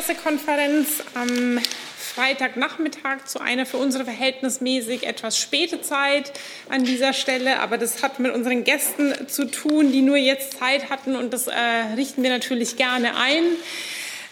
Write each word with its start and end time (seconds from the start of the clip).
Pressekonferenz 0.00 1.02
am 1.12 1.60
Freitagnachmittag 1.98 3.26
zu 3.26 3.38
einer 3.38 3.66
für 3.66 3.76
unsere 3.76 4.04
verhältnismäßig 4.04 5.06
etwas 5.06 5.38
späte 5.38 5.82
Zeit 5.82 6.32
an 6.70 6.84
dieser 6.84 7.12
Stelle. 7.12 7.60
Aber 7.60 7.76
das 7.76 8.02
hat 8.02 8.18
mit 8.18 8.32
unseren 8.32 8.64
Gästen 8.64 9.28
zu 9.28 9.44
tun, 9.44 9.92
die 9.92 10.00
nur 10.00 10.16
jetzt 10.16 10.58
Zeit 10.58 10.88
hatten 10.88 11.16
und 11.16 11.34
das 11.34 11.48
äh, 11.48 11.54
richten 11.96 12.22
wir 12.22 12.30
natürlich 12.30 12.78
gerne 12.78 13.14
ein. 13.14 13.42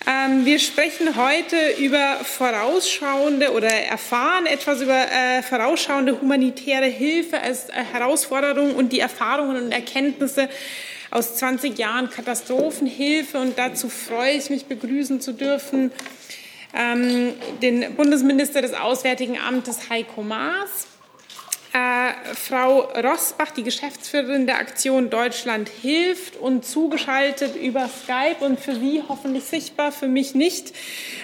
Ähm, 0.06 0.46
wir 0.46 0.58
sprechen 0.58 1.16
heute 1.16 1.56
über 1.78 2.16
vorausschauende 2.24 3.52
oder 3.52 3.68
erfahren 3.68 4.46
etwas 4.46 4.80
über 4.80 4.96
äh, 4.96 5.42
vorausschauende 5.42 6.18
humanitäre 6.18 6.86
Hilfe 6.86 7.42
als 7.42 7.68
äh, 7.68 7.72
Herausforderung 7.92 8.74
und 8.74 8.90
die 8.94 9.00
Erfahrungen 9.00 9.64
und 9.64 9.72
Erkenntnisse 9.72 10.48
aus 11.10 11.36
20 11.36 11.78
Jahren 11.78 12.10
Katastrophenhilfe. 12.10 13.38
Und 13.38 13.58
dazu 13.58 13.88
freue 13.88 14.32
ich 14.32 14.50
mich, 14.50 14.66
begrüßen 14.66 15.20
zu 15.20 15.32
dürfen 15.32 15.90
ähm, 16.74 17.34
den 17.62 17.94
Bundesminister 17.94 18.62
des 18.62 18.74
Auswärtigen 18.74 19.38
Amtes 19.38 19.88
Heiko 19.90 20.22
Maas, 20.22 20.86
äh, 21.72 22.34
Frau 22.34 22.80
Rosbach, 22.80 23.50
die 23.50 23.62
Geschäftsführerin 23.62 24.46
der 24.46 24.58
Aktion 24.58 25.10
Deutschland 25.10 25.68
hilft 25.68 26.36
und 26.36 26.64
zugeschaltet 26.64 27.56
über 27.56 27.88
Skype 27.88 28.44
und 28.44 28.60
für 28.60 28.74
Sie 28.74 29.02
hoffentlich 29.06 29.44
sichtbar, 29.44 29.92
für 29.92 30.08
mich 30.08 30.34
nicht, 30.34 30.74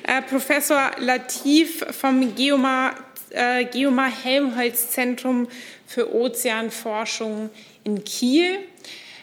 äh, 0.07 0.23
Professor 0.23 0.93
Latif 0.99 1.85
vom 1.91 2.35
Geomar, 2.35 2.95
äh, 3.31 3.65
Geomar 3.65 4.11
Helmholtz 4.23 4.91
Zentrum 4.91 5.49
für 5.87 6.15
Ozeanforschung 6.15 7.51
in 7.85 8.05
Kiel. 8.05 8.59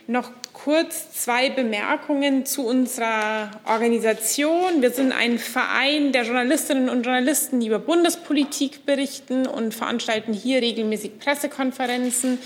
Noch 0.07 0.31
kurz 0.63 1.11
zwei 1.11 1.49
Bemerkungen 1.49 2.45
zu 2.45 2.67
unserer 2.67 3.49
Organisation. 3.65 4.81
Wir 4.81 4.91
sind 4.91 5.11
ein 5.11 5.39
Verein 5.39 6.11
der 6.11 6.23
Journalistinnen 6.23 6.87
und 6.87 7.03
Journalisten, 7.03 7.59
die 7.59 7.67
über 7.67 7.79
Bundespolitik 7.79 8.85
berichten 8.85 9.47
und 9.47 9.73
veranstalten 9.73 10.33
hier 10.33 10.61
regelmäßig 10.61 11.17
Pressekonferenzen. 11.17 12.37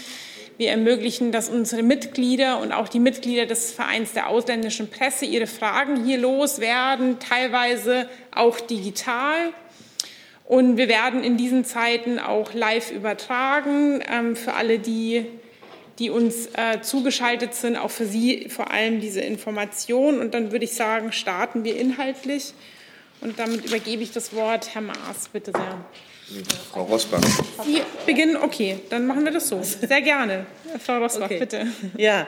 Wir 0.57 0.69
ermöglichen, 0.69 1.33
dass 1.33 1.49
unsere 1.49 1.83
Mitglieder 1.83 2.61
und 2.61 2.71
auch 2.71 2.87
die 2.87 3.01
Mitglieder 3.01 3.45
des 3.47 3.73
Vereins 3.73 4.13
der 4.13 4.29
ausländischen 4.29 4.89
Presse 4.89 5.25
ihre 5.25 5.47
Fragen 5.47 6.05
hier 6.05 6.17
loswerden, 6.17 7.19
teilweise 7.19 8.07
auch 8.33 8.61
digital. 8.61 9.51
Und 10.45 10.77
wir 10.77 10.87
werden 10.87 11.21
in 11.21 11.35
diesen 11.35 11.65
Zeiten 11.65 12.19
auch 12.19 12.53
live 12.53 12.91
übertragen 12.91 14.01
ähm, 14.09 14.37
für 14.37 14.53
alle, 14.53 14.79
die 14.79 15.25
die 15.99 16.09
uns 16.09 16.47
äh, 16.53 16.81
zugeschaltet 16.81 17.53
sind, 17.53 17.77
auch 17.77 17.91
für 17.91 18.05
Sie 18.05 18.49
vor 18.49 18.71
allem 18.71 18.99
diese 18.99 19.21
Information. 19.21 20.19
Und 20.19 20.33
dann 20.33 20.51
würde 20.51 20.65
ich 20.65 20.73
sagen, 20.73 21.11
starten 21.11 21.63
wir 21.63 21.77
inhaltlich. 21.77 22.53
Und 23.21 23.39
damit 23.39 23.65
übergebe 23.65 24.03
ich 24.03 24.11
das 24.11 24.33
Wort 24.35 24.73
Herr 24.73 24.81
Maas, 24.81 25.29
bitte 25.31 25.51
sehr. 25.51 25.85
Frau 26.71 26.83
Rosbach. 26.83 27.21
Sie 27.63 27.81
beginnen, 28.05 28.35
okay, 28.35 28.79
dann 28.89 29.05
machen 29.05 29.23
wir 29.25 29.31
das 29.31 29.47
so. 29.47 29.61
Sehr 29.61 30.01
gerne. 30.01 30.45
Frau 30.83 30.97
Rosbach, 30.97 31.25
okay. 31.25 31.39
bitte. 31.39 31.67
Ja, 31.97 32.27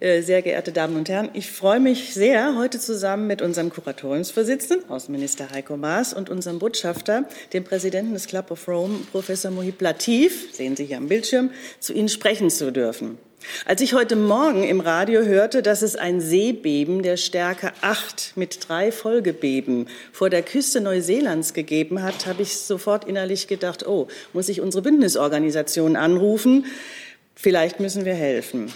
sehr 0.00 0.40
geehrte 0.40 0.72
Damen 0.72 0.96
und 0.96 1.10
Herren, 1.10 1.28
ich 1.34 1.50
freue 1.50 1.78
mich 1.78 2.14
sehr, 2.14 2.56
heute 2.56 2.80
zusammen 2.80 3.26
mit 3.26 3.42
unserem 3.42 3.68
Kuratoriumsvorsitzenden, 3.68 4.88
Außenminister 4.88 5.50
Heiko 5.50 5.76
Maas, 5.76 6.14
und 6.14 6.30
unserem 6.30 6.58
Botschafter, 6.58 7.24
dem 7.52 7.64
Präsidenten 7.64 8.14
des 8.14 8.26
Club 8.26 8.50
of 8.50 8.66
Rome, 8.66 9.00
Professor 9.12 9.50
Mohib 9.50 9.82
Latif, 9.82 10.54
sehen 10.54 10.74
Sie 10.74 10.86
hier 10.86 10.96
am 10.96 11.08
Bildschirm, 11.08 11.50
zu 11.80 11.92
Ihnen 11.92 12.08
sprechen 12.08 12.48
zu 12.48 12.72
dürfen. 12.72 13.18
Als 13.66 13.82
ich 13.82 13.92
heute 13.92 14.16
Morgen 14.16 14.64
im 14.64 14.80
Radio 14.80 15.22
hörte, 15.22 15.60
dass 15.60 15.82
es 15.82 15.96
ein 15.96 16.22
Seebeben 16.22 17.02
der 17.02 17.18
Stärke 17.18 17.72
8 17.82 18.32
mit 18.36 18.68
drei 18.68 18.92
Folgebeben 18.92 19.86
vor 20.12 20.30
der 20.30 20.42
Küste 20.42 20.80
Neuseelands 20.80 21.52
gegeben 21.52 22.02
hat, 22.02 22.26
habe 22.26 22.40
ich 22.40 22.56
sofort 22.56 23.04
innerlich 23.04 23.48
gedacht, 23.48 23.86
oh, 23.86 24.08
muss 24.32 24.48
ich 24.48 24.62
unsere 24.62 24.82
Bündnisorganisation 24.82 25.96
anrufen? 25.96 26.64
Vielleicht 27.34 27.80
müssen 27.80 28.04
wir 28.04 28.14
helfen. 28.14 28.70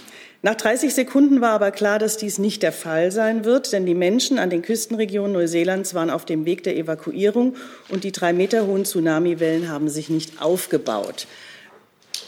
Nach 0.45 0.53
30 0.53 0.93
Sekunden 0.93 1.41
war 1.41 1.53
aber 1.53 1.71
klar, 1.71 1.97
dass 1.97 2.17
dies 2.17 2.37
nicht 2.37 2.61
der 2.61 2.71
Fall 2.71 3.11
sein 3.11 3.45
wird, 3.45 3.73
denn 3.73 3.87
die 3.87 3.95
Menschen 3.95 4.37
an 4.37 4.51
den 4.51 4.61
Küstenregionen 4.61 5.31
Neuseelands 5.31 5.95
waren 5.95 6.11
auf 6.11 6.23
dem 6.23 6.45
Weg 6.45 6.61
der 6.61 6.77
Evakuierung 6.77 7.55
und 7.89 8.03
die 8.03 8.11
drei 8.11 8.31
Meter 8.31 8.67
hohen 8.67 8.85
Tsunamiwellen 8.85 9.69
haben 9.69 9.89
sich 9.89 10.07
nicht 10.07 10.43
aufgebaut. 10.43 11.25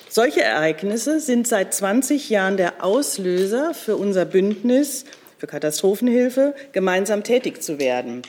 Solche 0.09 0.41
Ereignisse 0.41 1.19
sind 1.19 1.47
seit 1.47 1.75
20 1.75 2.31
Jahren 2.31 2.57
der 2.57 2.83
Auslöser 2.83 3.75
für 3.75 3.97
unser 3.97 4.25
Bündnis 4.25 5.05
für 5.37 5.45
Katastrophenhilfe, 5.45 6.55
gemeinsam 6.71 7.23
tätig 7.23 7.61
zu 7.61 7.77
werden. 7.77 8.23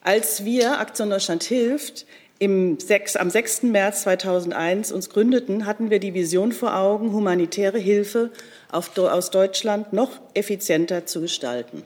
Als 0.00 0.46
wir 0.46 0.78
Aktion 0.78 1.10
Deutschland 1.10 1.42
hilft 1.42 2.06
im 2.38 2.78
6, 2.78 3.16
am 3.16 3.30
6. 3.30 3.64
März 3.64 4.02
2001 4.02 4.92
uns 4.92 5.08
gründeten, 5.08 5.66
hatten 5.66 5.90
wir 5.90 5.98
die 5.98 6.14
Vision 6.14 6.52
vor 6.52 6.76
Augen, 6.76 7.12
humanitäre 7.12 7.78
Hilfe 7.78 8.30
auf, 8.70 8.96
aus 8.98 9.30
Deutschland 9.30 9.92
noch 9.92 10.20
effizienter 10.34 11.06
zu 11.06 11.20
gestalten. 11.20 11.84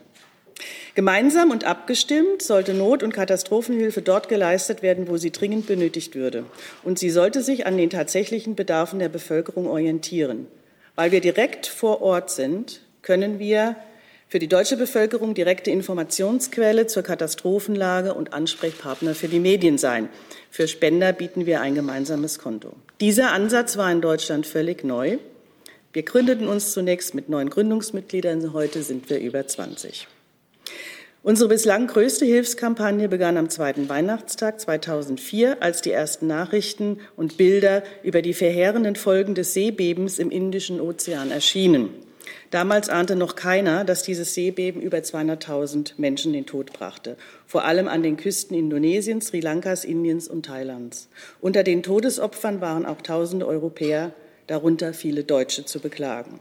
Gemeinsam 0.95 1.51
und 1.51 1.63
abgestimmt 1.63 2.41
sollte 2.41 2.73
Not- 2.73 3.03
und 3.03 3.13
Katastrophenhilfe 3.13 4.01
dort 4.01 4.27
geleistet 4.27 4.81
werden, 4.81 5.07
wo 5.07 5.17
sie 5.17 5.31
dringend 5.31 5.67
benötigt 5.67 6.15
würde. 6.15 6.43
Und 6.83 6.99
sie 6.99 7.09
sollte 7.09 7.41
sich 7.41 7.65
an 7.65 7.77
den 7.77 7.89
tatsächlichen 7.89 8.55
Bedarfen 8.55 8.99
der 8.99 9.09
Bevölkerung 9.09 9.67
orientieren. 9.67 10.47
Weil 10.95 11.11
wir 11.11 11.21
direkt 11.21 11.67
vor 11.67 12.01
Ort 12.01 12.31
sind, 12.31 12.81
können 13.01 13.39
wir 13.39 13.77
für 14.27 14.39
die 14.39 14.47
deutsche 14.47 14.77
Bevölkerung 14.77 15.33
direkte 15.33 15.71
Informationsquelle 15.71 16.85
zur 16.85 17.03
Katastrophenlage 17.03 18.13
und 18.13 18.33
Ansprechpartner 18.33 19.15
für 19.15 19.27
die 19.27 19.39
Medien 19.39 19.77
sein. 19.77 20.09
Für 20.51 20.67
Spender 20.67 21.13
bieten 21.13 21.45
wir 21.45 21.61
ein 21.61 21.75
gemeinsames 21.75 22.39
Konto. 22.39 22.73
Dieser 23.01 23.31
Ansatz 23.31 23.77
war 23.77 23.91
in 23.91 24.01
Deutschland 24.01 24.45
völlig 24.45 24.83
neu. 24.83 25.17
Wir 25.93 26.03
gründeten 26.03 26.47
uns 26.47 26.71
zunächst 26.71 27.15
mit 27.15 27.29
neun 27.29 27.49
Gründungsmitgliedern, 27.49 28.53
heute 28.53 28.83
sind 28.83 29.09
wir 29.09 29.19
über 29.19 29.47
20. 29.47 30.07
Unsere 31.21 31.49
bislang 31.49 31.87
größte 31.87 32.25
Hilfskampagne 32.25 33.09
begann 33.09 33.37
am 33.37 33.49
zweiten 33.49 33.89
Weihnachtstag 33.89 34.59
2004, 34.59 35.61
als 35.61 35.81
die 35.81 35.91
ersten 35.91 36.27
Nachrichten 36.27 36.99
und 37.17 37.35
Bilder 37.35 37.83
über 38.03 38.21
die 38.21 38.33
verheerenden 38.33 38.95
Folgen 38.95 39.35
des 39.35 39.53
Seebebens 39.53 40.17
im 40.17 40.31
Indischen 40.31 40.79
Ozean 40.79 41.31
erschienen. 41.31 41.89
Damals 42.51 42.89
ahnte 42.89 43.15
noch 43.15 43.35
keiner, 43.35 43.83
dass 43.83 44.03
dieses 44.03 44.33
Seebeben 44.33 44.81
über 44.81 44.97
200.000 44.97 45.93
Menschen 45.97 46.33
den 46.33 46.45
Tod 46.45 46.73
brachte, 46.73 47.17
vor 47.45 47.65
allem 47.65 47.87
an 47.87 48.03
den 48.03 48.17
Küsten 48.17 48.57
Indonesiens, 48.57 49.27
Sri 49.27 49.39
Lankas, 49.39 49.85
Indiens 49.85 50.27
und 50.27 50.45
Thailands. 50.45 51.09
Unter 51.41 51.63
den 51.63 51.83
Todesopfern 51.83 52.61
waren 52.61 52.85
auch 52.85 53.01
tausende 53.01 53.47
Europäer, 53.47 54.13
darunter 54.47 54.93
viele 54.93 55.23
Deutsche, 55.23 55.65
zu 55.65 55.79
beklagen. 55.79 56.39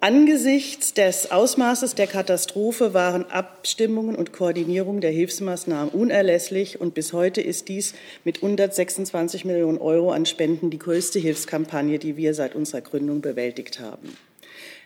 Angesichts 0.00 0.94
des 0.94 1.32
Ausmaßes 1.32 1.96
der 1.96 2.06
Katastrophe 2.06 2.94
waren 2.94 3.28
Abstimmungen 3.32 4.14
und 4.14 4.32
Koordinierung 4.32 5.00
der 5.00 5.10
Hilfsmaßnahmen 5.10 5.92
unerlässlich 5.92 6.80
und 6.80 6.94
bis 6.94 7.12
heute 7.12 7.40
ist 7.40 7.66
dies 7.66 7.94
mit 8.22 8.36
126 8.36 9.44
Millionen 9.44 9.78
Euro 9.78 10.12
an 10.12 10.24
Spenden 10.24 10.70
die 10.70 10.78
größte 10.78 11.18
Hilfskampagne, 11.18 11.98
die 11.98 12.16
wir 12.16 12.32
seit 12.34 12.54
unserer 12.54 12.80
Gründung 12.80 13.22
bewältigt 13.22 13.80
haben. 13.80 14.16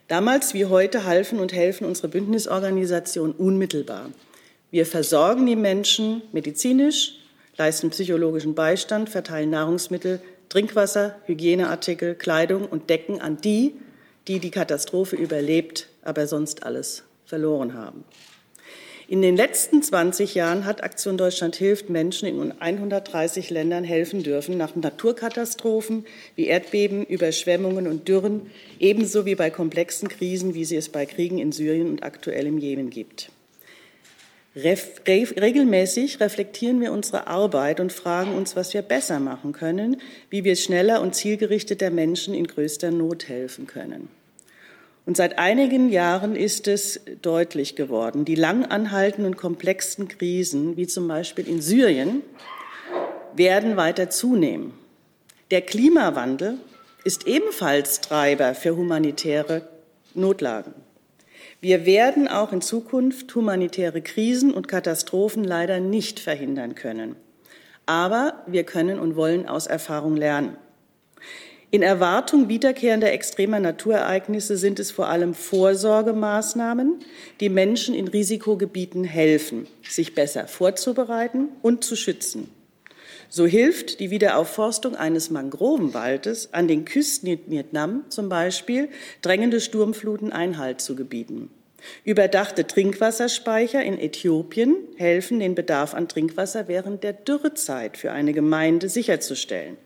Damals 0.09 0.55
wie 0.55 0.65
heute 0.65 1.05
halfen 1.05 1.41
und 1.41 1.53
helfen 1.53 1.87
unsere 1.87 2.09
Bündnisorganisationen 2.09 3.35
unmittelbar. 3.35 4.09
Wir 4.71 4.87
versorgen 4.87 5.45
die 5.45 5.57
Menschen 5.57 6.23
medizinisch, 6.33 7.19
leisten 7.59 7.91
psychologischen 7.91 8.55
Beistand, 8.55 9.11
verteilen 9.11 9.51
Nahrungsmittel, 9.51 10.23
Trinkwasser, 10.49 11.17
Hygieneartikel, 11.27 12.15
Kleidung 12.15 12.65
und 12.65 12.89
Decken 12.89 13.21
an 13.21 13.37
die, 13.43 13.75
die 14.29 14.39
die 14.39 14.51
Katastrophe 14.51 15.17
überlebt, 15.17 15.89
aber 16.03 16.27
sonst 16.27 16.65
alles 16.65 17.05
verloren 17.25 17.75
haben. 17.75 18.05
In 19.09 19.21
den 19.21 19.37
letzten 19.37 19.83
20 19.83 20.35
Jahren 20.35 20.65
hat 20.65 20.83
Aktion 20.83 21.19
Deutschland 21.19 21.57
hilft 21.57 21.91
Menschen 21.91 22.29
in 22.29 22.53
130 22.53 23.51
Ländern 23.51 23.85
helfen 23.85 24.23
dürfen, 24.23 24.57
nach 24.57 24.75
Naturkatastrophen 24.75 26.07
wie 26.35 26.47
Erdbeben, 26.47 27.05
Überschwemmungen 27.05 27.89
und 27.89 28.09
Dürren, 28.09 28.51
ebenso 28.79 29.27
wie 29.27 29.35
bei 29.35 29.51
komplexen 29.51 30.09
Krisen, 30.09 30.55
wie 30.55 30.65
sie 30.65 30.77
es 30.77 30.89
bei 30.89 31.05
Kriegen 31.05 31.39
in 31.39 31.53
Syrien 31.53 31.91
und 31.91 32.03
aktuell 32.05 32.47
im 32.47 32.57
Jemen 32.57 32.89
gibt. 32.89 33.31
Ref, 34.55 35.01
re, 35.07 35.27
regelmäßig 35.41 36.21
reflektieren 36.21 36.81
wir 36.81 36.93
unsere 36.93 37.27
Arbeit 37.27 37.81
und 37.81 37.91
fragen 37.91 38.35
uns, 38.35 38.55
was 38.55 38.75
wir 38.75 38.83
besser 38.83 39.19
machen 39.19 39.53
können, 39.53 40.01
wie 40.29 40.45
wir 40.45 40.57
schneller 40.57 41.01
und 41.01 41.15
zielgerichteter 41.15 41.91
Menschen 41.91 42.35
in 42.35 42.47
größter 42.47 42.91
Not 42.91 43.29
helfen 43.29 43.67
können. 43.67 44.09
Und 45.07 45.17
seit 45.17 45.39
einigen 45.39 45.89
Jahren 45.89 46.37
ist 46.37 46.69
es 46.69 47.01
deutlich 47.23 47.77
geworden, 47.77 48.25
die 48.25 48.35
lang 48.35 48.67
anhaltenden 48.67 49.37
komplexen 49.37 50.07
Krisen, 50.07 50.77
wie 50.77 50.87
zum 50.87 51.09
Beispiel 51.09 51.49
in 51.49 51.61
Syrien, 51.61 52.23
werden 53.35 53.77
weiter 53.77 54.11
zunehmen. 54.11 54.75
Der 55.51 55.63
Klimawandel 55.63 56.59
ist 57.05 57.27
ebenfalls 57.27 58.01
Treiber 58.01 58.55
für 58.55 58.77
humanitäre 58.77 59.69
Notlagen. 60.15 60.75
Wir 61.63 61.87
werden 61.87 62.27
auch 62.27 62.53
in 62.53 62.61
Zukunft 62.61 63.33
humanitäre 63.37 64.03
Krisen 64.03 64.53
und 64.53 64.67
Katastrophen 64.67 65.45
leider 65.45 65.79
nicht 65.79 66.19
verhindern 66.19 66.75
können. 66.75 67.15
Aber 67.87 68.43
wir 68.49 68.65
können 68.65 68.99
und 68.99 69.15
wollen 69.15 69.47
aus 69.47 69.69
Erfahrung 69.69 70.17
lernen. 70.17 70.57
In 71.71 71.83
Erwartung 71.83 72.49
wiederkehrender 72.49 73.13
extremer 73.13 73.61
Naturereignisse 73.61 74.57
sind 74.57 74.81
es 74.81 74.91
vor 74.91 75.07
allem 75.07 75.35
Vorsorgemaßnahmen, 75.35 76.99
die 77.39 77.49
Menschen 77.49 77.95
in 77.95 78.09
Risikogebieten 78.09 79.05
helfen, 79.05 79.69
sich 79.89 80.17
besser 80.17 80.49
vorzubereiten 80.49 81.51
und 81.63 81.85
zu 81.85 81.95
schützen. 81.95 82.51
So 83.35 83.47
hilft 83.47 84.01
die 84.01 84.11
Wiederaufforstung 84.11 84.95
eines 84.95 85.31
Mangrovenwaldes 85.31 86.53
an 86.53 86.69
den 86.69 86.85
Küsten 86.85 87.31
in 87.31 87.41
Vietnam 87.47 88.05
zum 88.11 88.29
Beispiel, 88.29 88.91
drängende 89.23 89.63
Sturmfluten 89.63 90.33
Einhalt 90.33 90.83
zu 90.83 90.95
gebieten. 90.95 91.49
Überdachte 92.05 92.67
Trinkwasserspeicher 92.67 93.83
in 93.83 93.99
Äthiopien 93.99 94.77
helfen, 94.97 95.41
den 95.41 95.55
Bedarf 95.55 95.95
an 95.95 96.09
Trinkwasser 96.09 96.69
während 96.69 97.05
der 97.05 97.15
Dürrezeit 97.15 97.97
für 97.97 98.13
eine 98.13 98.35
Gemeinde 98.35 98.91
sicherzustellen 98.91 99.79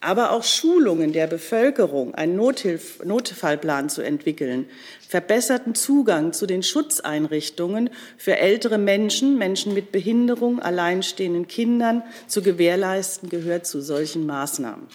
aber 0.00 0.32
auch 0.32 0.44
Schulungen 0.44 1.12
der 1.12 1.26
Bevölkerung, 1.26 2.14
einen 2.14 2.36
Nothilf 2.36 3.02
Notfallplan 3.04 3.88
zu 3.88 4.02
entwickeln, 4.02 4.68
verbesserten 5.08 5.74
Zugang 5.74 6.32
zu 6.32 6.46
den 6.46 6.62
Schutzeinrichtungen 6.62 7.90
für 8.16 8.36
ältere 8.36 8.78
Menschen, 8.78 9.38
Menschen 9.38 9.74
mit 9.74 9.92
Behinderung, 9.92 10.60
alleinstehenden 10.60 11.48
Kindern 11.48 12.02
zu 12.26 12.42
gewährleisten, 12.42 13.28
gehört 13.28 13.66
zu 13.66 13.80
solchen 13.80 14.26
Maßnahmen. 14.26 14.86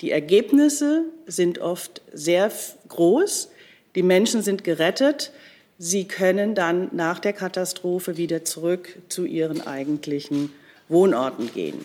Die 0.00 0.10
Ergebnisse 0.10 1.04
sind 1.26 1.58
oft 1.58 2.02
sehr 2.12 2.50
groß. 2.88 3.50
Die 3.94 4.02
Menschen 4.02 4.42
sind 4.42 4.64
gerettet. 4.64 5.32
Sie 5.78 6.06
können 6.06 6.54
dann 6.54 6.88
nach 6.92 7.18
der 7.18 7.32
Katastrophe 7.32 8.16
wieder 8.16 8.44
zurück 8.44 8.96
zu 9.08 9.24
ihren 9.24 9.66
eigentlichen 9.66 10.52
Wohnorten 10.88 11.52
gehen. 11.52 11.84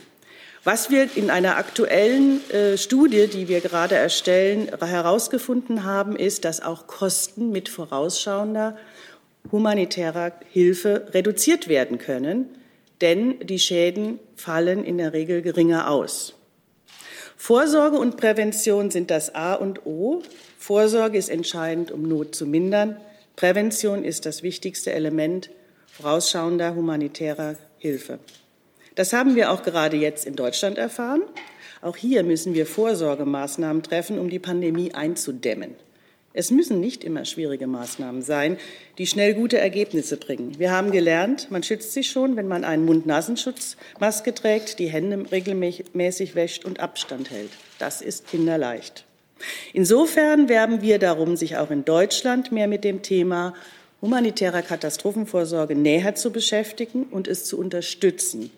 Was 0.64 0.92
wir 0.92 1.18
in 1.18 1.32
einer 1.32 1.58
aktuellen 1.58 2.48
äh, 2.52 2.78
Studie, 2.78 3.28
die 3.28 3.48
wir 3.48 3.62
gerade 3.62 3.96
erstellen, 3.96 4.70
herausgefunden 4.80 5.86
haben, 5.86 6.16
ist, 6.16 6.46
dass 6.46 6.62
auch 6.62 6.86
Kosten 6.86 7.52
mit 7.52 7.68
vorausschauender 7.68 8.78
humanitärer 9.52 10.34
Hilfe 10.52 11.08
reduziert 11.16 11.68
werden 11.68 11.98
können, 11.98 12.48
denn 13.02 13.40
die 13.40 13.58
Schäden 13.58 14.20
fallen 14.36 14.84
in 14.84 15.00
der 15.00 15.14
Regel 15.14 15.42
geringer 15.42 15.90
aus. 15.90 16.36
Vorsorge 17.38 17.98
und 17.98 18.18
Prävention 18.18 18.92
sind 18.92 19.10
das 19.10 19.34
A 19.34 19.56
und 19.56 19.88
O. 19.88 20.22
Vorsorge 20.60 21.18
ist 21.18 21.30
entscheidend, 21.30 21.92
um 21.92 22.04
Not 22.04 22.36
zu 22.36 22.46
mindern. 22.46 22.98
Prävention 23.36 24.04
ist 24.04 24.28
das 24.28 24.44
wichtigste 24.44 24.92
Element 24.92 25.50
vorausschauender 25.88 26.76
humanitärer 26.76 27.56
Hilfe. 27.80 28.20
Das 28.96 29.14
haben 29.14 29.36
wir 29.36 29.52
auch 29.52 29.64
gerade 29.64 29.98
jetzt 29.98 30.26
in 30.26 30.36
Deutschland 30.36 30.78
erfahren. 30.78 31.22
Auch 31.82 31.96
hier 31.96 32.24
müssen 32.24 32.54
wir 32.54 32.66
Vorsorgemaßnahmen 32.66 33.84
treffen, 33.84 34.20
um 34.20 34.30
die 34.30 34.40
Pandemie 34.40 34.94
einzudämmen. 34.94 35.76
Es 36.34 36.50
müssen 36.50 36.80
nicht 36.80 37.04
immer 37.04 37.26
schwierige 37.26 37.68
Maßnahmen 37.68 38.22
sein, 38.22 38.58
die 38.98 39.08
schnell 39.08 39.34
gute 39.34 39.58
Ergebnisse 39.58 40.16
bringen. 40.16 40.58
Wir 40.60 40.72
haben 40.72 40.92
gelernt, 40.92 41.52
man 41.52 41.62
schützt 41.62 41.92
sich 41.92 42.10
schon, 42.10 42.38
wenn 42.38 42.48
man 42.48 42.64
einen 42.64 42.86
Mund-Nasenschutzmaske 42.86 44.34
trägt, 44.34 44.80
die 44.80 44.88
Hände 44.88 45.30
regelmäßig 45.30 46.36
wäscht 46.36 46.64
und 46.64 46.80
Abstand 46.80 47.32
hält. 47.32 47.52
Das 47.80 48.02
ist 48.02 48.28
kinderleicht. 48.28 49.06
Insofern 49.74 50.48
werben 50.48 50.82
wir 50.82 51.00
darum, 51.00 51.36
sich 51.36 51.58
auch 51.58 51.72
in 51.72 51.84
Deutschland 51.84 52.52
mehr 52.52 52.68
mit 52.68 52.86
dem 52.86 53.02
Thema 53.02 53.54
humanitärer 54.02 54.62
Katastrophenvorsorge 54.62 55.76
näher 55.76 56.16
zu 56.16 56.32
beschäftigen 56.32 57.04
und 57.04 57.28
es 57.28 57.46
zu 57.46 57.60
unterstützen. 57.60 58.52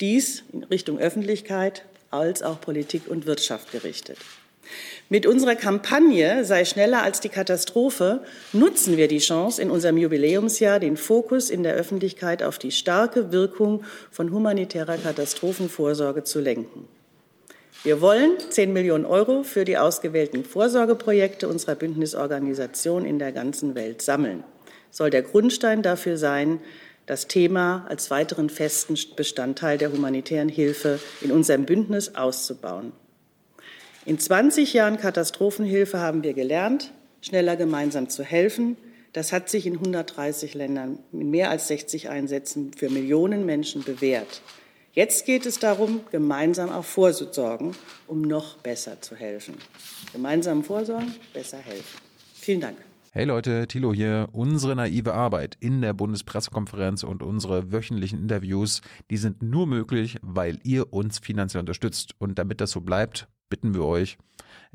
Dies 0.00 0.42
in 0.52 0.64
Richtung 0.64 0.98
Öffentlichkeit 0.98 1.84
als 2.10 2.42
auch 2.42 2.60
Politik 2.60 3.08
und 3.08 3.26
Wirtschaft 3.26 3.72
gerichtet. 3.72 4.18
Mit 5.08 5.26
unserer 5.26 5.54
Kampagne 5.54 6.44
Sei 6.44 6.64
schneller 6.64 7.02
als 7.02 7.20
die 7.20 7.28
Katastrophe 7.28 8.24
nutzen 8.52 8.96
wir 8.96 9.08
die 9.08 9.18
Chance, 9.18 9.62
in 9.62 9.70
unserem 9.70 9.96
Jubiläumsjahr 9.96 10.80
den 10.80 10.96
Fokus 10.96 11.50
in 11.50 11.62
der 11.62 11.74
Öffentlichkeit 11.74 12.42
auf 12.42 12.58
die 12.58 12.72
starke 12.72 13.32
Wirkung 13.32 13.84
von 14.10 14.32
humanitärer 14.32 14.98
Katastrophenvorsorge 14.98 16.24
zu 16.24 16.40
lenken. 16.40 16.88
Wir 17.84 18.00
wollen 18.00 18.32
10 18.50 18.72
Millionen 18.72 19.04
Euro 19.04 19.44
für 19.44 19.64
die 19.64 19.78
ausgewählten 19.78 20.44
Vorsorgeprojekte 20.44 21.46
unserer 21.46 21.76
Bündnisorganisation 21.76 23.04
in 23.04 23.18
der 23.20 23.30
ganzen 23.30 23.76
Welt 23.76 24.02
sammeln. 24.02 24.42
Soll 24.90 25.10
der 25.10 25.22
Grundstein 25.22 25.82
dafür 25.82 26.16
sein, 26.16 26.58
das 27.06 27.28
Thema 27.28 27.86
als 27.88 28.10
weiteren 28.10 28.50
festen 28.50 28.98
Bestandteil 29.14 29.78
der 29.78 29.92
humanitären 29.92 30.48
Hilfe 30.48 31.00
in 31.20 31.30
unserem 31.30 31.64
Bündnis 31.64 32.14
auszubauen. 32.14 32.92
In 34.04 34.18
20 34.18 34.72
Jahren 34.72 34.98
Katastrophenhilfe 34.98 35.98
haben 35.98 36.22
wir 36.22 36.34
gelernt, 36.34 36.92
schneller 37.20 37.56
gemeinsam 37.56 38.08
zu 38.08 38.22
helfen. 38.22 38.76
Das 39.12 39.32
hat 39.32 39.48
sich 39.48 39.66
in 39.66 39.74
130 39.74 40.54
Ländern 40.54 40.98
in 41.12 41.30
mehr 41.30 41.50
als 41.50 41.68
60 41.68 42.08
Einsätzen 42.08 42.72
für 42.76 42.90
Millionen 42.90 43.46
Menschen 43.46 43.82
bewährt. 43.82 44.42
Jetzt 44.92 45.26
geht 45.26 45.44
es 45.44 45.58
darum, 45.58 46.00
gemeinsam 46.10 46.70
auch 46.70 46.84
vorzusorgen, 46.84 47.72
um 48.06 48.22
noch 48.22 48.56
besser 48.58 49.00
zu 49.00 49.14
helfen. 49.14 49.54
Gemeinsam 50.12 50.64
vorsorgen, 50.64 51.14
besser 51.34 51.58
helfen. 51.58 52.00
Vielen 52.34 52.60
Dank. 52.60 52.85
Hey 53.16 53.24
Leute, 53.24 53.66
Thilo 53.66 53.94
hier. 53.94 54.28
Unsere 54.32 54.76
naive 54.76 55.14
Arbeit 55.14 55.56
in 55.58 55.80
der 55.80 55.94
Bundespressekonferenz 55.94 57.02
und 57.02 57.22
unsere 57.22 57.72
wöchentlichen 57.72 58.18
Interviews, 58.18 58.82
die 59.10 59.16
sind 59.16 59.40
nur 59.40 59.66
möglich, 59.66 60.18
weil 60.20 60.58
ihr 60.64 60.92
uns 60.92 61.18
finanziell 61.20 61.60
unterstützt. 61.60 62.10
Und 62.18 62.38
damit 62.38 62.60
das 62.60 62.72
so 62.72 62.82
bleibt, 62.82 63.26
bitten 63.48 63.72
wir 63.72 63.84
euch, 63.84 64.18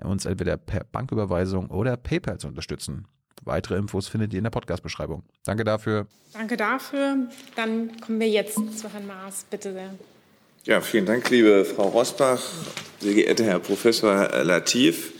uns 0.01 0.25
entweder 0.25 0.57
per 0.57 0.85
Banküberweisung 0.85 1.69
oder 1.69 1.97
PayPal 1.97 2.39
zu 2.39 2.47
unterstützen. 2.47 3.05
Weitere 3.43 3.75
Infos 3.75 4.07
findet 4.07 4.33
ihr 4.33 4.39
in 4.39 4.45
der 4.45 4.49
Podcast-Beschreibung. 4.49 5.21
Danke 5.45 5.63
dafür. 5.63 6.07
Danke 6.33 6.57
dafür. 6.57 7.29
Dann 7.55 8.01
kommen 8.01 8.19
wir 8.19 8.27
jetzt 8.29 8.55
zu 8.55 8.91
Herrn 8.91 9.05
Maas. 9.05 9.45
Bitte 9.51 9.71
sehr. 9.71 9.93
Ja, 10.63 10.81
vielen 10.81 11.05
Dank, 11.05 11.29
liebe 11.29 11.63
Frau 11.63 11.89
Rosbach, 11.89 12.41
sehr 13.01 13.13
geehrter 13.13 13.43
Herr 13.43 13.59
Professor 13.59 14.29
Latif, 14.43 15.13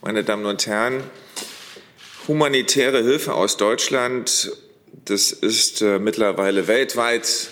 meine 0.00 0.22
Damen 0.22 0.46
und 0.46 0.64
Herren 0.64 1.02
humanitäre 2.28 3.02
Hilfe 3.02 3.34
aus 3.34 3.56
Deutschland, 3.56 4.52
das 5.04 5.32
ist 5.32 5.82
äh, 5.82 5.98
mittlerweile 5.98 6.68
weltweit 6.68 7.48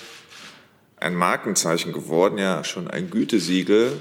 ein 0.96 1.14
Markenzeichen 1.14 1.93
geworden, 1.93 2.39
ja 2.39 2.62
schon 2.62 2.89
ein 2.89 3.10
Gütesiegel. 3.10 3.93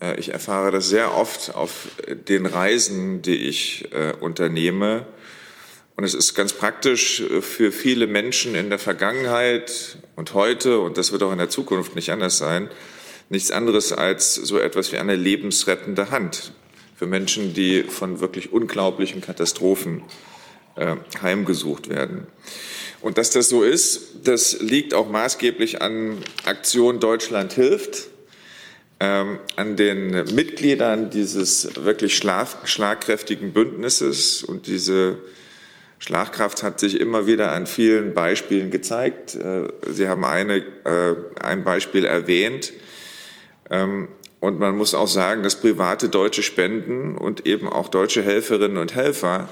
Äh, 0.00 0.18
ich 0.20 0.32
erfahre 0.32 0.70
das 0.70 0.88
sehr 0.88 1.16
oft 1.16 1.54
auf 1.54 1.88
den 2.28 2.46
Reisen, 2.46 3.22
die 3.22 3.36
ich 3.36 3.88
äh, 3.92 4.12
unternehme. 4.20 5.06
Und 5.96 6.04
es 6.04 6.14
ist 6.14 6.34
ganz 6.34 6.52
praktisch 6.52 7.24
für 7.40 7.72
viele 7.72 8.06
Menschen 8.06 8.54
in 8.54 8.70
der 8.70 8.78
Vergangenheit 8.78 9.98
und 10.14 10.32
heute, 10.32 10.78
und 10.78 10.96
das 10.96 11.10
wird 11.10 11.24
auch 11.24 11.32
in 11.32 11.38
der 11.38 11.48
Zukunft 11.48 11.96
nicht 11.96 12.12
anders 12.12 12.38
sein, 12.38 12.70
nichts 13.30 13.50
anderes 13.50 13.92
als 13.92 14.36
so 14.36 14.60
etwas 14.60 14.92
wie 14.92 14.98
eine 14.98 15.16
lebensrettende 15.16 16.12
Hand 16.12 16.52
für 16.98 17.06
Menschen, 17.06 17.54
die 17.54 17.84
von 17.84 18.18
wirklich 18.18 18.52
unglaublichen 18.52 19.20
Katastrophen 19.20 20.02
äh, 20.74 20.96
heimgesucht 21.22 21.88
werden. 21.88 22.26
Und 23.00 23.18
dass 23.18 23.30
das 23.30 23.48
so 23.48 23.62
ist, 23.62 24.26
das 24.26 24.60
liegt 24.60 24.94
auch 24.94 25.08
maßgeblich 25.08 25.80
an 25.80 26.18
Aktion 26.44 26.98
Deutschland 26.98 27.52
hilft, 27.52 28.08
ähm, 28.98 29.38
an 29.54 29.76
den 29.76 30.10
Mitgliedern 30.34 31.08
dieses 31.10 31.76
wirklich 31.84 32.16
schlagkräftigen 32.16 33.52
Bündnisses. 33.52 34.42
Und 34.42 34.66
diese 34.66 35.18
Schlagkraft 36.00 36.64
hat 36.64 36.80
sich 36.80 36.98
immer 36.98 37.28
wieder 37.28 37.52
an 37.52 37.68
vielen 37.68 38.12
Beispielen 38.12 38.72
gezeigt. 38.72 39.36
Äh, 39.36 39.68
Sie 39.88 40.08
haben 40.08 40.24
eine, 40.24 40.56
äh, 40.56 41.14
ein 41.40 41.62
Beispiel 41.62 42.04
erwähnt. 42.04 42.72
Ähm, 43.70 44.08
und 44.40 44.58
man 44.58 44.76
muss 44.76 44.94
auch 44.94 45.08
sagen, 45.08 45.42
dass 45.42 45.56
private 45.60 46.08
deutsche 46.08 46.42
Spenden 46.42 47.16
und 47.16 47.46
eben 47.46 47.68
auch 47.68 47.88
deutsche 47.88 48.22
Helferinnen 48.22 48.76
und 48.76 48.94
Helfer 48.94 49.48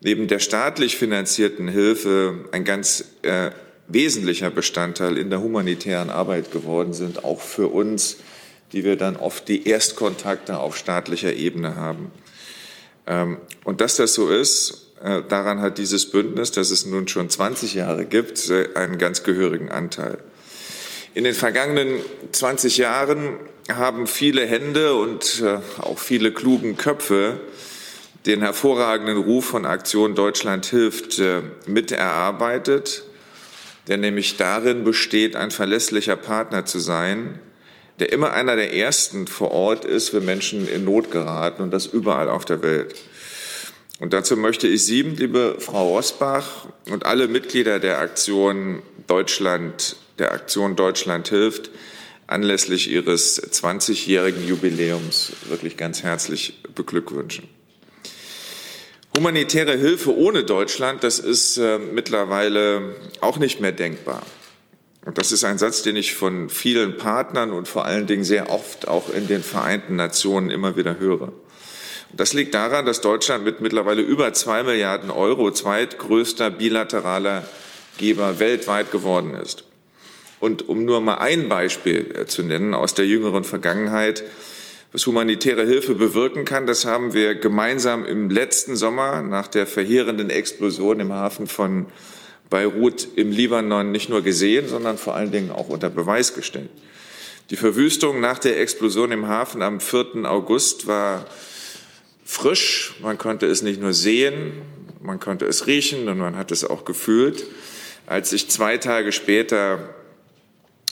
neben 0.00 0.28
der 0.28 0.38
staatlich 0.38 0.96
finanzierten 0.96 1.68
Hilfe 1.68 2.44
ein 2.52 2.64
ganz 2.64 3.04
äh, 3.22 3.50
wesentlicher 3.88 4.50
Bestandteil 4.50 5.16
in 5.16 5.30
der 5.30 5.40
humanitären 5.40 6.10
Arbeit 6.10 6.52
geworden 6.52 6.92
sind, 6.92 7.24
auch 7.24 7.40
für 7.40 7.68
uns, 7.68 8.18
die 8.72 8.84
wir 8.84 8.96
dann 8.96 9.16
oft 9.16 9.48
die 9.48 9.66
Erstkontakte 9.66 10.58
auf 10.58 10.76
staatlicher 10.76 11.32
Ebene 11.32 11.76
haben. 11.76 12.10
Ähm, 13.06 13.38
und 13.64 13.80
dass 13.80 13.96
das 13.96 14.12
so 14.12 14.28
ist, 14.28 14.92
äh, 15.02 15.22
daran 15.28 15.60
hat 15.60 15.78
dieses 15.78 16.10
Bündnis, 16.10 16.50
das 16.52 16.70
es 16.70 16.84
nun 16.84 17.08
schon 17.08 17.30
20 17.30 17.74
Jahre 17.74 18.04
gibt, 18.04 18.50
äh, 18.50 18.68
einen 18.74 18.98
ganz 18.98 19.22
gehörigen 19.22 19.70
Anteil. 19.70 20.18
In 21.16 21.24
den 21.24 21.32
vergangenen 21.32 22.00
20 22.32 22.76
Jahren 22.76 23.38
haben 23.72 24.06
viele 24.06 24.44
Hände 24.44 24.96
und 24.96 25.42
äh, 25.42 25.60
auch 25.80 25.98
viele 25.98 26.30
klugen 26.30 26.76
Köpfe 26.76 27.40
den 28.26 28.42
hervorragenden 28.42 29.16
Ruf 29.16 29.46
von 29.46 29.64
Aktion 29.64 30.14
Deutschland 30.14 30.66
hilft 30.66 31.18
äh, 31.18 31.40
miterarbeitet, 31.64 33.04
der 33.88 33.96
nämlich 33.96 34.36
darin 34.36 34.84
besteht, 34.84 35.36
ein 35.36 35.50
verlässlicher 35.50 36.16
Partner 36.16 36.66
zu 36.66 36.80
sein, 36.80 37.38
der 37.98 38.12
immer 38.12 38.34
einer 38.34 38.54
der 38.54 38.74
ersten 38.74 39.26
vor 39.26 39.52
Ort 39.52 39.86
ist, 39.86 40.12
wenn 40.12 40.26
Menschen 40.26 40.68
in 40.68 40.84
Not 40.84 41.10
geraten 41.10 41.62
und 41.62 41.70
das 41.70 41.86
überall 41.86 42.28
auf 42.28 42.44
der 42.44 42.62
Welt. 42.62 42.94
Und 44.00 44.12
dazu 44.12 44.36
möchte 44.36 44.68
ich 44.68 44.84
Sie, 44.84 45.00
liebe 45.00 45.56
Frau 45.60 45.94
Rosbach 45.94 46.66
und 46.90 47.06
alle 47.06 47.26
Mitglieder 47.26 47.78
der 47.78 48.00
Aktion 48.00 48.82
Deutschland, 49.06 49.96
der 50.18 50.32
Aktion 50.32 50.76
Deutschland 50.76 51.28
hilft, 51.28 51.70
anlässlich 52.26 52.90
Ihres 52.90 53.42
20-jährigen 53.42 54.46
Jubiläums 54.46 55.32
wirklich 55.48 55.76
ganz 55.76 56.02
herzlich 56.02 56.62
beglückwünschen. 56.74 57.48
Humanitäre 59.16 59.76
Hilfe 59.78 60.14
ohne 60.14 60.44
Deutschland, 60.44 61.02
das 61.02 61.18
ist 61.18 61.56
äh, 61.56 61.78
mittlerweile 61.78 62.96
auch 63.20 63.38
nicht 63.38 63.60
mehr 63.60 63.72
denkbar. 63.72 64.22
Und 65.06 65.18
das 65.18 65.32
ist 65.32 65.44
ein 65.44 65.56
Satz, 65.56 65.82
den 65.82 65.96
ich 65.96 66.14
von 66.14 66.50
vielen 66.50 66.96
Partnern 66.96 67.52
und 67.52 67.68
vor 67.68 67.84
allen 67.84 68.06
Dingen 68.06 68.24
sehr 68.24 68.50
oft 68.50 68.88
auch 68.88 69.08
in 69.08 69.28
den 69.28 69.42
Vereinten 69.42 69.96
Nationen 69.96 70.50
immer 70.50 70.76
wieder 70.76 70.98
höre. 70.98 71.32
Das 72.12 72.32
liegt 72.32 72.54
daran, 72.54 72.86
dass 72.86 73.00
Deutschland 73.00 73.44
mit 73.44 73.60
mittlerweile 73.60 74.02
über 74.02 74.32
zwei 74.32 74.62
Milliarden 74.62 75.10
Euro 75.10 75.50
zweitgrößter 75.50 76.50
bilateraler 76.50 77.48
Geber 77.98 78.38
weltweit 78.38 78.90
geworden 78.90 79.34
ist. 79.34 79.65
Und 80.46 80.68
um 80.68 80.84
nur 80.84 81.00
mal 81.00 81.16
ein 81.16 81.48
Beispiel 81.48 82.14
äh, 82.14 82.26
zu 82.26 82.44
nennen 82.44 82.72
aus 82.72 82.94
der 82.94 83.04
jüngeren 83.04 83.42
Vergangenheit, 83.42 84.22
was 84.92 85.04
humanitäre 85.04 85.66
Hilfe 85.66 85.96
bewirken 85.96 86.44
kann, 86.44 86.68
das 86.68 86.84
haben 86.84 87.14
wir 87.14 87.34
gemeinsam 87.34 88.04
im 88.04 88.30
letzten 88.30 88.76
Sommer 88.76 89.22
nach 89.22 89.48
der 89.48 89.66
verheerenden 89.66 90.30
Explosion 90.30 91.00
im 91.00 91.12
Hafen 91.12 91.48
von 91.48 91.86
Beirut 92.48 93.08
im 93.16 93.32
Libanon 93.32 93.90
nicht 93.90 94.08
nur 94.08 94.22
gesehen, 94.22 94.68
sondern 94.68 94.98
vor 94.98 95.16
allen 95.16 95.32
Dingen 95.32 95.50
auch 95.50 95.68
unter 95.68 95.90
Beweis 95.90 96.32
gestellt. 96.32 96.70
Die 97.50 97.56
Verwüstung 97.56 98.20
nach 98.20 98.38
der 98.38 98.60
Explosion 98.60 99.10
im 99.10 99.26
Hafen 99.26 99.62
am 99.62 99.80
4. 99.80 100.30
August 100.30 100.86
war 100.86 101.26
frisch. 102.24 102.94
Man 103.02 103.18
konnte 103.18 103.46
es 103.46 103.62
nicht 103.62 103.80
nur 103.80 103.92
sehen, 103.92 104.52
man 105.02 105.18
konnte 105.18 105.44
es 105.46 105.66
riechen 105.66 106.08
und 106.08 106.18
man 106.18 106.36
hat 106.36 106.52
es 106.52 106.64
auch 106.64 106.84
gefühlt. 106.84 107.44
Als 108.06 108.30
sich 108.30 108.48
zwei 108.48 108.78
Tage 108.78 109.10
später 109.10 109.96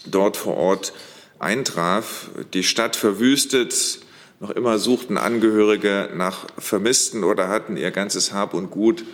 dort 0.06 0.36
vor 0.36 0.56
Ort 0.56 0.92
eintraf, 1.38 2.30
die 2.52 2.62
Stadt 2.62 2.96
verwüstet, 2.96 4.00
noch 4.40 4.50
immer 4.50 4.78
suchten 4.78 5.16
Angehörige 5.16 6.10
nach 6.14 6.46
Vermissten 6.58 7.24
oder 7.24 7.48
hatten 7.48 7.76
ihr 7.76 7.90
ganzes 7.90 8.32
Hab 8.32 8.54
und 8.54 8.70
Gut 8.70 9.04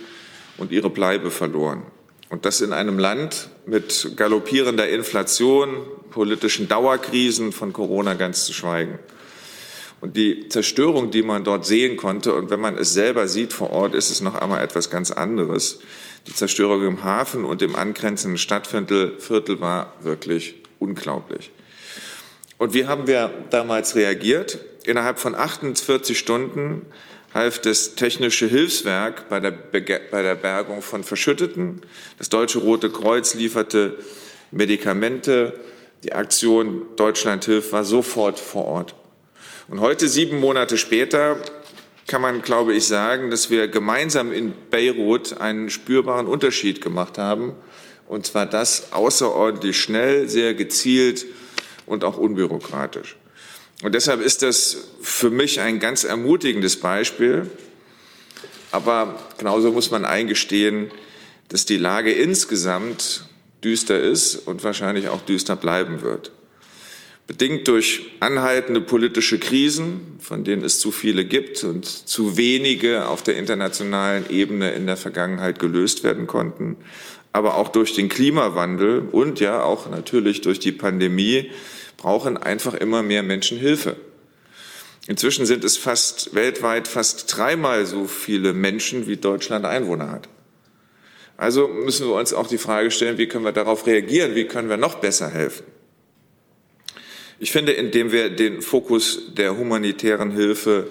und 0.57 0.71
ihre 0.71 0.89
Bleibe 0.89 1.31
verloren. 1.31 1.83
Und 2.29 2.45
das 2.45 2.61
in 2.61 2.73
einem 2.73 2.97
Land 2.97 3.49
mit 3.65 4.13
galoppierender 4.15 4.87
Inflation, 4.87 5.85
politischen 6.11 6.67
Dauerkrisen, 6.67 7.51
von 7.51 7.73
Corona 7.73 8.13
ganz 8.13 8.45
zu 8.45 8.53
schweigen. 8.53 8.99
Und 9.99 10.17
die 10.17 10.47
Zerstörung, 10.49 11.11
die 11.11 11.21
man 11.21 11.43
dort 11.43 11.65
sehen 11.65 11.97
konnte, 11.97 12.33
und 12.33 12.49
wenn 12.49 12.59
man 12.59 12.77
es 12.77 12.93
selber 12.93 13.27
sieht 13.27 13.53
vor 13.53 13.69
Ort, 13.71 13.93
ist 13.93 14.09
es 14.09 14.21
noch 14.21 14.35
einmal 14.35 14.63
etwas 14.63 14.89
ganz 14.89 15.11
anderes. 15.11 15.79
Die 16.27 16.33
Zerstörung 16.33 16.85
im 16.85 17.03
Hafen 17.03 17.45
und 17.45 17.61
im 17.61 17.75
angrenzenden 17.75 18.37
Stadtviertel 18.37 19.19
Viertel 19.19 19.59
war 19.59 19.93
wirklich 20.01 20.60
unglaublich. 20.81 21.51
Und 22.57 22.73
wie 22.73 22.85
haben 22.85 23.07
wir 23.07 23.31
damals 23.49 23.95
reagiert? 23.95 24.59
Innerhalb 24.83 25.19
von 25.19 25.35
48 25.35 26.17
Stunden 26.17 26.85
half 27.33 27.59
das 27.59 27.95
Technische 27.95 28.47
Hilfswerk 28.47 29.29
bei 29.29 29.39
der, 29.39 29.51
bei 29.51 30.21
der 30.21 30.35
Bergung 30.35 30.81
von 30.81 31.03
Verschütteten. 31.03 31.81
Das 32.17 32.29
Deutsche 32.29 32.59
Rote 32.59 32.89
Kreuz 32.89 33.33
lieferte 33.35 33.97
Medikamente. 34.51 35.59
Die 36.03 36.13
Aktion 36.13 36.87
Deutschland 36.97 37.45
hilft 37.45 37.71
war 37.71 37.83
sofort 37.83 38.39
vor 38.39 38.65
Ort. 38.65 38.95
Und 39.67 39.79
heute, 39.79 40.09
sieben 40.09 40.39
Monate 40.39 40.77
später, 40.77 41.37
kann 42.07 42.21
man, 42.21 42.41
glaube 42.41 42.73
ich, 42.73 42.87
sagen, 42.87 43.31
dass 43.31 43.49
wir 43.49 43.67
gemeinsam 43.69 44.33
in 44.33 44.53
Beirut 44.69 45.39
einen 45.39 45.69
spürbaren 45.69 46.27
Unterschied 46.27 46.81
gemacht 46.81 47.17
haben. 47.17 47.53
Und 48.11 48.25
zwar 48.25 48.45
das 48.45 48.91
außerordentlich 48.91 49.79
schnell, 49.79 50.27
sehr 50.27 50.53
gezielt 50.53 51.25
und 51.85 52.03
auch 52.03 52.17
unbürokratisch. 52.17 53.15
Und 53.83 53.95
deshalb 53.95 54.19
ist 54.19 54.41
das 54.41 54.89
für 55.01 55.29
mich 55.29 55.61
ein 55.61 55.79
ganz 55.79 56.03
ermutigendes 56.03 56.75
Beispiel. 56.75 57.49
Aber 58.69 59.17
genauso 59.37 59.71
muss 59.71 59.91
man 59.91 60.03
eingestehen, 60.03 60.91
dass 61.47 61.65
die 61.65 61.77
Lage 61.77 62.11
insgesamt 62.11 63.29
düster 63.63 63.97
ist 63.97 64.35
und 64.45 64.61
wahrscheinlich 64.65 65.07
auch 65.07 65.21
düster 65.21 65.55
bleiben 65.55 66.01
wird. 66.01 66.33
Bedingt 67.27 67.65
durch 67.69 68.11
anhaltende 68.19 68.81
politische 68.81 69.39
Krisen, 69.39 70.17
von 70.19 70.43
denen 70.43 70.65
es 70.65 70.79
zu 70.79 70.91
viele 70.91 71.23
gibt 71.23 71.63
und 71.63 71.85
zu 71.85 72.35
wenige 72.35 73.07
auf 73.07 73.23
der 73.23 73.37
internationalen 73.37 74.29
Ebene 74.29 74.71
in 74.71 74.85
der 74.85 74.97
Vergangenheit 74.97 75.59
gelöst 75.59 76.03
werden 76.03 76.27
konnten, 76.27 76.75
aber 77.33 77.55
auch 77.55 77.69
durch 77.69 77.93
den 77.93 78.09
Klimawandel 78.09 79.07
und 79.11 79.39
ja 79.39 79.63
auch 79.63 79.89
natürlich 79.89 80.41
durch 80.41 80.59
die 80.59 80.71
Pandemie 80.71 81.51
brauchen 81.97 82.37
einfach 82.37 82.73
immer 82.73 83.03
mehr 83.03 83.23
Menschen 83.23 83.57
Hilfe. 83.57 83.95
Inzwischen 85.07 85.45
sind 85.45 85.63
es 85.63 85.77
fast 85.77 86.35
weltweit 86.35 86.87
fast 86.87 87.35
dreimal 87.35 87.85
so 87.85 88.05
viele 88.05 88.53
Menschen, 88.53 89.07
wie 89.07 89.17
Deutschland 89.17 89.65
Einwohner 89.65 90.11
hat. 90.11 90.29
Also 91.37 91.67
müssen 91.67 92.07
wir 92.07 92.13
uns 92.13 92.33
auch 92.33 92.47
die 92.47 92.59
Frage 92.59 92.91
stellen, 92.91 93.17
wie 93.17 93.27
können 93.27 93.45
wir 93.45 93.51
darauf 93.51 93.87
reagieren? 93.87 94.35
Wie 94.35 94.45
können 94.45 94.69
wir 94.69 94.77
noch 94.77 94.95
besser 94.95 95.29
helfen? 95.29 95.65
Ich 97.39 97.51
finde, 97.51 97.71
indem 97.71 98.11
wir 98.11 98.29
den 98.29 98.61
Fokus 98.61 99.33
der 99.33 99.57
humanitären 99.57 100.29
Hilfe 100.29 100.87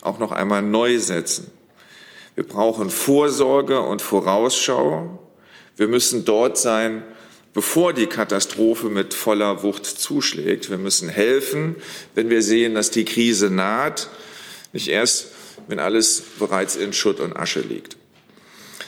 auch 0.00 0.18
noch 0.18 0.32
einmal 0.32 0.60
neu 0.60 0.98
setzen. 0.98 1.52
Wir 2.34 2.42
brauchen 2.42 2.90
Vorsorge 2.90 3.80
und 3.80 4.02
Vorausschau. 4.02 5.21
Wir 5.76 5.88
müssen 5.88 6.24
dort 6.24 6.58
sein, 6.58 7.02
bevor 7.54 7.92
die 7.92 8.06
Katastrophe 8.06 8.88
mit 8.88 9.14
voller 9.14 9.62
Wucht 9.62 9.86
zuschlägt. 9.86 10.70
Wir 10.70 10.78
müssen 10.78 11.08
helfen, 11.08 11.76
wenn 12.14 12.30
wir 12.30 12.42
sehen, 12.42 12.74
dass 12.74 12.90
die 12.90 13.04
Krise 13.04 13.50
naht, 13.50 14.08
nicht 14.72 14.88
erst, 14.88 15.28
wenn 15.68 15.78
alles 15.78 16.22
bereits 16.38 16.76
in 16.76 16.92
Schutt 16.92 17.20
und 17.20 17.36
Asche 17.36 17.60
liegt. 17.60 17.96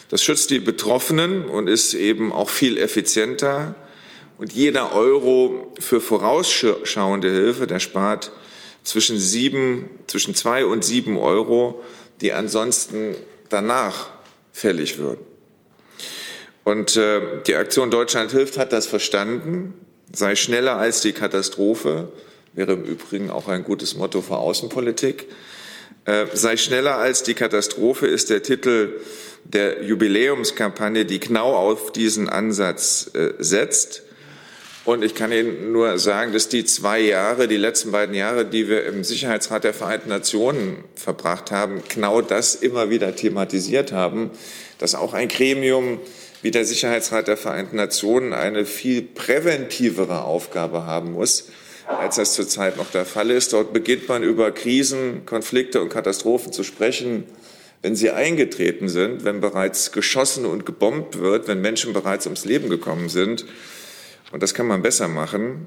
Das 0.08 0.22
schützt 0.22 0.50
die 0.50 0.60
Betroffenen 0.60 1.44
und 1.44 1.68
ist 1.68 1.94
eben 1.94 2.32
auch 2.32 2.48
viel 2.48 2.78
effizienter. 2.78 3.74
Und 4.38 4.52
jeder 4.52 4.94
Euro 4.94 5.72
für 5.78 6.00
vorausschauende 6.00 7.30
Hilfe, 7.30 7.66
der 7.66 7.80
spart 7.80 8.32
zwischen 8.82 9.18
sieben, 9.18 9.88
zwischen 10.06 10.34
zwei 10.34 10.66
und 10.66 10.84
sieben 10.84 11.16
Euro, 11.16 11.82
die 12.20 12.32
ansonsten 12.32 13.14
danach 13.48 14.10
fällig 14.52 14.98
würden. 14.98 15.33
Und 16.64 16.96
äh, 16.96 17.20
die 17.46 17.54
Aktion 17.54 17.90
Deutschland 17.90 18.32
hilft 18.32 18.58
hat 18.58 18.72
das 18.72 18.86
verstanden. 18.86 19.74
Sei 20.12 20.34
schneller 20.34 20.76
als 20.76 21.02
die 21.02 21.12
Katastrophe 21.12 22.08
wäre 22.54 22.72
im 22.72 22.84
Übrigen 22.84 23.30
auch 23.30 23.48
ein 23.48 23.64
gutes 23.64 23.96
Motto 23.96 24.22
für 24.22 24.36
Außenpolitik. 24.36 25.28
Äh, 26.06 26.26
sei 26.32 26.56
schneller 26.56 26.96
als 26.96 27.22
die 27.22 27.34
Katastrophe 27.34 28.06
ist 28.06 28.30
der 28.30 28.42
Titel 28.42 29.00
der 29.44 29.82
Jubiläumskampagne, 29.82 31.04
die 31.04 31.20
genau 31.20 31.54
auf 31.54 31.92
diesen 31.92 32.28
Ansatz 32.28 33.10
äh, 33.14 33.32
setzt. 33.38 34.02
Und 34.84 35.02
ich 35.02 35.14
kann 35.14 35.32
Ihnen 35.32 35.72
nur 35.72 35.98
sagen, 35.98 36.34
dass 36.34 36.50
die 36.50 36.64
zwei 36.66 37.00
Jahre, 37.00 37.48
die 37.48 37.56
letzten 37.56 37.90
beiden 37.90 38.14
Jahre, 38.14 38.44
die 38.44 38.68
wir 38.68 38.84
im 38.84 39.02
Sicherheitsrat 39.02 39.64
der 39.64 39.72
Vereinten 39.72 40.10
Nationen 40.10 40.84
verbracht 40.94 41.50
haben, 41.50 41.82
genau 41.88 42.20
das 42.20 42.54
immer 42.54 42.90
wieder 42.90 43.16
thematisiert 43.16 43.92
haben, 43.92 44.30
dass 44.78 44.94
auch 44.94 45.14
ein 45.14 45.28
Gremium 45.28 46.00
wie 46.44 46.50
der 46.50 46.66
Sicherheitsrat 46.66 47.26
der 47.26 47.38
Vereinten 47.38 47.76
Nationen 47.76 48.34
eine 48.34 48.66
viel 48.66 49.00
präventivere 49.00 50.24
Aufgabe 50.24 50.84
haben 50.84 51.12
muss, 51.12 51.48
als 51.86 52.16
das 52.16 52.34
zurzeit 52.34 52.76
noch 52.76 52.90
der 52.90 53.06
Fall 53.06 53.30
ist. 53.30 53.54
Dort 53.54 53.72
beginnt 53.72 54.10
man 54.10 54.22
über 54.22 54.52
Krisen, 54.52 55.24
Konflikte 55.24 55.80
und 55.80 55.88
Katastrophen 55.88 56.52
zu 56.52 56.62
sprechen, 56.62 57.24
wenn 57.80 57.96
sie 57.96 58.10
eingetreten 58.10 58.90
sind, 58.90 59.24
wenn 59.24 59.40
bereits 59.40 59.90
geschossen 59.90 60.44
und 60.44 60.66
gebombt 60.66 61.18
wird, 61.18 61.48
wenn 61.48 61.62
Menschen 61.62 61.94
bereits 61.94 62.26
ums 62.26 62.44
Leben 62.44 62.68
gekommen 62.68 63.08
sind. 63.08 63.46
Und 64.30 64.42
das 64.42 64.52
kann 64.52 64.66
man 64.66 64.82
besser 64.82 65.08
machen, 65.08 65.66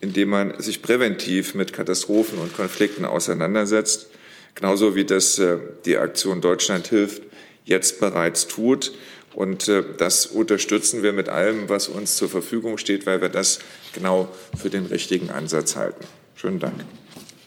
indem 0.00 0.28
man 0.28 0.60
sich 0.60 0.82
präventiv 0.82 1.54
mit 1.54 1.72
Katastrophen 1.72 2.38
und 2.38 2.54
Konflikten 2.54 3.06
auseinandersetzt, 3.06 4.08
genauso 4.54 4.94
wie 4.94 5.06
das 5.06 5.38
äh, 5.38 5.56
die 5.86 5.96
Aktion 5.96 6.42
Deutschland 6.42 6.88
hilft 6.88 7.22
jetzt 7.68 8.00
bereits 8.00 8.48
tut. 8.48 8.92
Und 9.34 9.68
äh, 9.68 9.84
das 9.96 10.26
unterstützen 10.26 11.02
wir 11.02 11.12
mit 11.12 11.28
allem, 11.28 11.68
was 11.68 11.88
uns 11.88 12.16
zur 12.16 12.28
Verfügung 12.28 12.78
steht, 12.78 13.06
weil 13.06 13.20
wir 13.20 13.28
das 13.28 13.60
genau 13.92 14.28
für 14.56 14.70
den 14.70 14.86
richtigen 14.86 15.30
Ansatz 15.30 15.76
halten. 15.76 16.04
Schönen 16.34 16.58
Dank. 16.58 16.74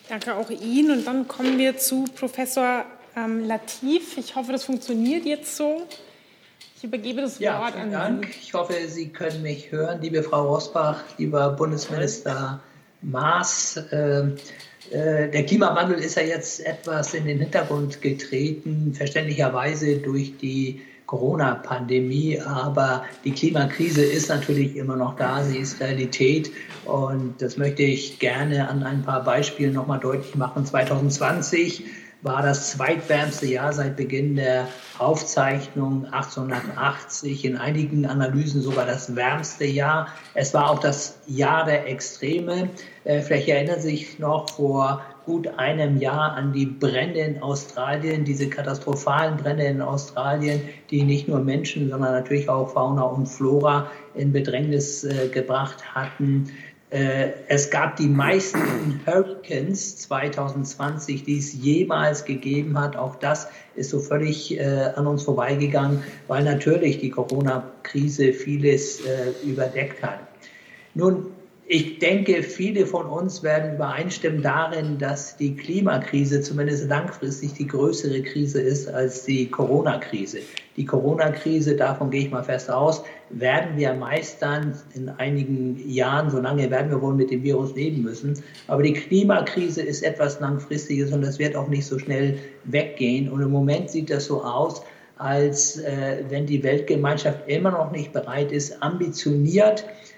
Danke 0.10 0.36
auch 0.36 0.50
Ihnen. 0.50 1.00
Und 1.00 1.08
dann 1.08 1.28
kommen 1.28 1.58
wir 1.58 1.78
zu 1.78 2.06
Professor 2.16 2.86
ähm, 3.16 3.46
Latif. 3.46 4.18
Ich 4.18 4.36
hoffe, 4.36 4.52
das 4.52 4.66
funktioniert 4.66 5.26
jetzt 5.26 5.56
so. 5.56 5.88
Ich 6.78 6.84
übergebe 6.84 7.22
das 7.22 7.40
ja, 7.40 7.60
Wort 7.60 7.76
an 7.76 7.92
Dank. 7.92 8.26
Sie. 8.26 8.40
Ich 8.42 8.54
hoffe, 8.54 8.74
Sie 8.88 9.10
können 9.10 9.42
mich 9.42 9.72
hören, 9.72 10.02
liebe 10.02 10.24
Frau 10.24 10.54
Rosbach, 10.54 11.04
lieber 11.18 11.52
Bundesminister 11.52 12.62
Maas. 13.02 13.78
Äh, 13.78 14.30
äh, 14.92 15.30
der 15.30 15.46
Klimawandel 15.46 16.00
ist 16.00 16.16
ja 16.16 16.24
jetzt 16.24 16.66
etwas 16.66 17.14
in 17.14 17.26
den 17.26 17.40
Hintergrund 17.40 18.02
getreten, 18.02 18.94
verständlicherweise 18.94 19.98
durch 19.98 20.38
die 20.38 20.82
Corona-Pandemie, 21.12 22.40
aber 22.40 23.04
die 23.26 23.34
Klimakrise 23.34 24.02
ist 24.02 24.30
natürlich 24.30 24.78
immer 24.78 24.96
noch 24.96 25.18
da, 25.18 25.44
sie 25.44 25.58
ist 25.58 25.82
Realität 25.82 26.50
und 26.86 27.36
das 27.42 27.58
möchte 27.58 27.84
ich 27.84 28.18
gerne 28.20 28.70
an 28.70 28.82
ein 28.84 29.02
paar 29.02 29.22
Beispielen 29.22 29.74
nochmal 29.74 30.00
deutlich 30.00 30.36
machen. 30.36 30.66
2020 30.66 31.84
war 32.22 32.42
das 32.42 32.72
zweitwärmste 32.72 33.46
Jahr 33.48 33.74
seit 33.74 33.98
Beginn 33.98 34.38
der 34.38 34.70
Aufzeichnung 35.00 36.06
1880, 36.06 37.44
in 37.44 37.58
einigen 37.58 38.06
Analysen 38.06 38.62
sogar 38.62 38.86
das 38.86 39.14
wärmste 39.14 39.66
Jahr. 39.66 40.08
Es 40.34 40.54
war 40.54 40.70
auch 40.70 40.80
das 40.80 41.20
Jahr 41.28 41.66
der 41.66 41.90
Extreme. 41.90 42.70
Äh, 43.04 43.20
vielleicht 43.22 43.50
erinnern 43.50 43.82
Sie 43.82 43.90
sich 43.98 44.18
noch 44.18 44.50
vor 44.50 45.02
gut 45.32 45.48
einem 45.58 45.98
Jahr 45.98 46.34
an 46.34 46.52
die 46.52 46.66
Brände 46.66 47.22
in 47.22 47.42
Australien, 47.42 48.26
diese 48.26 48.50
katastrophalen 48.50 49.38
Brände 49.38 49.64
in 49.64 49.82
Australien, 49.82 50.60
die 50.90 51.04
nicht 51.04 51.30
nur 51.30 51.40
Menschen, 51.40 51.90
sondern 51.90 52.12
natürlich 52.12 52.50
auch 52.50 52.74
Fauna 52.74 53.04
und 53.04 53.28
Flora 53.28 53.90
in 54.14 54.34
Bedrängnis 54.34 55.06
äh, 55.06 55.30
gebracht 55.30 55.96
hatten. 55.96 56.52
Äh, 56.90 57.30
es 57.48 57.70
gab 57.70 57.96
die 57.96 58.10
meisten 58.10 59.00
Hurricanes 59.06 60.00
2020, 60.00 61.24
die 61.24 61.38
es 61.38 61.54
jemals 61.54 62.26
gegeben 62.26 62.78
hat. 62.78 62.98
Auch 62.98 63.16
das 63.16 63.48
ist 63.76 63.92
so 63.92 64.00
völlig 64.00 64.60
äh, 64.60 64.92
an 64.96 65.08
uns 65.08 65.24
vorbeigegangen, 65.24 66.04
weil 66.28 66.44
natürlich 66.44 67.00
die 67.00 67.10
Corona-Krise 67.10 68.34
vieles 68.34 69.00
äh, 69.06 69.32
überdeckt 69.46 70.04
hat. 70.04 70.20
Nun, 70.94 71.28
ich 71.74 72.00
denke, 72.00 72.44
viele 72.44 72.86
von 72.86 73.06
uns 73.06 73.44
werden 73.44 73.76
übereinstimmen 73.76 74.42
darin, 74.42 74.98
dass 74.98 75.38
die 75.38 75.56
Klimakrise 75.56 76.42
zumindest 76.42 76.90
langfristig 76.90 77.54
die 77.54 77.66
größere 77.66 78.24
Krise 78.24 78.60
ist 78.60 78.90
als 78.90 79.24
die 79.24 79.50
Corona-Krise. 79.50 80.40
Die 80.76 80.84
Corona-Krise, 80.84 81.78
davon 81.78 82.12
gehe 82.12 82.24
ich 82.24 82.30
mal 82.30 82.44
fest 82.44 82.70
aus, 82.70 83.02
werden 83.30 83.78
wir 83.78 83.94
meistern 83.94 84.78
in 84.96 85.08
einigen 85.08 85.82
Jahren, 85.90 86.30
solange 86.30 86.70
werden 86.70 86.92
wir 86.92 87.02
wohl 87.02 87.14
mit 87.14 87.32
dem 87.32 87.42
Virus 87.42 87.74
leben 87.74 88.02
müssen. 88.02 88.34
Aber 88.68 88.84
die 88.84 88.92
Klimakrise 88.92 89.82
ist 89.82 90.04
etwas 90.04 90.42
Langfristiges 90.42 91.14
und 91.14 91.22
das 91.22 91.40
wird 91.40 91.56
auch 91.56 91.70
nicht 91.70 91.86
so 91.86 91.98
schnell 91.98 92.38
weggehen. 92.66 93.32
Und 93.32 93.42
im 93.44 93.52
Moment 93.52 93.90
sieht 93.90 94.10
das 94.10 94.26
so 94.26 94.44
aus, 94.44 94.82
als 95.16 95.78
äh, 95.78 96.26
wenn 96.28 96.46
die 96.46 96.62
Weltgemeinschaft 96.64 97.48
immer 97.48 97.72
noch 97.72 97.94
nicht 97.94 98.12
bereit 98.12 98.52
ist, 98.52 98.84
ambitioniert 98.84 99.86
äh, 99.88 100.11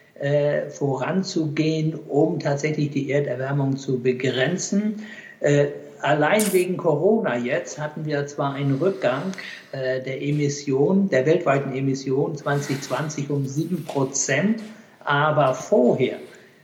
voranzugehen, 0.70 1.96
um 1.96 2.40
tatsächlich 2.40 2.92
die 2.92 3.12
Erderwärmung 3.12 3.78
zu 3.78 4.00
begrenzen. 4.00 5.04
Äh, 5.40 5.68
allein 6.02 6.42
wegen 6.54 6.78
Corona 6.78 7.38
jetzt 7.38 7.80
hatten 7.80 8.06
wir 8.06 8.26
zwar 8.28 8.54
einen 8.54 8.78
Rückgang 8.78 9.34
äh, 9.72 10.02
der 10.02 10.22
Emissionen, 10.22 11.10
der 11.10 11.26
weltweiten 11.26 11.74
Emissionen 11.74 12.36
2020 12.36 13.30
um 13.30 13.46
7 13.46 13.84
Prozent, 13.86 14.62
aber 15.04 15.54
vorher, 15.54 16.18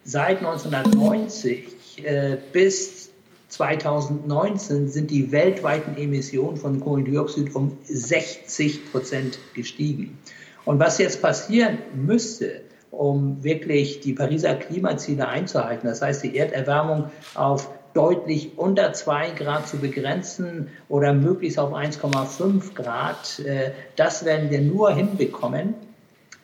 seit 0.05 0.37
1990 0.37 2.05
äh, 2.05 2.37
bis 2.53 3.09
2019 3.49 4.87
sind 4.87 5.11
die 5.11 5.31
weltweiten 5.31 5.97
Emissionen 5.97 6.55
von 6.55 6.79
Kohlendioxid 6.79 7.53
um 7.55 7.77
60 7.83 8.91
Prozent 8.91 9.39
gestiegen. 9.53 10.17
Und 10.65 10.79
was 10.79 10.99
jetzt 10.99 11.21
passieren 11.21 11.79
müsste, 11.95 12.61
um 12.91 13.43
wirklich 13.43 13.99
die 14.01 14.13
Pariser 14.13 14.55
Klimaziele 14.55 15.27
einzuhalten. 15.27 15.87
Das 15.87 16.01
heißt, 16.01 16.23
die 16.23 16.37
Erderwärmung 16.37 17.11
auf 17.35 17.69
deutlich 17.93 18.57
unter 18.57 18.93
zwei 18.93 19.31
Grad 19.31 19.67
zu 19.67 19.77
begrenzen 19.77 20.69
oder 20.89 21.13
möglichst 21.13 21.59
auf 21.59 21.73
1,5 21.73 22.73
Grad. 22.73 23.39
Äh, 23.39 23.71
das 23.95 24.25
werden 24.25 24.49
wir 24.49 24.61
nur 24.61 24.93
hinbekommen, 24.93 25.73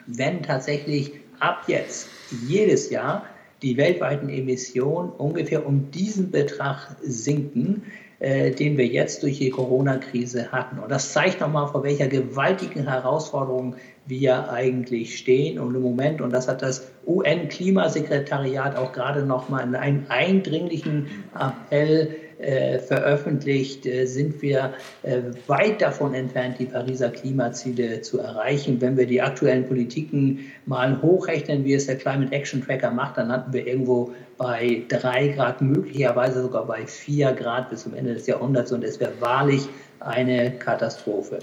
wenn 0.07 0.43
tatsächlich 0.43 1.13
ab 1.39 1.63
jetzt 1.67 2.07
jedes 2.47 2.89
Jahr 2.89 3.25
die 3.61 3.77
weltweiten 3.77 4.29
Emissionen 4.29 5.09
ungefähr 5.09 5.65
um 5.65 5.91
diesen 5.91 6.31
Betrag 6.31 6.95
sinken, 7.01 7.83
äh, 8.19 8.51
den 8.51 8.77
wir 8.77 8.87
jetzt 8.87 9.23
durch 9.23 9.39
die 9.39 9.49
Corona-Krise 9.49 10.51
hatten. 10.51 10.79
Und 10.79 10.89
das 10.89 11.11
zeigt 11.13 11.41
nochmal, 11.41 11.67
vor 11.67 11.83
welcher 11.83 12.07
gewaltigen 12.07 12.87
Herausforderung 12.87 13.75
wir 14.05 14.49
eigentlich 14.49 15.17
stehen. 15.17 15.59
Und 15.59 15.75
im 15.75 15.81
Moment, 15.81 16.21
und 16.21 16.31
das 16.31 16.47
hat 16.47 16.61
das 16.61 16.87
UN-Klimasekretariat 17.05 18.77
auch 18.77 18.93
gerade 18.93 19.25
nochmal 19.25 19.67
in 19.67 19.75
einem 19.75 20.05
eindringlichen 20.09 21.07
Appell 21.33 22.15
äh, 22.37 22.79
veröffentlicht, 22.79 23.85
äh, 23.85 24.05
sind 24.05 24.41
wir 24.41 24.73
äh, 25.03 25.21
weit 25.47 25.81
davon 25.81 26.13
entfernt, 26.13 26.57
die 26.59 26.65
Pariser 26.65 27.09
Klimaziele 27.09 28.01
zu 28.01 28.19
erreichen. 28.19 28.81
Wenn 28.81 28.97
wir 28.97 29.05
die 29.05 29.21
aktuellen 29.21 29.65
Politiken 29.65 30.51
mal 30.65 31.01
hochrechnen, 31.01 31.63
wie 31.63 31.73
es 31.73 31.85
der 31.85 31.95
Climate 31.95 32.33
Action 32.33 32.61
Tracker 32.61 32.91
macht, 32.91 33.17
dann 33.17 33.29
landen 33.29 33.53
wir 33.53 33.65
irgendwo 33.65 34.11
bei 34.37 34.83
drei 34.89 35.29
Grad, 35.29 35.61
möglicherweise 35.61 36.41
sogar 36.41 36.65
bei 36.65 36.85
vier 36.85 37.31
Grad 37.31 37.69
bis 37.69 37.83
zum 37.83 37.93
Ende 37.93 38.13
des 38.13 38.27
Jahrhunderts. 38.27 38.71
Und 38.71 38.83
es 38.83 38.99
wäre 38.99 39.13
wahrlich 39.21 39.67
eine 40.01 40.51
Katastrophe. 40.51 41.39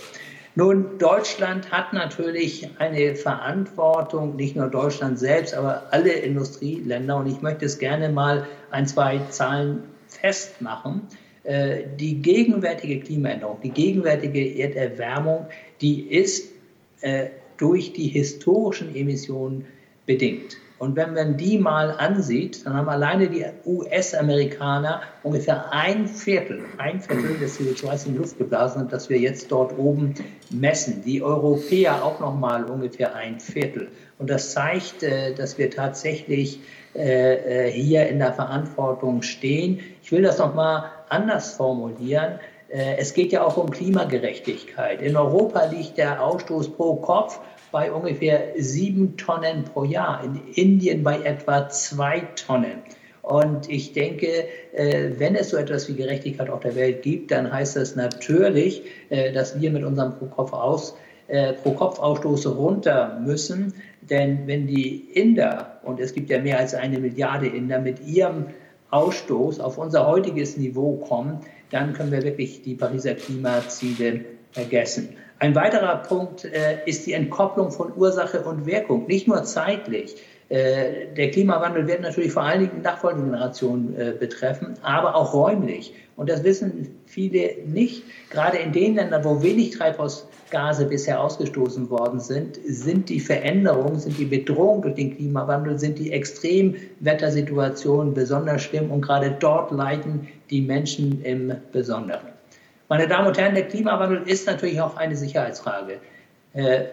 Nun, 0.55 0.99
Deutschland 0.99 1.73
hat 1.73 1.95
natürlich 1.95 2.69
eine 2.79 3.15
Verantwortung, 3.15 4.37
nicht 4.37 4.55
nur 4.55 4.69
Deutschland 4.69 5.19
selbst, 5.19 5.55
aber 5.55 5.85
alle 5.91 6.13
Industrieländer. 6.13 7.17
Und 7.17 7.29
ich 7.29 7.41
möchte 7.41 7.65
es 7.65 7.79
gerne 7.79 8.11
mal 8.11 8.47
ein, 8.71 8.87
zwei 8.87 9.19
Zahlen 9.31 9.85
festmachen. 10.16 11.03
Äh, 11.44 11.85
die 11.98 12.22
gegenwärtige 12.22 13.01
Klimaänderung, 13.01 13.59
die 13.62 13.70
gegenwärtige 13.70 14.59
Erderwärmung, 14.59 15.46
die 15.81 16.03
ist 16.03 16.53
äh, 17.01 17.27
durch 17.57 17.92
die 17.92 18.09
historischen 18.09 18.94
Emissionen 18.94 19.66
bedingt. 20.07 20.57
Und 20.83 20.96
wenn 20.96 21.14
man 21.14 21.37
die 21.37 21.59
mal 21.59 21.92
ansieht, 21.92 22.66
dann 22.66 22.75
haben 22.75 22.88
alleine 22.88 23.29
die 23.29 23.44
US-Amerikaner 23.64 25.03
ungefähr 25.22 25.72
ein 25.72 26.09
Viertel, 26.09 26.61
ein 26.79 27.01
Viertel 27.01 27.38
des 27.38 27.61
CO2 27.61 28.07
in 28.07 28.12
die 28.14 28.18
Luft 28.18 28.37
geblasen, 28.37 28.88
das 28.88 29.09
wir 29.09 29.16
jetzt 29.16 29.53
dort 29.53 29.79
oben 29.79 30.14
messen. 30.51 31.05
Die 31.05 31.22
Europäer 31.22 32.05
auch 32.05 32.18
noch 32.18 32.37
mal 32.37 32.64
ungefähr 32.64 33.14
ein 33.14 33.38
Viertel. 33.38 33.92
Und 34.18 34.29
das 34.29 34.51
zeigt, 34.53 35.05
äh, 35.05 35.33
dass 35.35 35.57
wir 35.57 35.70
tatsächlich 35.70 36.59
äh, 36.95 37.67
äh, 37.67 37.71
hier 37.71 38.09
in 38.09 38.19
der 38.19 38.33
Verantwortung 38.33 39.23
stehen. 39.23 39.81
Ich 40.03 40.13
will 40.13 40.23
das 40.23 40.39
noch 40.39 40.55
mal 40.55 40.91
anders 41.09 41.55
formulieren. 41.55 42.39
Es 42.69 43.13
geht 43.13 43.33
ja 43.33 43.45
auch 43.45 43.59
um 43.59 43.71
Klimagerechtigkeit. 43.71 45.03
In 45.03 45.15
Europa 45.15 45.67
liegt 45.67 45.99
der 45.99 46.25
Ausstoß 46.25 46.71
pro 46.75 46.97
Kopf 46.97 47.39
bei 47.71 47.93
ungefähr 47.93 48.55
sieben 48.57 49.19
Tonnen 49.19 49.65
pro 49.65 49.85
Jahr, 49.85 50.25
in 50.25 50.41
Indien 50.55 51.03
bei 51.03 51.21
etwa 51.21 51.69
zwei 51.69 52.21
Tonnen. 52.35 52.83
Und 53.23 53.71
ich 53.71 53.93
denke, 53.93 54.49
äh, 54.73 55.11
wenn 55.17 55.37
es 55.37 55.51
so 55.51 55.57
etwas 55.57 55.89
wie 55.89 55.95
Gerechtigkeit 55.95 56.51
auf 56.51 56.61
der 56.61 56.75
Welt 56.75 57.03
gibt, 57.03 57.31
dann 57.31 57.53
heißt 57.53 57.77
das 57.77 57.95
natürlich, 57.95 58.83
äh, 59.11 59.33
dass 59.33 59.61
wir 59.61 59.71
mit 59.71 59.85
unserem 59.85 60.19
Pro-Kopf-Aus 60.19 60.97
äh, 61.29 61.53
Pro-Kopf-Ausstoß 61.53 62.49
runter 62.49 63.21
müssen. 63.25 63.75
Denn 64.11 64.47
wenn 64.47 64.67
die 64.67 64.97
Inder, 65.12 65.81
und 65.85 66.01
es 66.01 66.12
gibt 66.12 66.31
ja 66.31 66.41
mehr 66.41 66.59
als 66.59 66.75
eine 66.75 66.99
Milliarde 66.99 67.47
Inder, 67.47 67.79
mit 67.79 68.05
ihrem 68.07 68.47
Ausstoß 68.91 69.61
auf 69.61 69.79
unser 69.79 70.07
heutiges 70.07 70.57
Niveau 70.57 70.97
kommen, 70.97 71.41
dann 71.71 71.95
können 71.95 72.12
wir 72.12 72.23
wirklich 72.23 72.62
die 72.62 72.75
Pariser 72.75 73.15
Klimaziele 73.15 74.25
vergessen. 74.51 75.17
Ein 75.38 75.55
weiterer 75.55 75.97
Punkt 75.97 76.45
äh, 76.45 76.79
ist 76.87 77.07
die 77.07 77.15
Entkopplung 77.15 77.73
von 77.73 77.93
Ursache 77.97 78.43
und 78.43 78.67
Wirkung, 78.67 79.07
nicht 79.07 79.27
nur 79.27 79.43
zeitlich. 79.45 80.17
Äh, 80.51 81.07
der 81.17 81.31
Klimawandel 81.31 81.88
wird 81.88 82.03
natürlich 82.03 82.33
vor 82.33 82.43
allen 82.43 82.61
Dingen 82.61 82.83
nachfolgende 82.83 83.31
Generationen 83.31 83.97
äh, 83.99 84.12
betreffen, 84.12 84.75
aber 84.83 85.17
auch 85.17 85.33
räumlich. 85.33 85.95
Und 86.17 86.29
das 86.29 86.45
wissen 86.45 86.95
viele 87.07 87.57
nicht. 87.67 88.05
Gerade 88.31 88.59
in 88.59 88.73
den 88.73 88.95
Ländern, 88.95 89.25
wo 89.25 89.43
wenig 89.43 89.73
Treibhausgase 90.53 90.87
bisher 90.87 91.21
ausgestoßen 91.21 91.91
worden 91.91 92.21
sind, 92.21 92.59
sind 92.65 93.09
die 93.09 93.21
Veränderungen, 93.21 93.99
sind 93.99 94.19
die 94.19 94.27
Bedrohungen 94.27 94.83
durch 94.83 94.95
den 94.95 95.17
Klimawandel, 95.17 95.79
sind 95.79 95.99
die 95.99 96.12
Extremwettersituationen 96.12 98.12
besonders 98.12 98.62
schlimm 98.62 98.91
und 98.91 99.01
gerade 99.01 99.35
dort 99.41 99.73
leiden 99.73 100.29
die 100.51 100.61
Menschen 100.61 101.25
im 101.25 101.55
Besonderen. 101.73 102.29
Meine 102.88 103.09
Damen 103.09 103.29
und 103.29 103.38
Herren, 103.38 103.55
der 103.55 103.69
Klimawandel 103.69 104.23
ist 104.27 104.47
natürlich 104.47 104.81
auch 104.81 104.97
eine 104.97 105.17
Sicherheitsfrage. 105.17 105.99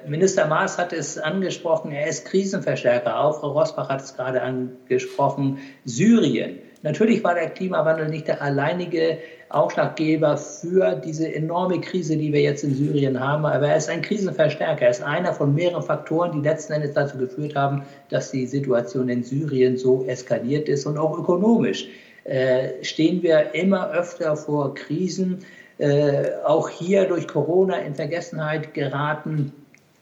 Minister 0.07 0.47
Maas 0.47 0.77
hat 0.77 0.93
es 0.93 1.17
angesprochen, 1.17 1.91
er 1.91 2.07
ist 2.07 2.25
Krisenverstärker. 2.25 3.19
Auch 3.19 3.41
Frau 3.41 3.51
Rosbach 3.51 3.89
hat 3.89 4.01
es 4.01 4.15
gerade 4.15 4.41
angesprochen. 4.41 5.57
Syrien. 5.83 6.59
Natürlich 6.81 7.23
war 7.23 7.35
der 7.35 7.49
Klimawandel 7.49 8.07
nicht 8.07 8.27
der 8.27 8.41
alleinige 8.41 9.17
Ausschlaggeber 9.49 10.37
für 10.37 10.95
diese 10.95 11.33
enorme 11.33 11.81
Krise, 11.81 12.15
die 12.15 12.31
wir 12.31 12.41
jetzt 12.41 12.63
in 12.63 12.73
Syrien 12.73 13.19
haben. 13.19 13.45
Aber 13.45 13.67
er 13.67 13.75
ist 13.75 13.89
ein 13.89 14.01
Krisenverstärker. 14.01 14.85
Er 14.85 14.91
ist 14.91 15.03
einer 15.03 15.33
von 15.33 15.53
mehreren 15.53 15.83
Faktoren, 15.83 16.31
die 16.31 16.47
letzten 16.47 16.73
Endes 16.73 16.93
dazu 16.93 17.17
geführt 17.17 17.55
haben, 17.55 17.83
dass 18.09 18.31
die 18.31 18.45
Situation 18.45 19.09
in 19.09 19.23
Syrien 19.23 19.75
so 19.75 20.05
eskaliert 20.05 20.69
ist. 20.69 20.85
Und 20.85 20.97
auch 20.97 21.17
ökonomisch 21.17 21.87
äh, 22.23 22.83
stehen 22.83 23.21
wir 23.23 23.53
immer 23.53 23.91
öfter 23.91 24.37
vor 24.37 24.73
Krisen. 24.75 25.39
Äh, 25.79 26.31
auch 26.45 26.69
hier 26.69 27.05
durch 27.05 27.27
Corona 27.27 27.77
in 27.79 27.95
Vergessenheit 27.95 28.73
geraten. 28.73 29.51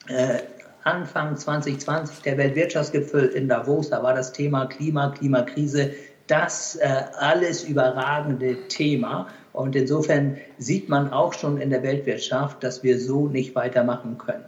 Äh, 0.10 0.40
Anfang 0.84 1.36
2020 1.36 2.22
der 2.22 2.38
Weltwirtschaftsgipfel 2.38 3.26
in 3.26 3.50
Davos, 3.50 3.90
da 3.90 4.02
war 4.02 4.14
das 4.14 4.32
Thema 4.32 4.68
Klima, 4.68 5.10
Klimakrise 5.10 5.92
das 6.28 6.76
äh, 6.76 6.88
alles 7.18 7.64
überragende 7.64 8.68
Thema. 8.68 9.28
Und 9.54 9.76
insofern 9.76 10.38
sieht 10.58 10.90
man 10.90 11.12
auch 11.12 11.34
schon 11.34 11.60
in 11.60 11.70
der 11.70 11.84
Weltwirtschaft, 11.84 12.64
dass 12.64 12.84
wir 12.84 13.00
so 13.00 13.28
nicht 13.28 13.56
weitermachen 13.56 14.18
können. 14.18 14.46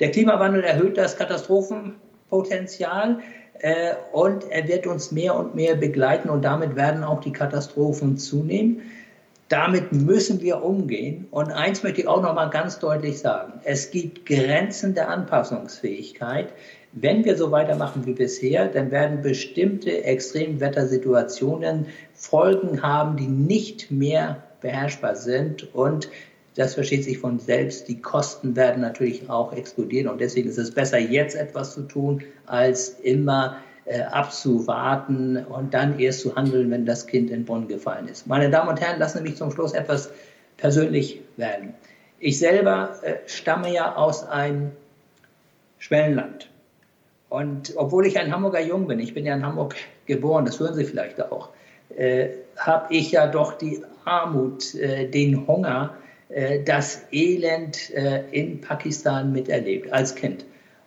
Der 0.00 0.10
Klimawandel 0.10 0.64
erhöht 0.64 0.98
das 0.98 1.16
Katastrophenpotenzial 1.16 3.20
äh, 3.60 3.94
und 4.12 4.50
er 4.50 4.66
wird 4.68 4.86
uns 4.86 5.12
mehr 5.12 5.36
und 5.36 5.54
mehr 5.54 5.76
begleiten 5.76 6.30
und 6.30 6.42
damit 6.42 6.76
werden 6.76 7.04
auch 7.04 7.20
die 7.20 7.32
Katastrophen 7.32 8.18
zunehmen. 8.18 8.82
Damit 9.48 9.92
müssen 9.92 10.40
wir 10.40 10.62
umgehen. 10.62 11.26
Und 11.32 11.50
eins 11.50 11.82
möchte 11.82 12.02
ich 12.02 12.08
auch 12.08 12.22
noch 12.22 12.34
mal 12.34 12.50
ganz 12.50 12.78
deutlich 12.78 13.18
sagen. 13.18 13.54
Es 13.64 13.90
gibt 13.90 14.24
Grenzen 14.24 14.94
der 14.94 15.08
Anpassungsfähigkeit. 15.08 16.52
Wenn 16.92 17.24
wir 17.24 17.36
so 17.36 17.52
weitermachen 17.52 18.04
wie 18.04 18.14
bisher, 18.14 18.66
dann 18.66 18.90
werden 18.90 19.22
bestimmte 19.22 20.02
Extremwettersituationen 20.02 21.86
Folgen 22.14 22.82
haben, 22.82 23.16
die 23.16 23.28
nicht 23.28 23.90
mehr 23.90 24.42
beherrschbar 24.60 25.14
sind 25.14 25.72
und 25.74 26.08
das 26.56 26.74
versteht 26.74 27.04
sich 27.04 27.18
von 27.18 27.38
selbst. 27.38 27.86
Die 27.88 28.00
Kosten 28.00 28.56
werden 28.56 28.82
natürlich 28.82 29.30
auch 29.30 29.52
explodieren 29.52 30.08
und 30.08 30.20
deswegen 30.20 30.48
ist 30.48 30.58
es 30.58 30.72
besser, 30.72 30.98
jetzt 30.98 31.36
etwas 31.36 31.74
zu 31.74 31.82
tun, 31.82 32.22
als 32.46 32.88
immer 33.00 33.56
äh, 33.84 34.02
abzuwarten 34.02 35.44
und 35.46 35.72
dann 35.72 35.98
erst 35.98 36.20
zu 36.20 36.34
handeln, 36.34 36.70
wenn 36.70 36.86
das 36.86 37.06
Kind 37.06 37.30
in 37.30 37.44
Bonn 37.44 37.68
gefallen 37.68 38.08
ist. 38.08 38.26
Meine 38.26 38.50
Damen 38.50 38.68
und 38.68 38.80
Herren, 38.80 38.98
lassen 38.98 39.18
Sie 39.18 39.24
mich 39.24 39.36
zum 39.36 39.52
Schluss 39.52 39.72
etwas 39.72 40.10
persönlich 40.56 41.22
werden. 41.36 41.72
Ich 42.18 42.38
selber 42.38 42.98
äh, 43.02 43.14
stamme 43.26 43.72
ja 43.72 43.94
aus 43.94 44.28
einem 44.28 44.72
Schwellenland. 45.78 46.49
Und 47.30 47.74
obwohl 47.76 48.06
ich 48.06 48.18
ein 48.18 48.32
Hamburger 48.32 48.60
Jung 48.60 48.88
bin, 48.88 48.98
ich 48.98 49.14
bin 49.14 49.24
ja 49.24 49.34
in 49.34 49.46
Hamburg 49.46 49.76
geboren, 50.04 50.44
das 50.44 50.58
hören 50.58 50.74
Sie 50.74 50.84
vielleicht 50.84 51.22
auch, 51.22 51.50
äh, 51.96 52.30
habe 52.56 52.92
ich 52.92 53.12
ja 53.12 53.28
doch 53.28 53.56
die 53.56 53.82
Armut, 54.04 54.74
äh, 54.74 55.08
den 55.08 55.46
Hunger, 55.46 55.94
äh, 56.28 56.58
das 56.64 57.06
Elend 57.12 57.94
äh, 57.94 58.24
in 58.32 58.60
Pakistan 58.60 59.32
miterlebt 59.32 59.92
als 59.92 60.16
Kind. 60.16 60.44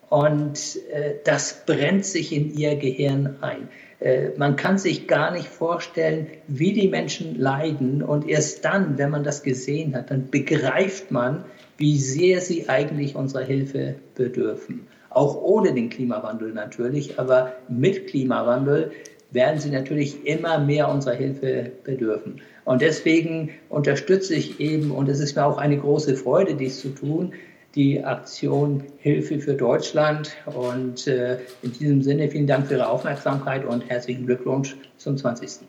Und 0.10 0.77
äh, 0.91 1.13
das 1.23 1.63
brennt 1.65 2.06
sich 2.06 2.34
in 2.34 2.53
ihr 2.53 2.75
Gehirn 2.75 3.38
ein. 3.39 3.69
Äh, 4.01 4.32
man 4.36 4.58
kann 4.58 4.77
sich 4.77 5.08
gar 5.08 5.32
nicht 5.32 5.47
vorstellen, 5.47 6.27
wie 6.47 6.73
die 6.73 6.89
Menschen 6.89 7.39
leiden. 7.39 8.03
Und 8.03 8.27
erst 8.27 8.65
dann, 8.65 8.97
wenn 8.97 9.12
man 9.12 9.23
das 9.23 9.43
gesehen 9.43 9.95
hat, 9.95 10.12
dann 10.12 10.29
begreift 10.29 11.10
man, 11.10 11.45
wie 11.77 11.97
sehr 11.97 12.41
sie 12.41 12.67
eigentlich 12.67 13.15
unserer 13.15 13.43
Hilfe 13.43 13.95
bedürfen 14.13 14.88
auch 15.13 15.41
ohne 15.41 15.73
den 15.73 15.89
Klimawandel 15.89 16.54
natürlich, 16.54 17.19
aber 17.19 17.54
mit 17.67 18.08
Klimawandel 18.08 18.91
werden 19.32 19.60
sie 19.60 19.69
natürlich 19.69 20.26
immer 20.26 20.60
mehr 20.60 20.89
unserer 20.89 21.15
Hilfe 21.15 21.71
bedürfen. 21.84 22.41
Und 22.65 22.82
deswegen 22.82 23.49
unterstütze 23.69 24.36
ich 24.36 24.60
eben, 24.60 24.91
und 24.91 25.10
es 25.10 25.19
ist 25.19 25.36
mir 25.36 25.45
auch 25.45 25.58
eine 25.58 25.78
große 25.78 26.15
Freude, 26.15 26.56
dies 26.56 26.80
zu 26.80 26.89
tun, 26.89 27.34
die 27.76 28.04
Aktion 28.04 28.84
Hilfe 28.99 29.39
für 29.39 29.56
Deutschland. 29.56 30.36
Und 30.45 31.08
äh, 31.08 31.39
in 31.63 31.73
diesem 31.73 32.02
Sinne 32.04 32.30
vielen 32.30 32.47
Dank 32.47 32.67
für 32.67 32.76
Ihre 32.76 32.88
Aufmerksamkeit 32.88 33.65
und 33.65 33.89
herzlichen 33.89 34.26
Glückwunsch 34.26 34.76
zum 34.97 35.17
20. 35.17 35.65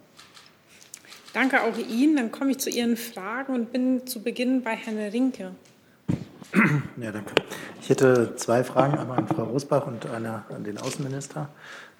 Danke 1.33 1.63
auch 1.63 1.77
Ihnen. 1.79 2.17
Dann 2.17 2.31
komme 2.31 2.53
ich 2.53 2.59
zu 2.59 2.71
Ihren 2.71 2.97
Fragen 2.97 3.55
und 3.55 3.73
bin 3.73 4.07
zu 4.07 4.23
Beginn 4.23 4.63
bei 4.63 4.73
Herrn 4.73 4.99
Rinke. 4.99 5.53
Ja, 6.97 7.11
danke. 7.11 7.35
Ich 7.81 7.90
hätte 7.90 8.37
zwei 8.37 8.62
Fragen, 8.62 8.97
einmal 8.97 9.19
an 9.19 9.27
Frau 9.27 9.45
Rosbach 9.45 9.87
und 9.87 10.09
eine 10.09 10.45
an 10.55 10.62
den 10.62 10.79
Außenminister. 10.79 11.49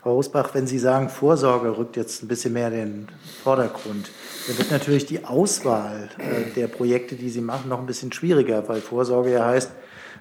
Frau 0.01 0.15
Rosbach, 0.15 0.55
wenn 0.55 0.67
Sie 0.67 0.79
sagen, 0.79 1.09
Vorsorge 1.09 1.77
rückt 1.77 1.97
jetzt 1.97 2.23
ein 2.23 2.29
bisschen 2.29 2.53
mehr 2.53 2.69
in 2.69 2.75
den 2.75 3.09
Vordergrund, 3.43 4.11
dann 4.47 4.59
wird 4.59 4.71
natürlich 4.71 5.07
die 5.07 5.25
Auswahl 5.25 6.09
äh, 6.19 6.53
der 6.55 6.69
Projekte, 6.69 7.17
die 7.17 7.31
Sie 7.31 7.41
machen, 7.41 7.69
noch 7.69 7.81
ein 7.81 7.87
bisschen 7.87 8.13
schwieriger, 8.13 8.69
weil 8.69 8.81
Vorsorge 8.81 9.33
ja 9.33 9.45
heißt, 9.45 9.73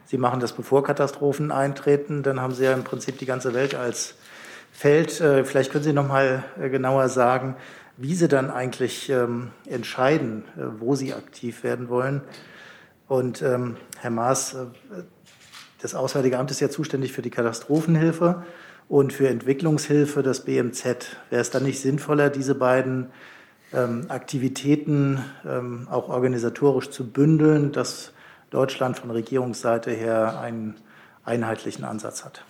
Sie 0.06 0.18
machen 0.18 0.40
das, 0.40 0.54
bevor 0.54 0.84
Katastrophen 0.84 1.52
eintreten, 1.52 2.24
dann 2.24 2.42
haben 2.42 2.54
Sie 2.54 2.64
ja 2.64 2.74
im 2.74 2.84
Prinzip 2.84 3.20
die 3.20 3.26
ganze 3.26 3.54
Welt 3.54 3.76
als 3.76 4.16
Feld. 4.72 5.22
Äh, 5.22 5.44
vielleicht 5.44 5.72
können 5.72 5.84
Sie 5.84 5.94
noch 5.94 6.08
mal 6.08 6.44
äh, 6.60 6.70
genauer 6.70 7.10
sagen, 7.10 7.56
wie 7.98 8.16
Sie 8.16 8.28
dann 8.28 8.50
eigentlich 8.50 9.10
ähm, 9.10 9.52
entscheiden, 9.68 10.46
wo 10.80 10.96
Sie 10.96 11.14
aktiv 11.14 11.64
werden 11.64 11.90
wollen. 11.90 12.22
Und 13.14 13.44
ähm, 13.44 13.78
Herr 14.00 14.10
Maas, 14.10 14.56
äh, 14.56 14.66
das 15.84 15.94
Auswärtige 15.94 16.40
Amt 16.40 16.50
ist 16.50 16.62
ja 16.62 16.70
zuständig 16.72 17.14
für 17.14 17.22
die 17.22 17.30
Katastrophenhilfe 17.30 18.44
und 18.90 19.14
für 19.14 19.28
Entwicklungshilfe 19.28 20.24
das 20.24 20.40
BMZ. 20.46 20.84
Wäre 21.30 21.40
es 21.42 21.52
dann 21.52 21.62
nicht 21.62 21.80
sinnvoller, 21.80 22.32
diese 22.32 22.56
beiden 22.56 23.12
ähm, 23.72 24.06
Aktivitäten 24.08 25.24
ähm, 25.46 25.88
auch 25.92 26.10
organisatorisch 26.10 26.90
zu 26.90 27.08
bündeln, 27.08 27.72
dass 27.72 28.14
Deutschland 28.50 28.98
von 28.98 29.12
Regierungsseite 29.12 29.92
her 29.92 30.40
einen 30.40 30.78
einheitlichen 31.24 31.84
Ansatz 31.84 32.26
hat? 32.26 32.44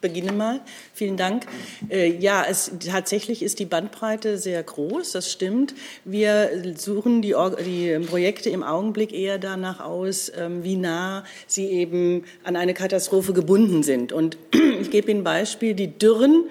Beginne 0.00 0.32
mal. 0.32 0.60
Vielen 0.94 1.16
Dank. 1.16 1.46
Äh, 1.88 2.12
ja, 2.18 2.44
es, 2.48 2.70
tatsächlich 2.86 3.42
ist 3.42 3.58
die 3.58 3.64
Bandbreite 3.64 4.38
sehr 4.38 4.62
groß, 4.62 5.12
das 5.12 5.32
stimmt. 5.32 5.74
Wir 6.04 6.74
suchen 6.76 7.22
die, 7.22 7.34
die 7.64 7.98
Projekte 8.06 8.50
im 8.50 8.62
Augenblick 8.62 9.12
eher 9.12 9.38
danach 9.38 9.80
aus, 9.80 10.30
ähm, 10.36 10.62
wie 10.64 10.76
nah 10.76 11.24
sie 11.46 11.66
eben 11.66 12.24
an 12.44 12.56
eine 12.56 12.74
Katastrophe 12.74 13.32
gebunden 13.32 13.82
sind. 13.82 14.12
Und 14.12 14.36
ich 14.80 14.90
gebe 14.90 15.10
Ihnen 15.10 15.20
ein 15.20 15.24
Beispiel, 15.24 15.74
die 15.74 15.98
Dürren 15.98 16.44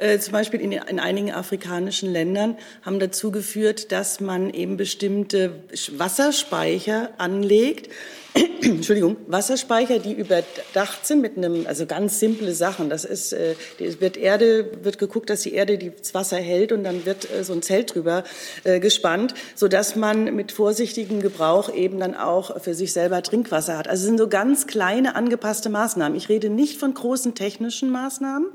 äh, 0.00 0.18
zum 0.18 0.32
Beispiel 0.32 0.60
in, 0.60 0.72
in, 0.72 0.98
einigen 0.98 1.30
afrikanischen 1.30 2.10
Ländern 2.10 2.56
haben 2.82 2.98
dazu 3.00 3.30
geführt, 3.30 3.92
dass 3.92 4.18
man 4.20 4.48
eben 4.48 4.78
bestimmte 4.78 5.62
Wasserspeicher 5.92 7.10
anlegt 7.18 7.90
Entschuldigung, 8.62 9.16
Wasserspeicher, 9.26 9.98
die 9.98 10.12
überdacht 10.12 11.06
sind 11.06 11.20
mit 11.20 11.36
einem, 11.36 11.66
also 11.66 11.86
ganz 11.86 12.20
simple 12.20 12.54
Sachen. 12.54 12.90
Das 12.90 13.04
ist, 13.04 13.32
äh, 13.32 13.54
wird 13.78 14.16
Erde, 14.16 14.70
wird 14.82 14.98
geguckt, 14.98 15.30
dass 15.30 15.42
die 15.42 15.54
Erde 15.54 15.78
das 15.78 16.14
Wasser 16.14 16.36
hält 16.36 16.72
und 16.72 16.84
dann 16.84 17.06
wird 17.06 17.30
äh, 17.30 17.42
so 17.42 17.52
ein 17.52 17.62
Zelt 17.62 17.94
drüber 17.94 18.24
äh, 18.64 18.78
gespannt, 18.78 19.34
so 19.54 19.68
dass 19.68 19.96
man 19.96 20.36
mit 20.36 20.52
vorsichtigem 20.52 21.20
Gebrauch 21.20 21.74
eben 21.74 21.98
dann 21.98 22.14
auch 22.14 22.60
für 22.60 22.74
sich 22.74 22.92
selber 22.92 23.22
Trinkwasser 23.22 23.76
hat. 23.76 23.88
Also 23.88 24.02
es 24.02 24.06
sind 24.06 24.18
so 24.18 24.28
ganz 24.28 24.66
kleine 24.66 25.16
angepasste 25.16 25.68
Maßnahmen. 25.68 26.16
Ich 26.16 26.28
rede 26.28 26.50
nicht 26.50 26.78
von 26.78 26.94
großen 26.94 27.34
technischen 27.34 27.90
Maßnahmen. 27.90 28.48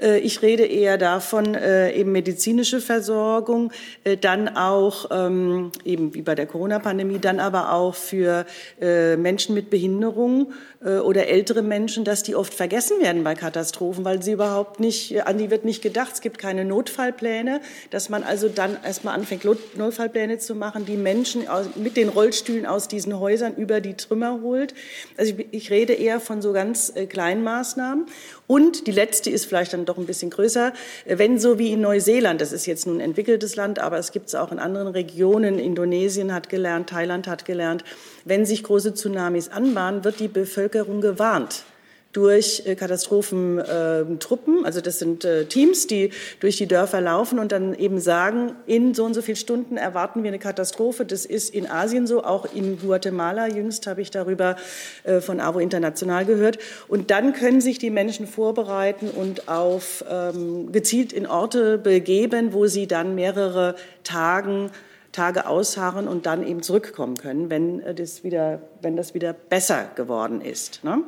Äh, 0.00 0.18
ich 0.18 0.42
rede 0.42 0.64
eher 0.64 0.98
davon, 0.98 1.54
äh, 1.54 1.92
eben 1.92 2.12
medizinische 2.12 2.80
Versorgung, 2.80 3.72
äh, 4.04 4.16
dann 4.16 4.56
auch 4.56 5.10
ähm, 5.10 5.72
eben 5.84 6.14
wie 6.14 6.22
bei 6.22 6.34
der 6.34 6.46
Corona-Pandemie, 6.46 7.18
dann 7.18 7.40
aber 7.40 7.72
auch 7.72 7.94
für 7.94 8.46
Menschen 8.80 9.54
mit 9.54 9.70
Behinderung. 9.70 10.52
äh, 10.52 10.71
oder 10.84 11.28
ältere 11.28 11.62
Menschen, 11.62 12.04
dass 12.04 12.22
die 12.22 12.34
oft 12.34 12.52
vergessen 12.52 13.00
werden 13.00 13.22
bei 13.22 13.34
Katastrophen, 13.34 14.04
weil 14.04 14.22
sie 14.22 14.32
überhaupt 14.32 14.80
nicht, 14.80 15.26
an 15.26 15.38
die 15.38 15.50
wird 15.50 15.64
nicht 15.64 15.82
gedacht. 15.82 16.14
Es 16.14 16.20
gibt 16.20 16.38
keine 16.38 16.64
Notfallpläne, 16.64 17.60
dass 17.90 18.08
man 18.08 18.22
also 18.24 18.48
dann 18.48 18.76
erstmal 18.84 19.14
anfängt, 19.14 19.44
Notfallpläne 19.76 20.38
zu 20.38 20.54
machen, 20.54 20.84
die 20.84 20.96
Menschen 20.96 21.44
mit 21.76 21.96
den 21.96 22.08
Rollstühlen 22.08 22.66
aus 22.66 22.88
diesen 22.88 23.18
Häusern 23.18 23.54
über 23.54 23.80
die 23.80 23.94
Trümmer 23.94 24.40
holt. 24.42 24.74
Also 25.16 25.34
ich, 25.36 25.46
ich 25.50 25.70
rede 25.70 25.92
eher 25.92 26.20
von 26.20 26.42
so 26.42 26.52
ganz 26.52 26.92
äh, 26.94 27.06
kleinen 27.06 27.44
Maßnahmen. 27.44 28.06
Und 28.46 28.86
die 28.86 28.92
letzte 28.92 29.30
ist 29.30 29.46
vielleicht 29.46 29.72
dann 29.72 29.86
doch 29.86 29.96
ein 29.96 30.04
bisschen 30.04 30.30
größer. 30.30 30.72
Wenn 31.06 31.38
so 31.38 31.58
wie 31.58 31.72
in 31.72 31.80
Neuseeland, 31.80 32.40
das 32.40 32.52
ist 32.52 32.66
jetzt 32.66 32.86
nun 32.86 32.96
ein 32.96 33.00
entwickeltes 33.00 33.56
Land, 33.56 33.78
aber 33.78 33.98
es 33.98 34.12
gibt 34.12 34.28
es 34.28 34.34
auch 34.34 34.52
in 34.52 34.58
anderen 34.58 34.88
Regionen, 34.88 35.58
Indonesien 35.58 36.34
hat 36.34 36.48
gelernt, 36.48 36.90
Thailand 36.90 37.28
hat 37.28 37.44
gelernt, 37.44 37.82
wenn 38.24 38.46
sich 38.46 38.62
große 38.62 38.94
Tsunamis 38.94 39.48
anbahnen, 39.48 40.04
wird 40.04 40.20
die 40.20 40.28
Bevölkerung 40.28 41.00
gewarnt 41.00 41.64
durch 42.12 42.62
äh, 42.66 42.74
Katastrophentruppen. 42.74 44.64
Also 44.64 44.80
das 44.80 44.98
sind 44.98 45.24
äh, 45.24 45.46
Teams, 45.46 45.86
die 45.86 46.10
durch 46.40 46.56
die 46.56 46.66
Dörfer 46.66 47.00
laufen 47.00 47.38
und 47.38 47.52
dann 47.52 47.74
eben 47.74 48.00
sagen, 48.00 48.52
in 48.66 48.94
so 48.94 49.04
und 49.04 49.14
so 49.14 49.22
vielen 49.22 49.36
Stunden 49.36 49.76
erwarten 49.76 50.22
wir 50.22 50.28
eine 50.28 50.38
Katastrophe. 50.38 51.04
Das 51.04 51.24
ist 51.24 51.54
in 51.54 51.68
Asien 51.68 52.06
so, 52.06 52.22
auch 52.22 52.52
in 52.54 52.78
Guatemala. 52.78 53.48
Jüngst 53.48 53.86
habe 53.86 54.02
ich 54.02 54.10
darüber 54.10 54.56
äh, 55.04 55.20
von 55.20 55.40
AWO 55.40 55.58
International 55.58 56.24
gehört. 56.24 56.58
Und 56.88 57.10
dann 57.10 57.32
können 57.32 57.60
sich 57.60 57.78
die 57.78 57.90
Menschen 57.90 58.26
vorbereiten 58.26 59.08
und 59.08 59.48
auf 59.48 60.04
ähm, 60.08 60.70
gezielt 60.72 61.12
in 61.12 61.26
Orte 61.26 61.78
begeben, 61.78 62.52
wo 62.52 62.66
sie 62.66 62.86
dann 62.86 63.14
mehrere 63.14 63.74
Tagen 64.04 64.70
Tage 65.12 65.46
ausharren 65.46 66.08
und 66.08 66.26
dann 66.26 66.46
eben 66.46 66.62
zurückkommen 66.62 67.16
können, 67.16 67.50
wenn 67.50 67.82
das 67.96 68.24
wieder, 68.24 68.62
wenn 68.80 68.96
das 68.96 69.14
wieder 69.14 69.32
besser 69.32 69.90
geworden 69.94 70.40
ist. 70.40 70.82
Ne? 70.84 71.02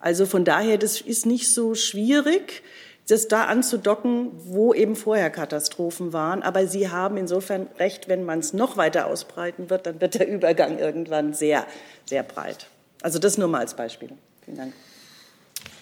Also 0.00 0.26
von 0.26 0.44
daher, 0.44 0.78
das 0.78 1.00
ist 1.00 1.26
nicht 1.26 1.52
so 1.52 1.74
schwierig, 1.74 2.62
das 3.08 3.28
da 3.28 3.44
anzudocken, 3.44 4.32
wo 4.34 4.74
eben 4.74 4.96
vorher 4.96 5.30
Katastrophen 5.30 6.12
waren. 6.12 6.42
Aber 6.42 6.66
Sie 6.66 6.90
haben 6.90 7.16
insofern 7.16 7.68
recht, 7.78 8.08
wenn 8.08 8.24
man 8.24 8.40
es 8.40 8.52
noch 8.52 8.76
weiter 8.76 9.06
ausbreiten 9.06 9.70
wird, 9.70 9.86
dann 9.86 10.00
wird 10.00 10.14
der 10.14 10.28
Übergang 10.28 10.78
irgendwann 10.78 11.32
sehr, 11.32 11.66
sehr 12.04 12.24
breit. 12.24 12.68
Also 13.02 13.18
das 13.18 13.38
nur 13.38 13.48
mal 13.48 13.60
als 13.60 13.74
Beispiel. 13.74 14.10
Vielen 14.44 14.56
Dank. 14.56 14.72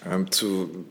Ähm, 0.09 0.31
zu 0.31 0.85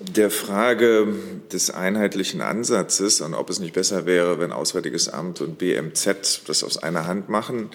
der 0.00 0.30
Frage 0.30 1.14
des 1.52 1.70
einheitlichen 1.70 2.40
Ansatzes 2.40 3.20
und 3.20 3.34
ob 3.34 3.50
es 3.50 3.60
nicht 3.60 3.74
besser 3.74 4.06
wäre, 4.06 4.40
wenn 4.40 4.50
Auswärtiges 4.50 5.08
Amt 5.10 5.42
und 5.42 5.58
BMZ 5.58 6.42
das 6.46 6.64
aus 6.64 6.82
einer 6.82 7.06
Hand 7.06 7.28
machen, 7.28 7.70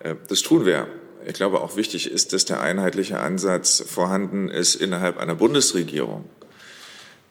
äh, 0.00 0.14
das 0.28 0.42
tun 0.42 0.66
wir. 0.66 0.86
Ich 1.26 1.32
glaube, 1.32 1.60
auch 1.60 1.76
wichtig 1.76 2.10
ist, 2.10 2.32
dass 2.32 2.44
der 2.44 2.60
einheitliche 2.60 3.18
Ansatz 3.18 3.82
vorhanden 3.84 4.48
ist 4.48 4.76
innerhalb 4.76 5.18
einer 5.18 5.34
Bundesregierung. 5.34 6.24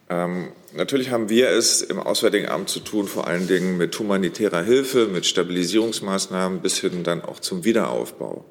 Ähm, 0.10 0.52
natürlich 0.74 1.12
haben 1.12 1.30
wir 1.30 1.50
es 1.50 1.82
im 1.82 2.00
Auswärtigen 2.00 2.50
Amt 2.50 2.70
zu 2.70 2.80
tun, 2.80 3.08
vor 3.08 3.28
allen 3.28 3.48
Dingen 3.48 3.78
mit 3.78 3.98
humanitärer 3.98 4.64
Hilfe, 4.64 5.08
mit 5.08 5.26
Stabilisierungsmaßnahmen 5.26 6.62
bis 6.62 6.80
hin 6.80 7.04
dann 7.04 7.22
auch 7.22 7.40
zum 7.40 7.64
Wiederaufbau 7.64 8.44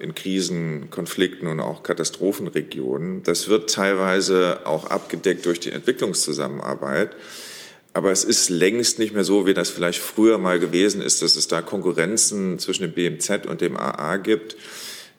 in 0.00 0.14
Krisen, 0.14 0.90
Konflikten 0.90 1.46
und 1.46 1.60
auch 1.60 1.82
Katastrophenregionen. 1.82 3.22
Das 3.22 3.48
wird 3.48 3.70
teilweise 3.70 4.60
auch 4.66 4.90
abgedeckt 4.90 5.46
durch 5.46 5.60
die 5.60 5.70
Entwicklungszusammenarbeit. 5.70 7.16
Aber 7.94 8.10
es 8.10 8.24
ist 8.24 8.48
längst 8.48 8.98
nicht 8.98 9.14
mehr 9.14 9.24
so, 9.24 9.46
wie 9.46 9.54
das 9.54 9.70
vielleicht 9.70 10.00
früher 10.00 10.38
mal 10.38 10.58
gewesen 10.58 11.02
ist, 11.02 11.22
dass 11.22 11.36
es 11.36 11.48
da 11.48 11.60
Konkurrenzen 11.60 12.58
zwischen 12.58 12.82
dem 12.82 12.92
BMZ 12.92 13.46
und 13.46 13.60
dem 13.60 13.76
AA 13.76 14.16
gibt. 14.16 14.56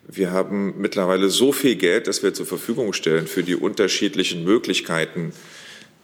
Wir 0.08 0.32
haben 0.32 0.76
mittlerweile 0.80 1.30
so 1.30 1.52
viel 1.52 1.76
Geld, 1.76 2.08
das 2.08 2.24
wir 2.24 2.34
zur 2.34 2.46
Verfügung 2.46 2.94
stellen 2.94 3.28
für 3.28 3.44
die 3.44 3.56
unterschiedlichen 3.56 4.44
Möglichkeiten 4.44 5.34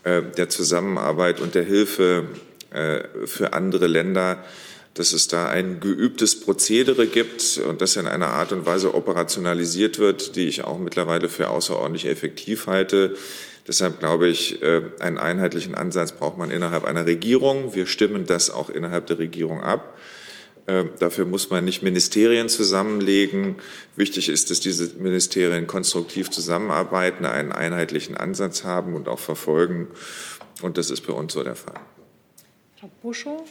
äh, 0.03 0.21
der 0.37 0.49
Zusammenarbeit 0.49 1.41
und 1.41 1.55
der 1.55 1.63
Hilfe 1.63 2.27
äh, 2.71 3.01
für 3.25 3.53
andere 3.53 3.87
Länder, 3.87 4.43
dass 4.99 5.13
es 5.13 5.29
da 5.29 5.47
ein 5.47 5.79
geübtes 5.79 6.41
Prozedere 6.41 7.07
gibt 7.07 7.57
und 7.65 7.79
das 7.79 7.95
in 7.95 8.05
einer 8.05 8.33
Art 8.33 8.51
und 8.51 8.65
Weise 8.65 8.93
operationalisiert 8.93 9.97
wird, 9.97 10.35
die 10.35 10.49
ich 10.49 10.65
auch 10.65 10.77
mittlerweile 10.77 11.29
für 11.29 11.51
außerordentlich 11.51 12.05
effektiv 12.05 12.67
halte. 12.67 13.15
Deshalb 13.65 13.99
glaube 13.99 14.27
ich, 14.27 14.61
äh, 14.61 14.81
einen 14.99 15.17
einheitlichen 15.17 15.73
Ansatz 15.73 16.11
braucht 16.11 16.37
man 16.37 16.51
innerhalb 16.51 16.83
einer 16.83 17.05
Regierung. 17.05 17.73
Wir 17.73 17.85
stimmen 17.85 18.25
das 18.25 18.49
auch 18.49 18.69
innerhalb 18.69 19.07
der 19.07 19.19
Regierung 19.19 19.61
ab. 19.63 19.97
Äh, 20.65 20.83
dafür 20.99 21.23
muss 21.23 21.49
man 21.49 21.63
nicht 21.63 21.81
Ministerien 21.81 22.49
zusammenlegen. 22.49 23.55
Wichtig 23.95 24.27
ist, 24.27 24.51
dass 24.51 24.59
diese 24.59 24.95
Ministerien 24.97 25.65
konstruktiv 25.65 26.29
zusammenarbeiten, 26.29 27.25
einen 27.25 27.53
einheitlichen 27.53 28.17
Ansatz 28.17 28.65
haben 28.65 28.95
und 28.95 29.07
auch 29.07 29.19
verfolgen. 29.19 29.87
Und 30.61 30.77
das 30.77 30.89
ist 30.89 31.07
bei 31.07 31.13
uns 31.13 31.31
so 31.31 31.41
der 31.41 31.55
Fall. 31.55 31.79
Frau 32.77 32.91
Buschow. 33.01 33.47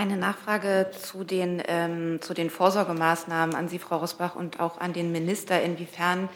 Eine 0.00 0.16
Nachfrage 0.16 0.86
zu 0.98 1.24
den, 1.24 1.62
ähm, 1.68 2.22
zu 2.22 2.32
den 2.32 2.48
Vorsorgemaßnahmen 2.48 3.54
an 3.54 3.68
Sie, 3.68 3.78
Frau 3.78 3.98
Rosbach, 3.98 4.34
und 4.34 4.58
auch 4.58 4.80
an 4.80 4.94
den 4.94 5.12
Minister. 5.12 5.60
Inwiefern 5.60 6.30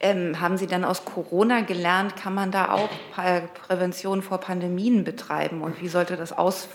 ähm, 0.00 0.40
haben 0.40 0.56
Sie 0.56 0.66
dann 0.66 0.82
aus 0.82 1.04
Corona 1.04 1.60
gelernt, 1.60 2.16
kann 2.16 2.32
man 2.32 2.50
da 2.50 2.72
auch 2.72 2.88
Prävention 3.66 4.22
vor 4.22 4.38
Pandemien 4.38 5.04
betreiben? 5.04 5.60
Und 5.60 5.82
wie 5.82 5.88
sollte 5.88 6.16
das 6.16 6.32
aus, 6.32 6.68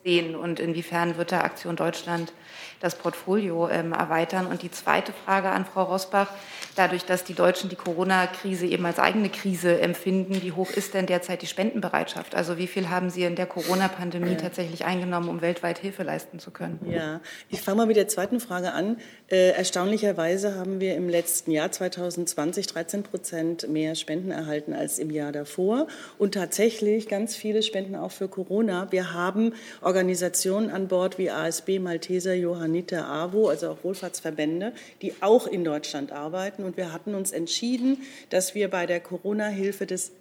aussehen? 0.00 0.34
Und 0.34 0.60
inwiefern 0.60 1.16
wird 1.16 1.32
da 1.32 1.40
Aktion 1.40 1.76
Deutschland 1.76 2.32
das 2.80 2.96
Portfolio 2.96 3.68
ähm, 3.68 3.92
erweitern? 3.92 4.46
Und 4.46 4.62
die 4.62 4.70
zweite 4.70 5.12
Frage 5.12 5.50
an 5.50 5.64
Frau 5.64 5.84
Rosbach 5.84 6.28
dadurch, 6.76 7.04
dass 7.04 7.24
die 7.24 7.34
Deutschen 7.34 7.68
die 7.68 7.76
Corona-Krise 7.76 8.66
eben 8.66 8.86
als 8.86 8.98
eigene 8.98 9.28
Krise 9.28 9.80
empfinden, 9.80 10.42
wie 10.42 10.52
hoch 10.52 10.70
ist 10.70 10.94
denn 10.94 11.06
derzeit 11.06 11.42
die 11.42 11.46
Spendenbereitschaft? 11.46 12.34
Also 12.34 12.58
wie 12.58 12.66
viel 12.66 12.88
haben 12.88 13.10
Sie 13.10 13.24
in 13.24 13.36
der 13.36 13.46
Corona-Pandemie 13.46 14.36
tatsächlich 14.36 14.84
eingenommen, 14.84 15.28
um 15.28 15.40
weltweit 15.42 15.78
Hilfe 15.78 16.02
leisten 16.02 16.38
zu 16.38 16.50
können? 16.50 16.80
Ja, 16.90 17.20
ich 17.48 17.60
fange 17.60 17.78
mal 17.78 17.86
mit 17.86 17.96
der 17.96 18.08
zweiten 18.08 18.40
Frage 18.40 18.72
an. 18.72 18.96
Äh, 19.28 19.50
erstaunlicherweise 19.50 20.54
haben 20.54 20.80
wir 20.80 20.96
im 20.96 21.08
letzten 21.08 21.50
Jahr 21.50 21.70
2020 21.70 22.66
13 22.68 23.02
Prozent 23.02 23.68
mehr 23.68 23.94
Spenden 23.94 24.30
erhalten 24.30 24.72
als 24.72 24.98
im 24.98 25.10
Jahr 25.10 25.32
davor 25.32 25.86
und 26.18 26.34
tatsächlich 26.34 27.08
ganz 27.08 27.36
viele 27.36 27.62
Spenden 27.62 27.94
auch 27.94 28.10
für 28.10 28.28
Corona. 28.28 28.90
Wir 28.90 29.12
haben 29.12 29.52
Organisationen 29.90 30.70
an 30.70 30.86
Bord 30.86 31.18
wie 31.18 31.30
ASB, 31.30 31.80
Malteser, 31.80 32.32
Johanniter, 32.32 33.08
AWO, 33.08 33.48
also 33.48 33.70
auch 33.70 33.82
Wohlfahrtsverbände, 33.82 34.72
die 35.02 35.14
auch 35.20 35.48
in 35.48 35.64
Deutschland 35.64 36.12
arbeiten. 36.12 36.62
Und 36.62 36.76
wir 36.76 36.92
hatten 36.92 37.16
uns 37.16 37.32
entschieden, 37.32 37.98
dass 38.28 38.54
wir 38.54 38.70
bei 38.70 38.86
der 38.86 39.00
Corona-Hilfe 39.00 39.86
das 39.86 40.12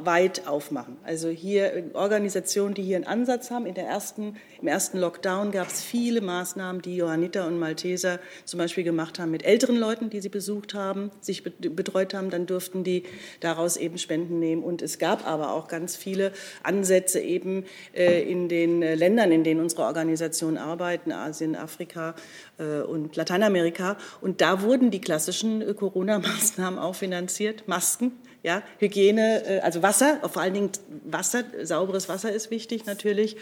weit 0.00 0.48
aufmachen. 0.48 0.96
Also 1.04 1.28
hier 1.28 1.90
Organisationen, 1.94 2.74
die 2.74 2.82
hier 2.82 2.96
einen 2.96 3.06
Ansatz 3.06 3.50
haben. 3.50 3.66
In 3.66 3.74
der 3.74 3.86
ersten, 3.86 4.36
Im 4.60 4.66
ersten 4.66 4.98
Lockdown 4.98 5.52
gab 5.52 5.68
es 5.68 5.80
viele 5.80 6.20
Maßnahmen, 6.20 6.82
die 6.82 6.96
Johanniter 6.96 7.46
und 7.46 7.58
Malteser 7.58 8.18
zum 8.44 8.58
Beispiel 8.58 8.82
gemacht 8.82 9.18
haben 9.18 9.30
mit 9.30 9.44
älteren 9.44 9.76
Leuten, 9.76 10.10
die 10.10 10.20
sie 10.20 10.28
besucht 10.28 10.74
haben, 10.74 11.10
sich 11.20 11.44
betreut 11.44 12.14
haben. 12.14 12.30
Dann 12.30 12.46
durften 12.46 12.82
die 12.82 13.04
daraus 13.40 13.76
eben 13.76 13.98
Spenden 13.98 14.40
nehmen. 14.40 14.64
Und 14.64 14.82
es 14.82 14.98
gab 14.98 15.26
aber 15.26 15.52
auch 15.52 15.68
ganz 15.68 15.96
viele 15.96 16.32
Ansätze 16.64 17.20
eben 17.20 17.64
äh, 17.94 18.22
in 18.22 18.48
den 18.48 18.80
Ländern, 18.80 19.30
in 19.30 19.44
denen 19.44 19.60
unsere 19.60 19.82
Organisationen 19.82 20.58
arbeiten, 20.58 21.12
Asien, 21.12 21.54
Afrika 21.54 22.16
äh, 22.58 22.80
und 22.80 23.14
Lateinamerika. 23.14 23.96
Und 24.20 24.40
da 24.40 24.62
wurden 24.62 24.90
die 24.90 25.00
klassischen 25.00 25.62
äh, 25.62 25.74
Corona-Maßnahmen 25.74 26.78
auch 26.80 26.96
finanziert, 26.96 27.68
Masken 27.68 28.12
ja, 28.46 28.62
Hygiene, 28.78 29.44
äh, 29.44 29.58
also 29.58 29.82
Wasser, 29.82 30.20
vor 30.32 30.40
allen 30.40 30.54
Dingen 30.54 30.70
Wasser, 31.04 31.42
sauberes 31.64 32.08
Wasser 32.08 32.30
ist 32.30 32.52
wichtig 32.52 32.86
natürlich 32.86 33.36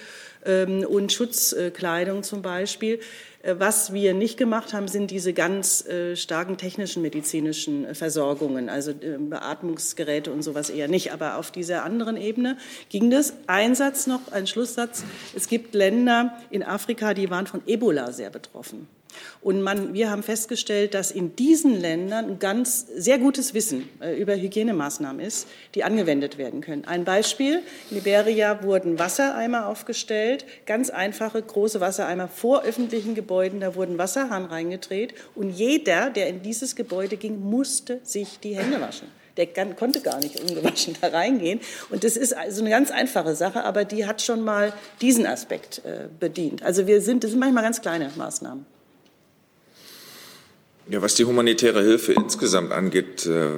ähm, 0.47 0.83
und 0.89 1.13
Schutzkleidung 1.13 2.23
zum 2.23 2.41
Beispiel. 2.41 3.01
Äh, 3.43 3.57
was 3.59 3.93
wir 3.93 4.15
nicht 4.15 4.39
gemacht 4.39 4.73
haben, 4.73 4.89
sind 4.89 5.11
diese 5.11 5.35
ganz 5.35 5.87
äh, 5.87 6.17
starken 6.17 6.57
technischen 6.57 7.03
medizinischen 7.03 7.95
Versorgungen, 7.95 8.71
also 8.71 8.95
Beatmungsgeräte 8.95 10.33
und 10.33 10.41
sowas 10.41 10.71
eher 10.71 10.89
nicht. 10.89 11.13
Aber 11.13 11.37
auf 11.37 11.51
dieser 11.51 11.85
anderen 11.85 12.17
Ebene 12.17 12.57
ging 12.89 13.11
das. 13.11 13.35
Ein 13.47 13.75
Satz 13.75 14.07
noch, 14.07 14.33
ein 14.33 14.47
Schlusssatz. 14.47 15.05
Es 15.37 15.49
gibt 15.49 15.75
Länder 15.75 16.39
in 16.49 16.63
Afrika, 16.63 17.13
die 17.13 17.29
waren 17.29 17.47
von 17.47 17.61
Ebola 17.67 18.11
sehr 18.11 18.31
betroffen. 18.31 18.89
Und 19.41 19.63
man, 19.63 19.95
wir 19.95 20.11
haben 20.11 20.23
festgestellt, 20.23 20.95
dass 20.95 21.11
in 21.11 21.37
diesen 21.37 21.81
Ländern 21.81 22.27
ein 22.27 22.39
ganz 22.39 22.87
sehr 22.97 23.19
gutes 23.19 23.55
Wissen 23.55 23.89
äh, 24.01 24.15
über 24.17 24.35
Hygienemaßnahmen 24.35 25.25
ist, 25.25 25.49
die 25.75 25.85
angewendet 25.85 26.39
werden 26.39 26.61
können. 26.61 26.85
Ein 26.85 27.05
Beispiel, 27.05 27.63
in 27.91 27.97
Liberia 27.97 28.63
wurden 28.63 28.99
Wassereimer 28.99 29.67
aufgestellt, 29.67 30.45
ganz 30.67 30.91
einfache 30.91 31.43
große 31.43 31.81
Wassereimer 31.81 32.29
vor 32.29 32.63
öffentlichen 32.63 33.15
Gebäuden, 33.15 33.61
da 33.61 33.75
wurden 33.75 33.99
Wasserhahn 33.99 34.45
reingedreht 34.45 35.15
und 35.35 35.51
jeder, 35.51 36.11
der 36.11 36.29
in 36.29 36.43
dieses 36.43 36.77
Gebäude 36.77 37.17
ging, 37.17 37.41
musste 37.41 38.01
sich 38.03 38.41
die 38.41 38.57
Hände 38.57 38.81
waschen. 38.81 39.09
Der 39.37 39.49
konnte 39.75 40.01
gar 40.01 40.21
nicht 40.21 40.41
ungewaschen 40.41 40.97
da 41.01 41.09
reingehen. 41.09 41.61
Und 41.91 42.05
das 42.05 42.17
ist 42.17 42.37
also 42.37 42.61
eine 42.61 42.71
ganz 42.71 42.91
einfache 42.91 43.35
Sache, 43.35 43.65
aber 43.65 43.85
die 43.85 44.07
hat 44.07 44.23
schon 44.23 44.43
mal 44.43 44.73
diesen 45.01 45.27
Aspekt 45.27 45.83
äh, 45.85 46.09
bedient. 46.21 46.63
Also 46.63 46.87
wir 46.87 47.01
sind, 47.01 47.25
das 47.25 47.33
sind 47.33 47.41
manchmal 47.41 47.65
ganz 47.65 47.81
kleine 47.81 48.11
Maßnahmen. 48.17 48.65
Ja, 50.91 51.01
was 51.01 51.15
die 51.15 51.25
humanitäre 51.25 51.83
Hilfe 51.83 52.13
insgesamt 52.13 52.71
angeht, 52.71 53.25
äh, 53.25 53.53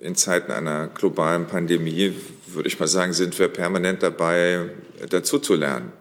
in 0.00 0.16
Zeiten 0.16 0.50
einer 0.52 0.86
globalen 0.88 1.46
Pandemie, 1.46 2.14
würde 2.46 2.66
ich 2.66 2.80
mal 2.80 2.86
sagen, 2.86 3.12
sind 3.12 3.38
wir 3.38 3.48
permanent 3.48 4.02
dabei, 4.02 4.70
dazu 5.10 5.38
zu 5.38 5.54
lernen. 5.54 5.92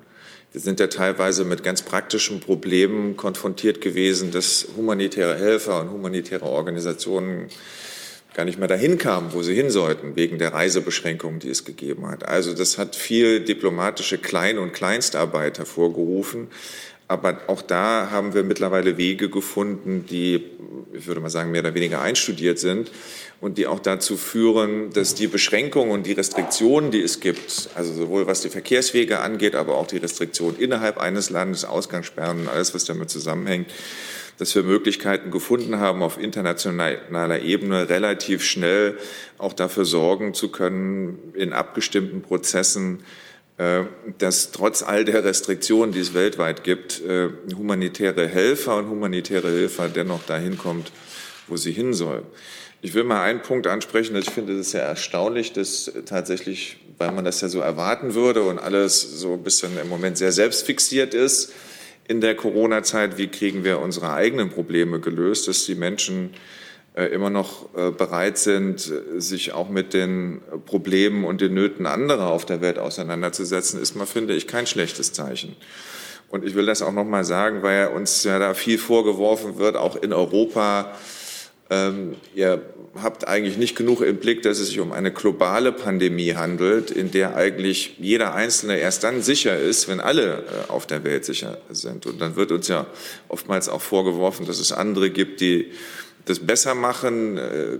Wir 0.53 0.61
sind 0.61 0.79
ja 0.79 0.87
teilweise 0.87 1.43
mit 1.43 1.61
ganz 1.61 1.81
praktischen 1.81 2.39
Problemen 2.39 3.17
konfrontiert 3.17 3.81
gewesen, 3.81 4.31
dass 4.31 4.67
humanitäre 4.77 5.37
Helfer 5.37 5.81
und 5.81 5.91
humanitäre 5.91 6.45
Organisationen 6.45 7.49
gar 8.33 8.45
nicht 8.45 8.57
mehr 8.59 8.69
dahin 8.69 8.97
kamen, 8.97 9.33
wo 9.33 9.43
sie 9.43 9.53
hin 9.53 9.69
sollten, 9.69 10.15
wegen 10.15 10.39
der 10.39 10.53
Reisebeschränkungen, 10.53 11.39
die 11.39 11.49
es 11.49 11.65
gegeben 11.65 12.07
hat. 12.07 12.25
Also 12.25 12.53
das 12.53 12.77
hat 12.77 12.95
viel 12.95 13.41
diplomatische 13.41 14.17
Klein- 14.17 14.57
und 14.57 14.71
Kleinstarbeit 14.71 15.57
hervorgerufen. 15.57 16.47
Aber 17.09 17.39
auch 17.47 17.63
da 17.63 18.11
haben 18.11 18.35
wir 18.35 18.43
mittlerweile 18.43 18.95
Wege 18.97 19.29
gefunden, 19.29 20.05
die, 20.07 20.45
ich 20.93 21.07
würde 21.07 21.19
mal 21.21 21.31
sagen, 21.31 21.49
mehr 21.49 21.61
oder 21.61 21.73
weniger 21.73 22.01
einstudiert 22.01 22.59
sind 22.59 22.91
und 23.41 23.57
die 23.57 23.65
auch 23.65 23.79
dazu 23.79 24.15
führen, 24.15 24.91
dass 24.93 25.15
die 25.15 25.25
Beschränkungen 25.25 25.89
und 25.89 26.05
die 26.05 26.11
Restriktionen, 26.11 26.91
die 26.91 27.01
es 27.01 27.19
gibt, 27.19 27.71
also 27.73 27.93
sowohl 27.93 28.27
was 28.27 28.41
die 28.41 28.49
Verkehrswege 28.49 29.21
angeht, 29.21 29.55
aber 29.55 29.75
auch 29.75 29.87
die 29.87 29.97
Restriktionen 29.97 30.59
innerhalb 30.59 30.99
eines 30.99 31.31
Landes, 31.31 31.65
Ausgangssperren 31.65 32.41
und 32.41 32.47
alles, 32.47 32.75
was 32.75 32.85
damit 32.85 33.09
zusammenhängt, 33.09 33.71
dass 34.37 34.53
wir 34.53 34.61
Möglichkeiten 34.61 35.31
gefunden 35.31 35.79
haben, 35.79 36.03
auf 36.03 36.19
internationaler 36.19 37.41
Ebene 37.41 37.89
relativ 37.89 38.43
schnell 38.43 38.99
auch 39.39 39.53
dafür 39.53 39.83
sorgen 39.83 40.35
zu 40.35 40.49
können, 40.49 41.33
in 41.33 41.53
abgestimmten 41.53 42.21
Prozessen, 42.21 43.03
dass 44.17 44.51
trotz 44.51 44.83
all 44.83 45.03
der 45.03 45.25
Restriktionen, 45.25 45.91
die 45.91 45.99
es 45.99 46.13
weltweit 46.13 46.63
gibt, 46.63 47.01
äh, 47.01 47.29
humanitäre 47.57 48.25
Helfer 48.25 48.77
und 48.77 48.89
humanitäre 48.89 49.49
Hilfe 49.49 49.91
dennoch 49.93 50.23
dahin 50.23 50.57
kommt, 50.57 50.93
wo 51.47 51.57
sie 51.57 51.73
hin 51.73 51.93
soll. 51.93 52.23
Ich 52.81 52.93
will 52.93 53.03
mal 53.03 53.21
einen 53.21 53.41
Punkt 53.41 53.67
ansprechen, 53.67 54.15
ich 54.15 54.29
finde 54.29 54.57
es 54.57 54.71
sehr 54.71 54.83
erstaunlich, 54.83 55.51
dass 55.51 55.91
tatsächlich, 56.05 56.77
weil 56.97 57.11
man 57.11 57.25
das 57.25 57.41
ja 57.41 57.49
so 57.49 57.59
erwarten 57.59 58.13
würde 58.13 58.43
und 58.43 58.59
alles 58.59 59.01
so 59.01 59.33
ein 59.33 59.43
bisschen 59.43 59.77
im 59.77 59.89
Moment 59.89 60.17
sehr 60.17 60.31
selbstfixiert 60.31 61.13
ist, 61.13 61.51
in 62.07 62.21
der 62.21 62.35
Corona-Zeit, 62.35 63.17
wie 63.17 63.27
kriegen 63.27 63.65
wir 63.65 63.79
unsere 63.79 64.13
eigenen 64.13 64.49
Probleme 64.49 65.01
gelöst, 65.01 65.49
dass 65.49 65.65
die 65.65 65.75
Menschen 65.75 66.29
äh, 66.29 66.37
immer 66.95 67.29
noch 67.29 67.73
äh, 67.75 67.91
bereit 67.91 68.37
sind, 68.37 68.91
sich 69.17 69.53
auch 69.53 69.69
mit 69.69 69.93
den 69.93 70.41
Problemen 70.65 71.23
und 71.23 71.39
den 71.39 71.53
Nöten 71.53 71.85
anderer 71.85 72.27
auf 72.27 72.45
der 72.45 72.61
Welt 72.61 72.79
auseinanderzusetzen, 72.79 73.81
ist 73.81 73.95
mal, 73.95 74.05
finde 74.05 74.35
ich, 74.35 74.47
kein 74.47 74.67
schlechtes 74.67 75.13
Zeichen. 75.13 75.55
Und 76.29 76.45
ich 76.45 76.55
will 76.55 76.65
das 76.65 76.81
auch 76.81 76.91
noch 76.91 77.05
mal 77.05 77.23
sagen, 77.23 77.63
weil 77.63 77.87
uns 77.87 78.23
ja 78.23 78.37
da 78.37 78.53
viel 78.53 78.77
vorgeworfen 78.77 79.57
wird, 79.57 79.75
auch 79.75 79.95
in 79.95 80.13
Europa, 80.13 80.93
ähm, 81.69 82.15
ihr 82.35 82.61
habt 83.01 83.27
eigentlich 83.27 83.57
nicht 83.57 83.75
genug 83.75 84.01
im 84.01 84.17
Blick, 84.17 84.41
dass 84.41 84.59
es 84.59 84.67
sich 84.67 84.79
um 84.79 84.91
eine 84.91 85.11
globale 85.11 85.71
Pandemie 85.71 86.33
handelt, 86.33 86.91
in 86.91 87.11
der 87.11 87.35
eigentlich 87.35 87.95
jeder 87.99 88.33
Einzelne 88.33 88.77
erst 88.77 89.03
dann 89.03 89.21
sicher 89.21 89.57
ist, 89.57 89.87
wenn 89.87 89.99
alle 89.99 90.43
äh, 90.67 90.71
auf 90.71 90.85
der 90.85 91.03
Welt 91.03 91.25
sicher 91.25 91.57
sind. 91.69 92.05
Und 92.05 92.19
dann 92.21 92.35
wird 92.35 92.51
uns 92.51 92.67
ja 92.67 92.87
oftmals 93.27 93.69
auch 93.69 93.81
vorgeworfen, 93.81 94.45
dass 94.45 94.59
es 94.59 94.71
andere 94.71 95.09
gibt, 95.09 95.41
die 95.41 95.71
das 96.29 96.39
besser 96.39 96.75
machen. 96.75 97.37
Äh, 97.37 97.79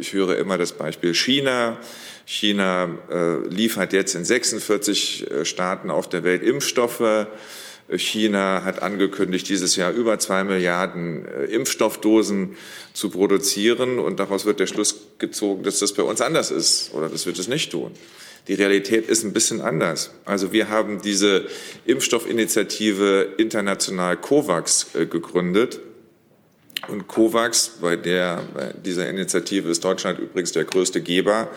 ich 0.00 0.12
höre 0.12 0.36
immer 0.36 0.58
das 0.58 0.72
Beispiel 0.72 1.14
China. 1.14 1.78
China 2.24 2.88
äh, 3.10 3.46
liefert 3.48 3.92
jetzt 3.92 4.14
in 4.14 4.24
46 4.24 5.26
Staaten 5.44 5.90
auf 5.90 6.08
der 6.08 6.24
Welt 6.24 6.42
Impfstoffe. 6.42 7.28
China 7.88 8.62
hat 8.64 8.82
angekündigt, 8.82 9.48
dieses 9.48 9.76
Jahr 9.76 9.92
über 9.92 10.18
zwei 10.18 10.42
Milliarden 10.42 11.24
äh, 11.26 11.44
Impfstoffdosen 11.44 12.56
zu 12.92 13.10
produzieren. 13.10 13.98
Und 13.98 14.18
daraus 14.18 14.44
wird 14.44 14.58
der 14.58 14.66
Schluss 14.66 14.96
gezogen, 15.18 15.62
dass 15.62 15.78
das 15.78 15.92
bei 15.92 16.02
uns 16.02 16.20
anders 16.20 16.50
ist 16.50 16.92
oder 16.94 17.08
dass 17.08 17.26
wir 17.26 17.32
das 17.32 17.48
nicht 17.48 17.70
tun. 17.70 17.92
Die 18.48 18.54
Realität 18.54 19.08
ist 19.08 19.24
ein 19.24 19.32
bisschen 19.32 19.60
anders. 19.60 20.10
Also 20.24 20.52
wir 20.52 20.68
haben 20.68 21.00
diese 21.02 21.46
Impfstoffinitiative 21.84 23.34
international 23.38 24.16
COVAX 24.16 24.94
äh, 24.94 25.06
gegründet. 25.06 25.80
Und 26.88 27.08
COVAX, 27.08 27.78
bei 27.80 27.96
der 27.96 28.42
bei 28.54 28.72
dieser 28.84 29.08
Initiative 29.08 29.68
ist 29.68 29.84
Deutschland 29.84 30.18
übrigens 30.18 30.52
der 30.52 30.64
größte 30.64 31.00
Geber, 31.00 31.48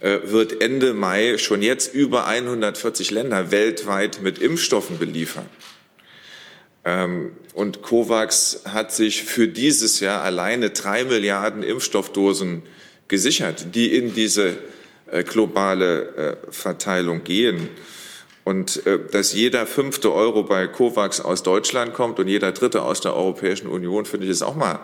äh, 0.00 0.18
wird 0.24 0.62
Ende 0.62 0.94
Mai 0.94 1.38
schon 1.38 1.62
jetzt 1.62 1.94
über 1.94 2.26
140 2.26 3.10
Länder 3.10 3.50
weltweit 3.50 4.22
mit 4.22 4.38
Impfstoffen 4.38 4.98
beliefern. 4.98 5.46
Ähm, 6.84 7.32
und 7.54 7.82
COVAX 7.82 8.62
hat 8.64 8.92
sich 8.92 9.24
für 9.24 9.48
dieses 9.48 10.00
Jahr 10.00 10.22
alleine 10.22 10.70
drei 10.70 11.04
Milliarden 11.04 11.62
Impfstoffdosen 11.62 12.62
gesichert, 13.08 13.74
die 13.74 13.94
in 13.94 14.14
diese 14.14 14.56
äh, 15.10 15.24
globale 15.24 16.38
äh, 16.48 16.52
Verteilung 16.52 17.24
gehen. 17.24 17.68
Und 18.44 18.82
dass 19.12 19.32
jeder 19.32 19.66
fünfte 19.66 20.12
Euro 20.12 20.42
bei 20.42 20.66
COVAX 20.66 21.20
aus 21.20 21.42
Deutschland 21.42 21.92
kommt 21.92 22.18
und 22.18 22.26
jeder 22.26 22.52
dritte 22.52 22.82
aus 22.82 23.00
der 23.00 23.14
Europäischen 23.14 23.68
Union, 23.68 24.06
finde 24.06 24.26
ich, 24.26 24.32
ist 24.32 24.42
auch 24.42 24.56
mal 24.56 24.80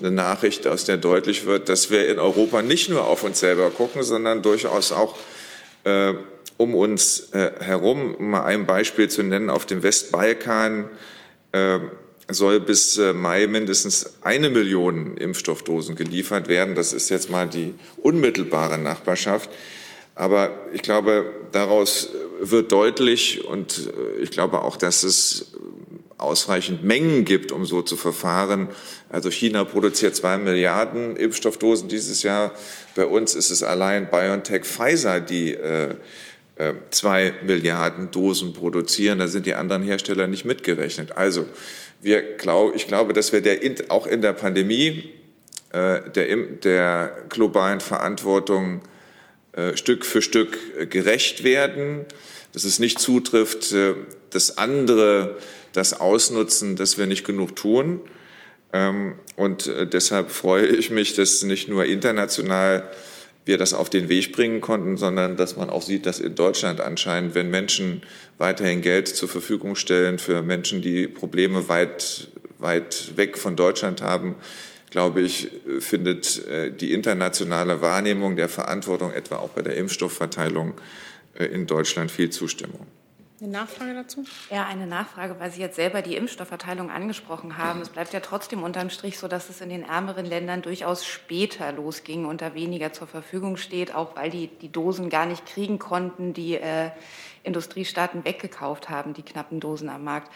eine 0.00 0.10
Nachricht, 0.10 0.66
aus 0.66 0.84
der 0.84 0.96
deutlich 0.96 1.46
wird, 1.46 1.68
dass 1.68 1.90
wir 1.90 2.08
in 2.08 2.18
Europa 2.18 2.62
nicht 2.62 2.88
nur 2.90 3.06
auf 3.06 3.22
uns 3.22 3.40
selber 3.40 3.70
gucken, 3.70 4.02
sondern 4.02 4.42
durchaus 4.42 4.92
auch 4.92 5.16
äh, 5.84 6.14
um 6.56 6.74
uns 6.74 7.30
äh, 7.32 7.52
herum. 7.60 8.14
Um 8.14 8.30
mal 8.30 8.44
ein 8.44 8.66
Beispiel 8.66 9.08
zu 9.08 9.22
nennen, 9.22 9.50
auf 9.50 9.66
dem 9.66 9.82
Westbalkan 9.82 10.90
äh, 11.52 11.78
soll 12.28 12.60
bis 12.60 12.98
äh, 12.98 13.12
Mai 13.12 13.46
mindestens 13.46 14.14
eine 14.22 14.50
Million 14.50 15.16
Impfstoffdosen 15.16 15.96
geliefert 15.96 16.48
werden. 16.48 16.74
Das 16.74 16.92
ist 16.92 17.08
jetzt 17.08 17.30
mal 17.30 17.48
die 17.48 17.74
unmittelbare 17.96 18.78
Nachbarschaft. 18.78 19.50
Aber 20.14 20.50
ich 20.72 20.82
glaube, 20.82 21.30
daraus 21.52 22.10
wird 22.40 22.72
deutlich 22.72 23.44
und 23.44 23.90
äh, 24.18 24.22
ich 24.22 24.30
glaube 24.30 24.62
auch, 24.62 24.76
dass 24.76 25.02
es 25.02 25.52
ausreichend 26.18 26.82
Mengen 26.82 27.24
gibt, 27.24 27.52
um 27.52 27.66
so 27.66 27.82
zu 27.82 27.96
verfahren. 27.96 28.68
Also 29.10 29.30
China 29.30 29.64
produziert 29.64 30.16
zwei 30.16 30.38
Milliarden 30.38 31.16
Impfstoffdosen 31.16 31.88
dieses 31.88 32.22
Jahr. 32.22 32.52
Bei 32.94 33.04
uns 33.04 33.34
ist 33.34 33.50
es 33.50 33.62
allein 33.62 34.08
BioNTech 34.10 34.64
Pfizer, 34.64 35.20
die 35.20 35.52
äh, 35.52 35.94
äh, 36.56 36.72
zwei 36.90 37.34
Milliarden 37.44 38.10
Dosen 38.10 38.54
produzieren. 38.54 39.18
Da 39.18 39.28
sind 39.28 39.44
die 39.44 39.54
anderen 39.54 39.82
Hersteller 39.82 40.26
nicht 40.26 40.46
mitgerechnet. 40.46 41.12
Also 41.16 41.46
wir 42.00 42.22
glaub, 42.36 42.74
ich 42.74 42.86
glaube, 42.86 43.12
dass 43.12 43.32
wir 43.32 43.42
der, 43.42 43.58
auch 43.88 44.06
in 44.06 44.22
der 44.22 44.32
Pandemie 44.32 45.12
äh, 45.72 46.00
der, 46.10 46.36
der 46.36 47.24
globalen 47.28 47.80
Verantwortung 47.80 48.80
äh, 48.80 48.95
Stück 49.74 50.04
für 50.04 50.22
Stück 50.22 50.58
äh, 50.78 50.86
gerecht 50.86 51.44
werden, 51.44 52.04
dass 52.52 52.64
es 52.64 52.78
nicht 52.78 52.98
zutrifft, 52.98 53.72
äh, 53.72 53.94
dass 54.30 54.58
andere 54.58 55.36
das 55.72 55.98
ausnutzen, 55.98 56.76
dass 56.76 56.98
wir 56.98 57.06
nicht 57.06 57.24
genug 57.24 57.56
tun. 57.56 58.00
Ähm, 58.72 59.14
und 59.36 59.66
äh, 59.66 59.86
deshalb 59.86 60.30
freue 60.30 60.66
ich 60.66 60.90
mich, 60.90 61.14
dass 61.14 61.42
nicht 61.42 61.68
nur 61.68 61.84
international 61.84 62.88
wir 63.44 63.58
das 63.58 63.74
auf 63.74 63.88
den 63.88 64.08
Weg 64.08 64.32
bringen 64.32 64.60
konnten, 64.60 64.96
sondern 64.96 65.36
dass 65.36 65.56
man 65.56 65.70
auch 65.70 65.82
sieht, 65.82 66.04
dass 66.04 66.18
in 66.18 66.34
Deutschland 66.34 66.80
anscheinend, 66.80 67.34
wenn 67.34 67.48
Menschen 67.48 68.02
weiterhin 68.38 68.82
Geld 68.82 69.08
zur 69.08 69.28
Verfügung 69.28 69.76
stellen 69.76 70.18
für 70.18 70.42
Menschen, 70.42 70.82
die 70.82 71.06
Probleme 71.06 71.68
weit, 71.68 72.28
weit 72.58 73.16
weg 73.16 73.38
von 73.38 73.54
Deutschland 73.54 74.02
haben, 74.02 74.34
glaube 74.90 75.20
ich, 75.20 75.50
findet 75.80 76.46
äh, 76.46 76.70
die 76.70 76.92
internationale 76.92 77.80
Wahrnehmung 77.80 78.36
der 78.36 78.48
Verantwortung 78.48 79.12
etwa 79.12 79.36
auch 79.36 79.50
bei 79.50 79.62
der 79.62 79.76
Impfstoffverteilung 79.76 80.74
äh, 81.34 81.44
in 81.46 81.66
Deutschland 81.66 82.10
viel 82.10 82.30
Zustimmung. 82.30 82.86
Eine 83.38 83.50
Nachfrage 83.50 83.92
dazu? 83.92 84.24
Ja, 84.50 84.64
eine 84.64 84.86
Nachfrage, 84.86 85.38
weil 85.38 85.50
Sie 85.50 85.60
jetzt 85.60 85.76
selber 85.76 86.00
die 86.00 86.16
Impfstoffverteilung 86.16 86.90
angesprochen 86.90 87.58
haben. 87.58 87.82
Es 87.82 87.90
bleibt 87.90 88.14
ja 88.14 88.20
trotzdem 88.20 88.62
unterm 88.62 88.88
Strich 88.88 89.18
so, 89.18 89.28
dass 89.28 89.50
es 89.50 89.60
in 89.60 89.68
den 89.68 89.82
ärmeren 89.82 90.24
Ländern 90.24 90.62
durchaus 90.62 91.04
später 91.04 91.70
losging 91.72 92.24
und 92.24 92.40
da 92.40 92.54
weniger 92.54 92.94
zur 92.94 93.06
Verfügung 93.06 93.58
steht, 93.58 93.94
auch 93.94 94.16
weil 94.16 94.30
die 94.30 94.46
die 94.46 94.72
Dosen 94.72 95.10
gar 95.10 95.26
nicht 95.26 95.44
kriegen 95.44 95.78
konnten, 95.78 96.32
die 96.32 96.54
äh, 96.54 96.90
Industriestaaten 97.42 98.24
weggekauft 98.24 98.88
haben, 98.88 99.12
die 99.12 99.22
knappen 99.22 99.60
Dosen 99.60 99.90
am 99.90 100.04
Markt. 100.04 100.32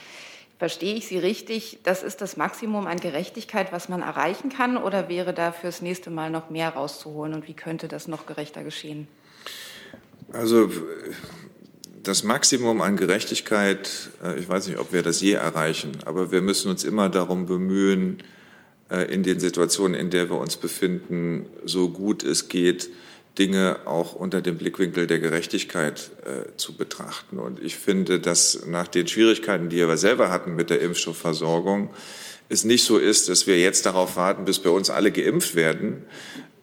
Verstehe 0.61 0.95
ich 0.95 1.09
Sie 1.09 1.17
richtig? 1.17 1.79
Das 1.85 2.03
ist 2.03 2.21
das 2.21 2.37
Maximum 2.37 2.87
an 2.87 3.01
Gerechtigkeit, 3.01 3.73
was 3.73 3.89
man 3.89 4.03
erreichen 4.03 4.51
kann, 4.51 4.77
oder 4.77 5.09
wäre 5.09 5.33
da 5.33 5.53
fürs 5.53 5.81
nächste 5.81 6.11
Mal 6.11 6.31
noch 6.31 6.51
mehr 6.51 6.69
rauszuholen? 6.69 7.33
Und 7.33 7.49
wie 7.49 7.55
könnte 7.55 7.89
das 7.89 8.09
noch 8.09 8.27
gerechter 8.27 8.63
geschehen? 8.63 9.09
Also 10.35 10.71
das 12.03 12.25
Maximum 12.25 12.83
an 12.83 12.99
Gerechtigkeit, 12.99 14.11
äh, 14.23 14.39
ich 14.39 14.51
weiß 14.51 14.67
nicht, 14.67 14.79
ob 14.79 14.93
wir 14.93 15.03
das 15.03 15.23
je 15.23 15.33
erreichen, 15.33 15.93
aber 16.05 16.31
wir 16.31 16.43
müssen 16.43 16.71
uns 16.71 16.85
immer 16.85 17.09
darum 17.09 17.47
bemühen, 17.47 18.23
äh, 18.91 19.11
in 19.11 19.23
den 19.23 19.41
Situationen, 19.41 19.99
in 19.99 20.11
der 20.11 20.29
wir 20.29 20.37
uns 20.37 20.59
befinden, 20.59 21.47
so 21.65 21.89
gut 21.89 22.23
es 22.23 22.49
geht, 22.49 22.91
Dinge 23.39 23.79
auch 23.87 24.15
unter 24.15 24.43
dem 24.43 24.59
Blickwinkel 24.59 25.07
der 25.07 25.19
Gerechtigkeit 25.19 26.11
äh, 26.25 26.57
zu 26.57 26.77
betrachten. 26.77 27.39
Und 27.39 27.63
ich 27.63 27.77
finde, 27.77 28.21
dass 28.21 28.67
nach 28.67 28.89
den 28.89 29.07
Schwierigkeiten, 29.07 29.69
die 29.69 29.77
wir 29.77 29.97
selber 29.97 30.31
hatten 30.31 30.55
mit 30.55 30.71
der 30.71 30.81
Impfstoffversorgung, 30.81 31.91
es 32.49 32.65
nicht 32.65 32.85
so 32.85 32.99
ist, 32.99 33.29
dass 33.29 33.47
wir 33.47 33.59
jetzt 33.59 33.87
darauf 33.87 34.17
warten, 34.17 34.45
bis 34.45 34.59
bei 34.59 34.71
uns 34.71 34.91
alle 34.91 35.13
geimpft 35.13 35.55
werden, 35.55 36.05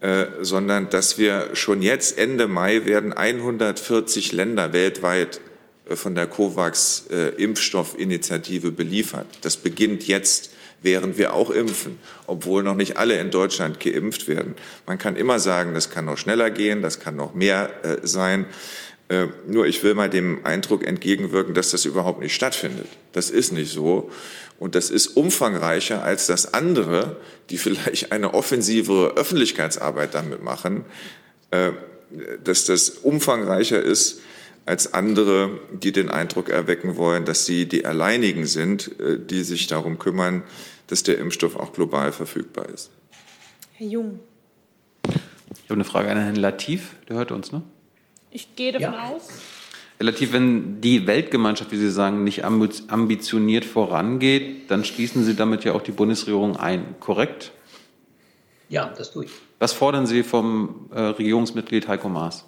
äh, 0.01 0.25
sondern 0.41 0.89
dass 0.89 1.17
wir 1.17 1.51
schon 1.53 1.81
jetzt 1.81 2.17
Ende 2.17 2.47
Mai 2.47 2.85
werden 2.85 3.13
140 3.13 4.33
Länder 4.33 4.73
weltweit 4.73 5.39
äh, 5.89 5.95
von 5.95 6.13
der 6.13 6.27
COVAX-Impfstoffinitiative 6.27 8.67
äh, 8.67 8.71
beliefert. 8.71 9.25
Das 9.41 9.57
beginnt 9.57 10.07
jetzt, 10.07 10.51
während 10.81 11.17
wir 11.17 11.33
auch 11.33 11.49
impfen, 11.49 11.99
obwohl 12.27 12.63
noch 12.63 12.75
nicht 12.75 12.97
alle 12.97 13.19
in 13.19 13.31
Deutschland 13.31 13.79
geimpft 13.79 14.27
werden. 14.27 14.55
Man 14.85 14.97
kann 14.97 15.15
immer 15.15 15.39
sagen, 15.39 15.73
das 15.73 15.89
kann 15.89 16.05
noch 16.05 16.17
schneller 16.17 16.49
gehen, 16.49 16.81
das 16.81 16.99
kann 16.99 17.15
noch 17.15 17.33
mehr 17.33 17.69
sein. 18.03 18.45
Äh, 19.09 19.27
nur 19.47 19.65
ich 19.67 19.83
will 19.83 19.93
mal 19.93 20.09
dem 20.09 20.45
Eindruck 20.45 20.85
entgegenwirken, 20.85 21.53
dass 21.53 21.71
das 21.71 21.85
überhaupt 21.85 22.19
nicht 22.19 22.35
stattfindet. 22.35 22.87
Das 23.13 23.29
ist 23.29 23.53
nicht 23.53 23.71
so. 23.71 24.11
Und 24.59 24.75
das 24.75 24.89
ist 24.89 25.07
umfangreicher 25.07 26.03
als 26.03 26.27
das 26.27 26.53
andere, 26.53 27.17
die 27.49 27.57
vielleicht 27.57 28.11
eine 28.11 28.33
offensivere 28.33 29.15
Öffentlichkeitsarbeit 29.15 30.13
damit 30.13 30.43
machen, 30.43 30.85
äh, 31.51 31.71
dass 32.43 32.65
das 32.65 32.89
umfangreicher 32.89 33.81
ist 33.81 34.21
als 34.67 34.93
andere, 34.93 35.59
die 35.71 35.91
den 35.91 36.09
Eindruck 36.09 36.49
erwecken 36.49 36.97
wollen, 36.97 37.25
dass 37.25 37.45
sie 37.45 37.67
die 37.67 37.85
alleinigen 37.85 38.45
sind, 38.45 38.99
äh, 38.99 39.17
die 39.19 39.43
sich 39.43 39.67
darum 39.67 39.97
kümmern, 39.97 40.43
dass 40.87 41.03
der 41.03 41.17
Impfstoff 41.17 41.55
auch 41.55 41.73
global 41.73 42.11
verfügbar 42.11 42.67
ist. 42.69 42.91
Herr 43.73 43.87
Jung. 43.87 44.19
Ich 45.05 45.69
habe 45.69 45.75
eine 45.75 45.83
Frage 45.83 46.09
an 46.09 46.17
Herrn 46.17 46.35
Latif, 46.35 46.95
der 47.07 47.17
hört 47.17 47.31
uns, 47.31 47.51
ne? 47.51 47.61
Ich 48.31 48.55
gehe 48.55 48.71
davon 48.71 48.93
ja. 48.93 49.09
aus. 49.09 49.29
Relativ, 49.99 50.31
wenn 50.31 50.79
die 50.79 51.07
Weltgemeinschaft, 51.07 51.71
wie 51.71 51.77
Sie 51.77 51.89
sagen, 51.89 52.23
nicht 52.23 52.43
ambitioniert 52.43 53.65
vorangeht, 53.65 54.69
dann 54.69 54.85
schließen 54.85 55.23
Sie 55.23 55.35
damit 55.35 55.63
ja 55.63 55.73
auch 55.73 55.81
die 55.81 55.91
Bundesregierung 55.91 56.55
ein, 56.55 56.95
korrekt? 56.99 57.51
Ja, 58.69 58.93
das 58.95 59.11
tue 59.11 59.25
ich. 59.25 59.31
Was 59.59 59.73
fordern 59.73 60.05
Sie 60.05 60.23
vom 60.23 60.89
äh, 60.93 60.99
Regierungsmitglied 60.99 61.87
Heiko 61.87 62.09
Maas? 62.09 62.45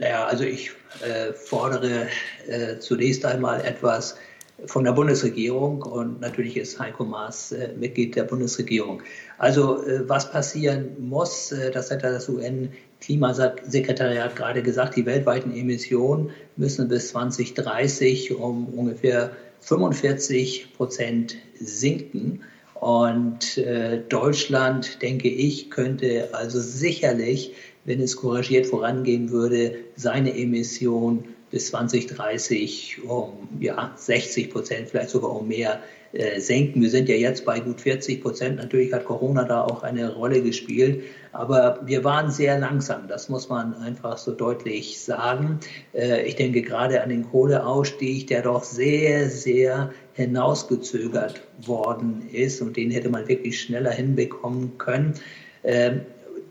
Naja, 0.00 0.24
also 0.24 0.44
ich 0.44 0.70
äh, 1.02 1.34
fordere 1.34 2.06
äh, 2.48 2.78
zunächst 2.78 3.26
einmal 3.26 3.62
etwas 3.64 4.16
von 4.64 4.84
der 4.84 4.92
Bundesregierung 4.92 5.82
und 5.82 6.22
natürlich 6.22 6.56
ist 6.56 6.78
Heiko 6.78 7.04
Maas 7.04 7.52
äh, 7.52 7.74
Mitglied 7.78 8.16
der 8.16 8.24
Bundesregierung. 8.24 9.02
Also 9.36 9.84
äh, 9.84 10.08
was 10.08 10.32
passieren 10.32 10.96
muss, 10.98 11.52
äh, 11.52 11.70
das 11.70 11.90
hat 11.90 12.02
das 12.02 12.30
UN-Klimasekretariat 12.30 14.34
gerade 14.36 14.62
gesagt, 14.62 14.96
die 14.96 15.04
weltweiten 15.04 15.54
Emissionen 15.54 16.30
müssen 16.56 16.88
bis 16.88 17.08
2030 17.08 18.34
um 18.34 18.68
ungefähr 18.68 19.32
45 19.60 20.72
Prozent 20.78 21.36
sinken. 21.58 22.40
Und 22.74 23.58
äh, 23.58 24.00
Deutschland, 24.08 25.02
denke 25.02 25.28
ich, 25.28 25.70
könnte 25.70 26.30
also 26.32 26.58
sicherlich, 26.58 27.52
wenn 27.84 28.00
es 28.00 28.16
couragiert 28.16 28.66
vorangehen 28.66 29.30
würde, 29.30 29.74
seine 29.96 30.36
Emissionen 30.36 31.24
bis 31.50 31.68
2030 31.68 32.98
um 33.06 33.48
ja, 33.60 33.92
60 33.96 34.50
Prozent, 34.50 34.88
vielleicht 34.88 35.10
sogar 35.10 35.34
um 35.34 35.48
mehr 35.48 35.80
äh, 36.12 36.40
senken. 36.40 36.82
Wir 36.82 36.90
sind 36.90 37.08
ja 37.08 37.14
jetzt 37.14 37.44
bei 37.44 37.60
gut 37.60 37.80
40 37.80 38.22
Prozent. 38.22 38.56
Natürlich 38.56 38.92
hat 38.92 39.04
Corona 39.04 39.44
da 39.44 39.62
auch 39.62 39.82
eine 39.82 40.12
Rolle 40.12 40.42
gespielt, 40.42 41.02
aber 41.32 41.80
wir 41.84 42.02
waren 42.02 42.30
sehr 42.30 42.58
langsam. 42.58 43.06
Das 43.08 43.28
muss 43.28 43.48
man 43.48 43.74
einfach 43.74 44.18
so 44.18 44.32
deutlich 44.32 45.00
sagen. 45.00 45.60
Äh, 45.94 46.26
ich 46.26 46.36
denke 46.36 46.62
gerade 46.62 47.02
an 47.02 47.10
den 47.10 47.28
Kohleausstieg, 47.30 48.26
der 48.26 48.42
doch 48.42 48.64
sehr, 48.64 49.30
sehr 49.30 49.90
hinausgezögert 50.14 51.40
worden 51.64 52.28
ist 52.32 52.60
und 52.60 52.76
den 52.76 52.90
hätte 52.90 53.08
man 53.08 53.28
wirklich 53.28 53.60
schneller 53.60 53.92
hinbekommen 53.92 54.78
können. 54.78 55.14
Ähm, 55.62 56.00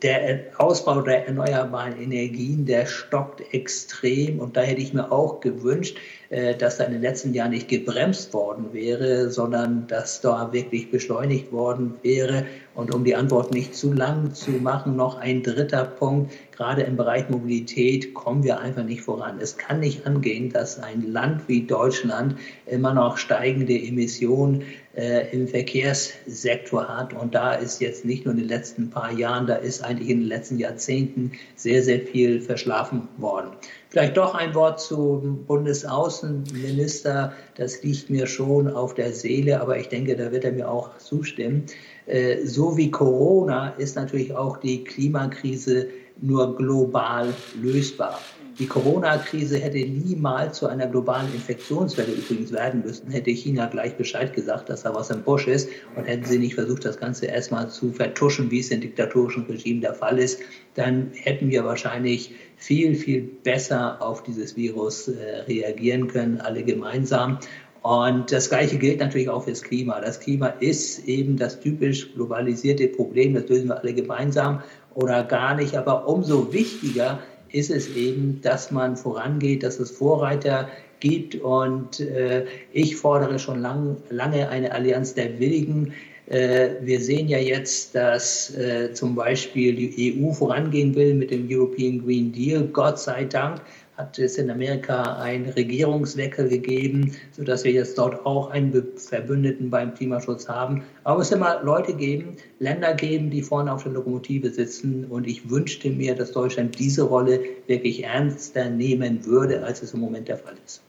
der 0.02 0.42
Ausbau 0.58 1.02
der 1.02 1.28
erneuerbaren 1.28 2.00
Energien, 2.00 2.66
der 2.66 2.86
stockt 2.86 3.42
extrem. 3.54 4.40
Und 4.40 4.56
da 4.56 4.62
hätte 4.62 4.82
ich 4.82 4.94
mir 4.94 5.12
auch 5.12 5.40
gewünscht, 5.40 5.98
äh, 6.30 6.56
dass 6.56 6.78
da 6.78 6.86
in 6.86 6.94
den 6.94 7.02
letzten 7.02 7.34
Jahren 7.34 7.52
nicht 7.52 7.68
gebremst 7.68 8.34
worden 8.34 8.72
wäre, 8.72 9.30
sondern 9.30 9.88
dass 9.88 10.22
da 10.22 10.54
wirklich 10.54 10.92
beschleunigt 10.92 11.52
worden 11.52 11.96
wäre. 12.02 12.46
Und 12.76 12.94
um 12.94 13.04
die 13.04 13.16
Antwort 13.16 13.52
nicht 13.52 13.76
zu 13.76 13.92
lang 13.92 14.34
zu 14.34 14.52
machen, 14.52 14.96
noch 14.96 15.18
ein 15.18 15.44
dritter 15.44 15.84
Punkt. 15.86 16.32
Gerade 16.56 16.84
im 16.84 16.96
Bereich 16.96 17.30
Mobilität 17.30 18.14
kommen 18.14 18.44
wir 18.44 18.60
einfach 18.60 18.84
nicht 18.84 19.02
voran. 19.02 19.40
Es 19.42 19.58
kann 19.58 19.80
nicht 19.80 20.06
angehen, 20.06 20.50
dass 20.50 20.80
ein 20.80 21.02
Land 21.12 21.48
wie 21.48 21.64
Deutschland 21.64 22.36
immer 22.66 22.94
noch 22.94 23.18
steigende 23.18 23.78
Emissionen 23.78 24.64
äh, 25.00 25.34
im 25.34 25.48
Verkehrssektor 25.48 26.86
hat. 26.88 27.14
Und 27.14 27.34
da 27.34 27.54
ist 27.54 27.80
jetzt 27.80 28.04
nicht 28.04 28.26
nur 28.26 28.34
in 28.34 28.42
den 28.42 28.50
letzten 28.50 28.90
paar 28.90 29.14
Jahren, 29.14 29.48
da 29.48 29.56
ist 29.56 29.82
eigentlich 29.82 30.10
in 30.10 30.20
den 30.20 30.28
letzten 30.28 30.60
Jahrzehnten 30.60 31.32
sehr, 31.56 31.82
sehr 31.82 32.02
viel 32.02 32.42
verschlafen 32.42 33.08
worden. 33.18 33.52
Vielleicht 33.90 34.18
doch 34.18 34.36
ein 34.36 34.54
Wort 34.54 34.82
zum 34.82 35.46
Bundesaußenminister. 35.46 37.32
Das 37.56 37.82
liegt 37.82 38.10
mir 38.10 38.28
schon 38.28 38.68
auf 38.68 38.94
der 38.94 39.14
Seele, 39.14 39.62
aber 39.62 39.78
ich 39.78 39.88
denke, 39.88 40.18
da 40.18 40.32
wird 40.34 40.44
er 40.44 40.52
mir 40.52 40.70
auch 40.70 40.98
zustimmen. 40.98 41.64
Äh, 42.06 42.46
so 42.46 42.76
wie 42.76 42.92
Corona 42.92 43.70
ist 43.78 43.96
natürlich 43.96 44.36
auch 44.36 44.58
die 44.58 44.84
Klimakrise 44.84 45.88
nur 46.22 46.58
global 46.58 47.34
lösbar. 47.62 48.20
Die 48.60 48.68
Corona-Krise 48.68 49.58
hätte 49.58 49.78
niemals 49.78 50.58
zu 50.58 50.68
einer 50.68 50.86
globalen 50.88 51.34
Infektionswelle 51.34 52.12
übrigens 52.12 52.52
werden 52.52 52.82
müssen, 52.86 53.10
hätte 53.10 53.32
China 53.32 53.68
gleich 53.68 53.96
Bescheid 53.96 54.34
gesagt, 54.34 54.68
dass 54.68 54.84
da 54.84 54.94
was 54.94 55.10
im 55.10 55.24
Busch 55.24 55.48
ist 55.48 55.70
und 55.96 56.04
hätten 56.04 56.26
sie 56.26 56.38
nicht 56.38 56.56
versucht, 56.56 56.84
das 56.84 57.00
Ganze 57.00 57.28
erstmal 57.28 57.70
zu 57.70 57.94
vertuschen, 57.94 58.52
wie 58.52 58.60
es 58.60 58.70
in 58.70 58.82
diktatorischen 58.82 59.46
Regimen 59.46 59.80
der 59.80 59.94
Fall 59.94 60.20
ist, 60.20 60.42
dann 60.76 61.10
hätten 61.14 61.50
wir 61.50 61.64
wahrscheinlich 61.64 62.36
viel, 62.58 62.96
viel 62.96 63.22
besser 63.22 64.02
auf 64.02 64.24
dieses 64.24 64.58
Virus 64.58 65.08
äh, 65.08 65.38
reagieren 65.48 66.10
können, 66.10 66.42
alle 66.42 66.62
gemeinsam. 66.64 67.40
Und 67.82 68.30
das 68.30 68.50
Gleiche 68.50 68.78
gilt 68.78 69.00
natürlich 69.00 69.30
auch 69.30 69.46
fürs 69.46 69.64
Klima. 69.64 70.02
Das 70.02 70.20
Klima 70.20 70.48
ist 70.48 71.08
eben 71.08 71.38
das 71.38 71.62
typisch 71.62 72.14
globalisierte 72.14 72.90
Problem, 72.90 73.36
das 73.36 73.48
lösen 73.48 73.70
wir 73.70 73.80
alle 73.80 73.94
gemeinsam 73.94 74.62
oder 74.96 75.24
gar 75.24 75.56
nicht. 75.56 75.78
Aber 75.78 76.10
umso 76.10 76.52
wichtiger 76.52 77.20
ist 77.52 77.70
es 77.70 77.96
eben, 77.96 78.42
dass 78.42 78.72
man 78.72 78.96
vorangeht, 78.96 79.64
dass 79.64 79.80
es 79.80 79.92
Vorreiter 79.92 80.70
gibt. 81.00 81.36
Und 81.36 82.00
äh, 82.00 82.46
ich 82.72 82.96
fordere 82.96 83.40
schon 83.40 83.62
lang, 83.62 83.98
lange 84.10 84.50
eine 84.50 84.72
Allianz 84.72 85.14
der 85.14 85.40
Willigen. 85.40 85.94
Äh, 86.28 86.70
wir 86.82 87.00
sehen 87.00 87.28
ja 87.28 87.40
jetzt, 87.40 87.96
dass 87.96 88.56
äh, 88.56 88.94
zum 88.94 89.16
Beispiel 89.16 89.76
die 89.76 90.22
EU 90.22 90.32
vorangehen 90.32 90.94
will 90.96 91.16
mit 91.16 91.32
dem 91.32 91.48
European 91.50 92.04
Green 92.04 92.32
Deal. 92.32 92.68
Gott 92.68 93.00
sei 93.00 93.26
Dank 93.26 93.62
hat 94.00 94.18
es 94.18 94.38
in 94.38 94.50
Amerika 94.50 95.18
einen 95.18 95.50
Regierungswechsel 95.50 96.48
gegeben, 96.48 97.14
sodass 97.34 97.66
wir 97.66 97.74
jetzt 97.74 97.98
dort 97.98 98.26
auch 98.26 98.50
einen 98.50 98.72
Verbündeten 98.96 99.70
beim 99.70 99.94
Klimaschutz 99.94 100.48
haben. 100.48 100.84
Aber 101.04 101.22
es 101.22 101.30
wird 101.30 101.42
immer 101.42 101.62
Leute 101.64 101.94
geben, 101.94 102.38
Länder 102.60 102.94
geben, 102.94 103.30
die 103.30 103.42
vorne 103.42 103.74
auf 103.74 103.84
der 103.84 103.92
Lokomotive 103.92 104.52
sitzen. 104.52 105.04
Und 105.10 105.28
ich 105.28 105.50
wünschte 105.50 105.90
mir, 105.90 106.16
dass 106.16 106.32
Deutschland 106.32 106.80
diese 106.80 107.04
Rolle 107.04 107.42
wirklich 107.68 108.06
ernster 108.06 108.70
nehmen 108.70 109.26
würde, 109.26 109.64
als 109.64 109.82
es 109.82 109.94
im 109.94 110.00
Moment 110.00 110.30
der 110.30 110.38
Fall 110.38 110.56
ist. 110.66 110.82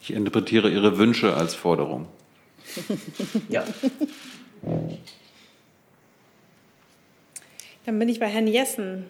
Ich 0.00 0.14
interpretiere 0.14 0.70
Ihre 0.70 0.96
Wünsche 0.96 1.34
als 1.34 1.54
Forderung. 1.54 2.06
ja. 3.50 3.62
Dann 7.84 7.98
bin 7.98 8.08
ich 8.08 8.20
bei 8.20 8.26
Herrn 8.26 8.46
Jessen. 8.46 9.04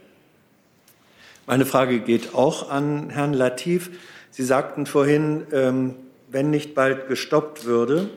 Meine 1.46 1.66
Frage 1.66 2.00
geht 2.00 2.34
auch 2.34 2.70
an 2.70 3.10
Herrn 3.10 3.34
Latif. 3.34 3.90
Sie 4.30 4.42
sagten 4.42 4.86
vorhin, 4.86 5.46
ähm, 5.52 5.94
wenn 6.30 6.48
nicht 6.48 6.74
bald 6.74 7.06
gestoppt 7.06 7.66
würde, 7.66 8.08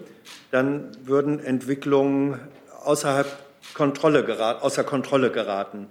dann 0.49 0.91
würden 1.03 1.43
Entwicklungen 1.43 2.39
außerhalb 2.85 3.27
Kontrolle 3.73 4.23
geraten, 4.23 4.63
außer 4.63 4.85
Kontrolle 4.85 5.29
geraten. 5.29 5.87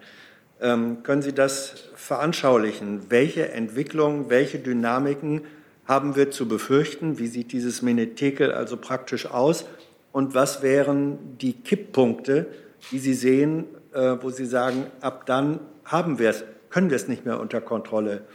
Ähm, 0.63 1.03
können 1.03 1.21
Sie 1.21 1.35
das 1.35 1.91
veranschaulichen? 1.95 3.11
Welche 3.11 3.51
Entwicklungen, 3.51 4.31
welche 4.31 4.59
Dynamiken 4.59 5.43
haben 5.85 6.17
wir 6.17 6.31
zu 6.31 6.49
befürchten? 6.49 7.19
Wie 7.19 7.27
sieht 7.27 7.53
dieses 7.53 7.83
Menetekel 7.83 8.51
also 8.51 8.79
praktisch 8.79 9.27
aus? 9.27 9.67
Und 10.11 10.35
was 10.35 10.63
wären 10.63 11.37
die 11.37 11.53
Kipppunkte, 11.53 12.47
die 12.93 12.99
Sie 12.99 13.13
sehen, 13.13 13.67
äh, 13.93 14.17
wo 14.23 14.31
Sie 14.31 14.47
sagen, 14.47 14.87
ab 15.03 15.27
dann 15.27 15.61
haben 15.85 16.19
wir 16.19 16.31
es 16.31 16.43
können 16.77 16.91
wir 16.91 16.97
es 16.97 17.09
nicht 17.09 17.25
mehr 17.25 17.41
unter 17.41 17.63
Kontrolle 17.63 18.27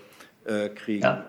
äh, 0.45 0.69
kriegen. 0.69 1.03
Ja. 1.03 1.25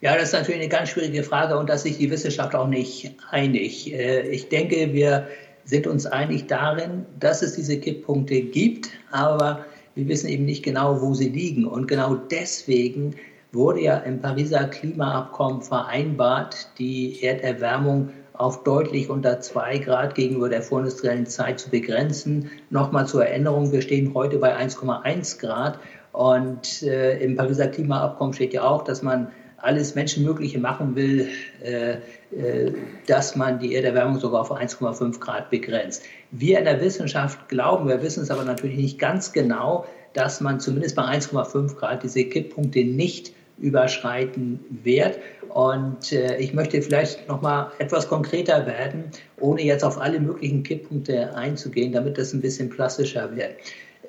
ja. 0.00 0.14
das 0.14 0.28
ist 0.28 0.32
natürlich 0.32 0.62
eine 0.62 0.70
ganz 0.70 0.88
schwierige 0.88 1.22
Frage 1.22 1.58
und 1.58 1.68
da 1.68 1.76
sich 1.76 1.98
die 1.98 2.10
Wissenschaft 2.10 2.54
auch 2.54 2.66
nicht 2.66 3.14
einig. 3.30 3.92
Äh, 3.92 4.26
ich 4.30 4.48
denke, 4.48 4.94
wir 4.94 5.28
sind 5.66 5.86
uns 5.86 6.06
einig 6.06 6.46
darin, 6.46 7.04
dass 7.20 7.42
es 7.42 7.56
diese 7.56 7.78
Kipppunkte 7.78 8.40
gibt, 8.40 8.88
aber 9.10 9.66
wir 9.94 10.08
wissen 10.08 10.30
eben 10.30 10.46
nicht 10.46 10.62
genau, 10.62 11.02
wo 11.02 11.12
sie 11.12 11.28
liegen. 11.28 11.66
Und 11.66 11.88
genau 11.88 12.14
deswegen 12.14 13.14
wurde 13.52 13.82
ja 13.82 13.98
im 13.98 14.22
Pariser 14.22 14.64
Klimaabkommen 14.68 15.60
vereinbart, 15.60 16.70
die 16.78 17.22
Erderwärmung 17.22 18.14
auf 18.38 18.64
deutlich 18.64 19.10
unter 19.10 19.40
zwei 19.40 19.78
Grad 19.78 20.14
gegenüber 20.14 20.48
der 20.48 20.62
vorindustriellen 20.62 21.26
Zeit 21.26 21.60
zu 21.60 21.70
begrenzen. 21.70 22.50
Nochmal 22.70 23.06
zur 23.06 23.24
Erinnerung, 23.26 23.72
wir 23.72 23.82
stehen 23.82 24.14
heute 24.14 24.38
bei 24.38 24.56
1,1 24.56 25.38
Grad 25.40 25.78
und 26.12 26.82
äh, 26.82 27.18
im 27.18 27.36
Pariser 27.36 27.68
Klimaabkommen 27.68 28.32
steht 28.32 28.54
ja 28.54 28.64
auch, 28.64 28.84
dass 28.84 29.02
man 29.02 29.32
alles 29.58 29.94
Menschenmögliche 29.94 30.58
machen 30.58 30.96
will, 30.96 31.28
äh, 31.62 31.96
äh, 32.36 32.72
dass 33.06 33.36
man 33.36 33.58
die 33.58 33.74
Erderwärmung 33.74 34.18
sogar 34.18 34.42
auf 34.42 34.52
1,5 34.52 35.18
Grad 35.18 35.50
begrenzt. 35.50 36.04
Wir 36.30 36.58
in 36.58 36.64
der 36.64 36.80
Wissenschaft 36.80 37.48
glauben, 37.48 37.88
wir 37.88 38.02
wissen 38.02 38.22
es 38.22 38.30
aber 38.30 38.44
natürlich 38.44 38.76
nicht 38.76 38.98
ganz 38.98 39.32
genau, 39.32 39.86
dass 40.12 40.40
man 40.40 40.60
zumindest 40.60 40.96
bei 40.96 41.02
1,5 41.02 41.76
Grad 41.76 42.02
diese 42.02 42.24
Kipppunkte 42.24 42.84
nicht 42.84 43.32
überschreiten 43.58 44.60
wird. 44.82 45.18
Und 45.48 46.12
äh, 46.12 46.36
ich 46.38 46.52
möchte 46.52 46.82
vielleicht 46.82 47.26
noch 47.28 47.40
mal 47.40 47.72
etwas 47.78 48.08
konkreter 48.08 48.66
werden, 48.66 49.04
ohne 49.40 49.62
jetzt 49.62 49.84
auf 49.84 49.98
alle 49.98 50.20
möglichen 50.20 50.62
Kipppunkte 50.62 51.34
einzugehen, 51.34 51.92
damit 51.92 52.18
das 52.18 52.32
ein 52.32 52.40
bisschen 52.40 52.68
plastischer 52.68 53.34
wird. 53.34 53.54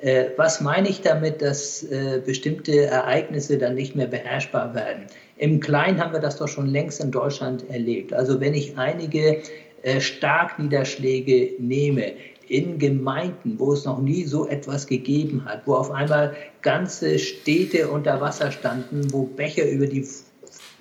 Äh, 0.01 0.25
was 0.35 0.61
meine 0.61 0.89
ich 0.89 1.01
damit, 1.01 1.41
dass 1.41 1.83
äh, 1.83 2.21
bestimmte 2.23 2.85
Ereignisse 2.85 3.57
dann 3.57 3.75
nicht 3.75 3.95
mehr 3.95 4.07
beherrschbar 4.07 4.75
werden? 4.75 5.05
Im 5.37 5.59
Kleinen 5.59 5.99
haben 5.99 6.13
wir 6.13 6.19
das 6.19 6.37
doch 6.37 6.47
schon 6.47 6.67
längst 6.67 7.01
in 7.01 7.11
Deutschland 7.11 7.67
erlebt. 7.69 8.13
Also 8.13 8.39
wenn 8.39 8.53
ich 8.53 8.77
einige 8.77 9.41
äh, 9.83 10.01
Starkniederschläge 10.01 11.53
nehme, 11.59 12.13
in 12.49 12.79
Gemeinden, 12.79 13.59
wo 13.59 13.73
es 13.73 13.85
noch 13.85 14.01
nie 14.01 14.23
so 14.23 14.47
etwas 14.47 14.87
gegeben 14.87 15.45
hat, 15.45 15.61
wo 15.65 15.75
auf 15.75 15.91
einmal 15.91 16.35
ganze 16.61 17.19
Städte 17.19 17.89
unter 17.89 18.19
Wasser 18.21 18.51
standen, 18.51 19.11
wo 19.11 19.23
Bäche 19.23 19.63
über 19.63 19.87
die, 19.87 20.05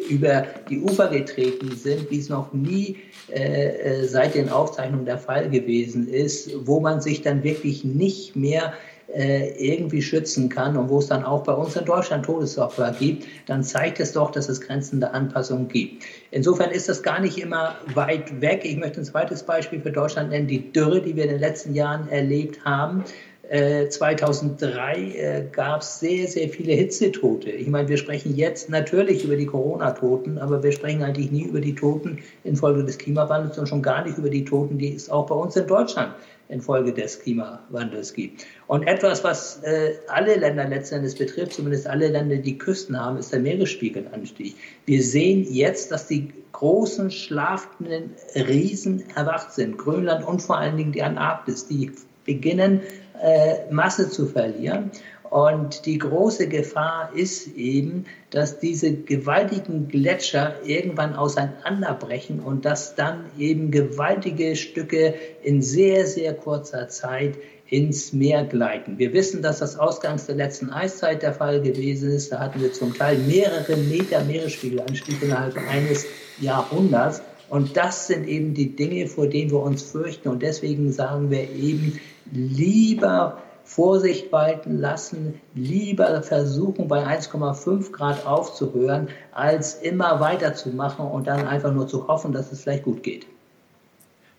über 0.08 0.46
die 0.68 0.80
Ufer 0.80 1.08
getreten 1.08 1.74
sind, 1.76 2.10
wie 2.10 2.18
es 2.18 2.28
noch 2.28 2.52
nie 2.52 2.96
äh, 3.32 4.02
äh 4.02 4.04
seit 4.06 4.34
den 4.34 4.48
Aufzeichnungen 4.48 5.06
der 5.06 5.18
Fall 5.18 5.50
gewesen 5.50 6.08
ist, 6.08 6.50
wo 6.66 6.80
man 6.80 7.00
sich 7.00 7.22
dann 7.22 7.42
wirklich 7.42 7.84
nicht 7.84 8.36
mehr 8.36 8.72
äh, 8.72 8.95
irgendwie 9.08 10.02
schützen 10.02 10.48
kann 10.48 10.76
und 10.76 10.90
wo 10.90 10.98
es 10.98 11.06
dann 11.06 11.24
auch 11.24 11.44
bei 11.44 11.52
uns 11.52 11.76
in 11.76 11.84
Deutschland 11.84 12.26
Todesopfer 12.26 12.94
gibt, 12.98 13.26
dann 13.46 13.62
zeigt 13.62 14.00
es 14.00 14.12
doch, 14.12 14.30
dass 14.30 14.48
es 14.48 14.60
Grenzen 14.60 15.00
der 15.00 15.14
Anpassung 15.14 15.68
gibt. 15.68 16.04
Insofern 16.32 16.70
ist 16.70 16.88
das 16.88 17.02
gar 17.02 17.20
nicht 17.20 17.38
immer 17.38 17.76
weit 17.94 18.40
weg. 18.40 18.62
Ich 18.64 18.76
möchte 18.76 19.00
ein 19.00 19.04
zweites 19.04 19.44
Beispiel 19.44 19.80
für 19.80 19.92
Deutschland 19.92 20.30
nennen, 20.30 20.48
die 20.48 20.72
Dürre, 20.72 21.00
die 21.00 21.14
wir 21.14 21.24
in 21.24 21.30
den 21.30 21.40
letzten 21.40 21.72
Jahren 21.74 22.08
erlebt 22.08 22.64
haben. 22.64 23.04
2003 23.48 24.96
äh, 24.96 25.44
gab 25.52 25.80
es 25.80 26.00
sehr, 26.00 26.26
sehr 26.26 26.48
viele 26.48 26.72
Hitzetote. 26.72 27.50
Ich 27.50 27.68
meine, 27.68 27.88
wir 27.88 27.96
sprechen 27.96 28.34
jetzt 28.34 28.68
natürlich 28.70 29.24
über 29.24 29.36
die 29.36 29.46
Corona-Toten, 29.46 30.38
aber 30.38 30.64
wir 30.64 30.72
sprechen 30.72 31.04
eigentlich 31.04 31.30
nie 31.30 31.44
über 31.44 31.60
die 31.60 31.74
Toten 31.74 32.18
infolge 32.42 32.82
des 32.82 32.98
Klimawandels 32.98 33.56
und 33.56 33.68
schon 33.68 33.82
gar 33.82 34.04
nicht 34.04 34.18
über 34.18 34.30
die 34.30 34.44
Toten, 34.44 34.78
die 34.78 34.94
es 34.94 35.08
auch 35.08 35.26
bei 35.26 35.36
uns 35.36 35.54
in 35.54 35.66
Deutschland 35.68 36.12
infolge 36.48 36.92
des 36.92 37.20
Klimawandels 37.20 38.12
gibt. 38.12 38.46
Und 38.66 38.86
etwas, 38.86 39.24
was 39.24 39.62
äh, 39.62 39.94
alle 40.08 40.36
Länder 40.36 40.68
letztendlich 40.68 41.16
betrifft, 41.18 41.54
zumindest 41.54 41.86
alle 41.86 42.08
Länder, 42.08 42.36
die 42.36 42.56
Küsten 42.56 42.98
haben, 42.98 43.18
ist 43.18 43.32
der 43.32 43.40
Meeresspiegelanstieg. 43.40 44.54
Wir 44.86 45.02
sehen 45.02 45.46
jetzt, 45.50 45.90
dass 45.90 46.06
die 46.06 46.32
großen 46.52 47.10
schlafenden 47.10 48.14
Riesen 48.34 49.04
erwacht 49.14 49.52
sind. 49.52 49.76
Grönland 49.76 50.26
und 50.26 50.40
vor 50.40 50.58
allen 50.58 50.76
Dingen 50.76 50.92
die 50.92 51.02
Antarktis, 51.02 51.66
die 51.66 51.92
beginnen, 52.24 52.80
äh, 53.22 53.70
Masse 53.70 54.10
zu 54.10 54.26
verlieren. 54.26 54.90
Und 55.30 55.86
die 55.86 55.98
große 55.98 56.48
Gefahr 56.48 57.10
ist 57.14 57.56
eben, 57.56 58.04
dass 58.30 58.60
diese 58.60 58.92
gewaltigen 58.92 59.88
Gletscher 59.88 60.56
irgendwann 60.64 61.14
auseinanderbrechen 61.14 62.40
und 62.40 62.64
dass 62.64 62.94
dann 62.94 63.24
eben 63.38 63.70
gewaltige 63.70 64.56
Stücke 64.56 65.14
in 65.42 65.62
sehr, 65.62 66.06
sehr 66.06 66.34
kurzer 66.34 66.88
Zeit 66.88 67.36
ins 67.68 68.12
Meer 68.12 68.44
gleiten. 68.44 68.98
Wir 68.98 69.12
wissen, 69.12 69.42
dass 69.42 69.58
das 69.58 69.78
ausgangs 69.78 70.26
der 70.26 70.36
letzten 70.36 70.70
Eiszeit 70.70 71.22
der 71.22 71.32
Fall 71.32 71.60
gewesen 71.60 72.10
ist. 72.10 72.30
Da 72.30 72.38
hatten 72.38 72.60
wir 72.60 72.72
zum 72.72 72.94
Teil 72.94 73.18
mehrere 73.18 73.76
Meter 73.76 74.22
Meeresspiegelanstieg 74.24 75.22
innerhalb 75.22 75.56
eines 75.68 76.06
Jahrhunderts. 76.40 77.22
Und 77.48 77.76
das 77.76 78.06
sind 78.06 78.28
eben 78.28 78.54
die 78.54 78.74
Dinge, 78.74 79.06
vor 79.06 79.26
denen 79.26 79.50
wir 79.50 79.60
uns 79.60 79.82
fürchten. 79.82 80.28
Und 80.28 80.42
deswegen 80.42 80.92
sagen 80.92 81.30
wir 81.30 81.50
eben, 81.50 82.00
lieber 82.32 83.42
Vorsicht 83.66 84.30
walten 84.30 84.78
lassen, 84.78 85.40
lieber 85.54 86.22
versuchen, 86.22 86.86
bei 86.86 87.04
1,5 87.04 87.90
Grad 87.90 88.24
aufzuhören, 88.24 89.08
als 89.32 89.74
immer 89.74 90.20
weiterzumachen 90.20 91.04
und 91.04 91.26
dann 91.26 91.48
einfach 91.48 91.72
nur 91.72 91.88
zu 91.88 92.06
hoffen, 92.06 92.32
dass 92.32 92.52
es 92.52 92.62
vielleicht 92.62 92.84
gut 92.84 93.02
geht. 93.02 93.26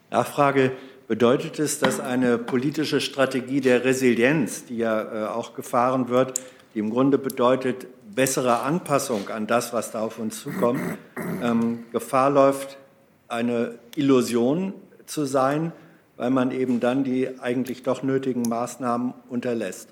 Nachfrage. 0.10 0.72
Bedeutet 1.10 1.60
es, 1.60 1.80
dass 1.80 2.02
eine 2.02 2.38
politische 2.38 3.00
Strategie 3.00 3.62
der 3.62 3.86
Resilienz, 3.86 4.66
die 4.66 4.78
ja 4.78 5.02
äh, 5.02 5.28
auch 5.28 5.54
gefahren 5.54 6.10
wird, 6.10 6.42
die 6.74 6.80
im 6.80 6.90
Grunde 6.90 7.18
bedeutet 7.18 7.88
bessere 8.14 8.62
Anpassung 8.62 9.30
an 9.30 9.48
das, 9.48 9.72
was 9.74 9.92
da 9.92 10.02
auf 10.02 10.20
uns 10.20 10.42
zukommt, 10.42 10.82
ähm, 11.42 11.86
Gefahr 11.94 12.30
läuft, 12.30 12.78
eine 13.28 13.80
Illusion 13.96 14.74
zu 15.06 15.26
sein, 15.26 15.72
weil 16.18 16.32
man 16.32 16.52
eben 16.52 16.80
dann 16.80 17.04
die 17.04 17.30
eigentlich 17.40 17.84
doch 17.84 18.04
nötigen 18.04 18.42
Maßnahmen 18.44 19.14
unterlässt. 19.30 19.90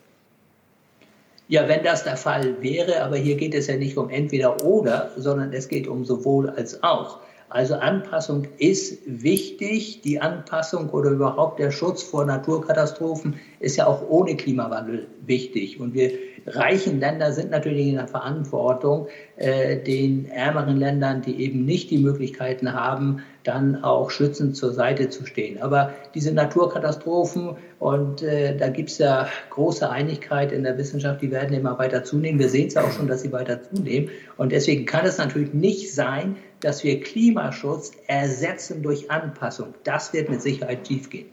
Ja, 1.48 1.68
wenn 1.68 1.84
das 1.84 2.04
der 2.04 2.18
Fall 2.18 2.62
wäre, 2.62 3.04
aber 3.04 3.18
hier 3.18 3.36
geht 3.36 3.54
es 3.54 3.68
ja 3.68 3.78
nicht 3.78 3.98
um 3.98 4.10
entweder 4.10 4.64
oder, 4.64 5.12
sondern 5.16 5.54
es 5.54 5.68
geht 5.68 5.88
um 5.88 6.04
sowohl 6.04 6.50
als 6.50 6.82
auch. 6.82 7.20
Also 7.50 7.76
Anpassung 7.76 8.48
ist 8.58 9.00
wichtig. 9.06 10.02
Die 10.02 10.20
Anpassung 10.20 10.90
oder 10.90 11.12
überhaupt 11.12 11.60
der 11.60 11.70
Schutz 11.70 12.02
vor 12.02 12.26
Naturkatastrophen 12.26 13.36
ist 13.60 13.78
ja 13.78 13.86
auch 13.86 14.10
ohne 14.10 14.36
Klimawandel 14.36 15.06
wichtig. 15.26 15.80
Und 15.80 15.94
wir 15.94 16.12
reichen 16.48 17.00
Länder 17.00 17.32
sind 17.32 17.52
natürlich 17.52 17.88
in 17.88 17.96
der 17.96 18.08
Verantwortung, 18.08 19.08
äh, 19.38 19.78
den 19.78 20.26
ärmeren 20.30 20.78
Ländern, 20.78 21.22
die 21.22 21.40
eben 21.42 21.64
nicht 21.64 21.92
die 21.92 22.00
Möglichkeiten 22.00 22.74
haben, 22.74 23.22
dann 23.46 23.84
auch 23.84 24.10
schützend 24.10 24.58
zur 24.58 24.74
Seite 24.74 25.10
zu 25.10 25.26
stehen. 25.26 25.62
Aber 25.62 25.94
diese 26.14 26.34
Naturkatastrophen, 26.34 27.58
und 27.80 28.24
äh, 28.24 28.58
da 28.58 28.70
gibt 28.70 28.90
es 28.90 28.98
ja 28.98 29.30
große 29.52 29.90
Einigkeit 29.90 30.52
in 30.52 30.64
der 30.64 30.78
Wissenschaft, 30.78 31.22
die 31.22 31.32
werden 31.32 31.56
immer 31.56 31.78
weiter 31.78 32.04
zunehmen. 32.04 32.40
Wir 32.40 32.50
sehen 32.50 32.68
es 32.68 32.74
ja 32.74 32.84
auch 32.84 32.92
schon, 32.92 33.08
dass 33.08 33.22
sie 33.22 33.32
weiter 33.32 33.62
zunehmen. 33.62 34.10
Und 34.38 34.52
deswegen 34.52 34.86
kann 34.86 35.06
es 35.06 35.18
natürlich 35.18 35.54
nicht 35.54 35.94
sein, 35.94 36.38
dass 36.60 36.84
wir 36.84 37.00
Klimaschutz 37.00 37.92
ersetzen 38.08 38.82
durch 38.82 39.12
Anpassung. 39.12 39.76
Das 39.84 40.14
wird 40.14 40.30
mit 40.30 40.42
Sicherheit 40.42 40.88
schiefgehen. 40.88 41.28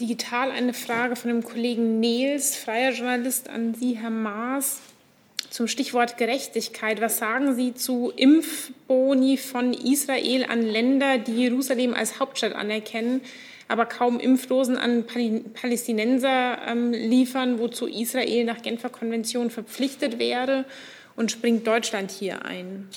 Digital 0.00 0.50
eine 0.50 0.74
Frage 0.74 1.16
von 1.16 1.30
dem 1.30 1.42
Kollegen 1.42 2.00
Nils, 2.00 2.56
freier 2.56 2.92
Journalist, 2.92 3.48
an 3.48 3.74
Sie, 3.74 3.96
Herr 3.96 4.10
Maas. 4.10 4.80
Zum 5.50 5.68
Stichwort 5.68 6.18
Gerechtigkeit. 6.18 7.00
Was 7.00 7.18
sagen 7.18 7.54
Sie 7.54 7.74
zu 7.74 8.12
Impfboni 8.14 9.36
von 9.36 9.72
Israel 9.72 10.44
an 10.48 10.62
Länder, 10.62 11.18
die 11.18 11.36
Jerusalem 11.36 11.94
als 11.94 12.20
Hauptstadt 12.20 12.54
anerkennen, 12.54 13.20
aber 13.68 13.86
kaum 13.86 14.20
Impfdosen 14.20 14.76
an 14.76 15.04
Palästinenser 15.06 16.58
ähm, 16.66 16.92
liefern, 16.92 17.58
wozu 17.58 17.86
Israel 17.86 18.44
nach 18.44 18.62
Genfer 18.62 18.90
Konvention 18.90 19.50
verpflichtet 19.50 20.18
wäre? 20.18 20.64
Und 21.16 21.32
springt 21.32 21.66
Deutschland 21.66 22.10
hier 22.10 22.44
ein? 22.44 22.88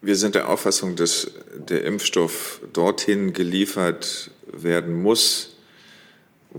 Wir 0.00 0.14
sind 0.14 0.36
der 0.36 0.48
Auffassung, 0.48 0.94
dass 0.94 1.32
der 1.56 1.84
Impfstoff 1.84 2.60
dorthin 2.72 3.32
geliefert 3.32 4.30
werden 4.52 5.02
muss, 5.02 5.55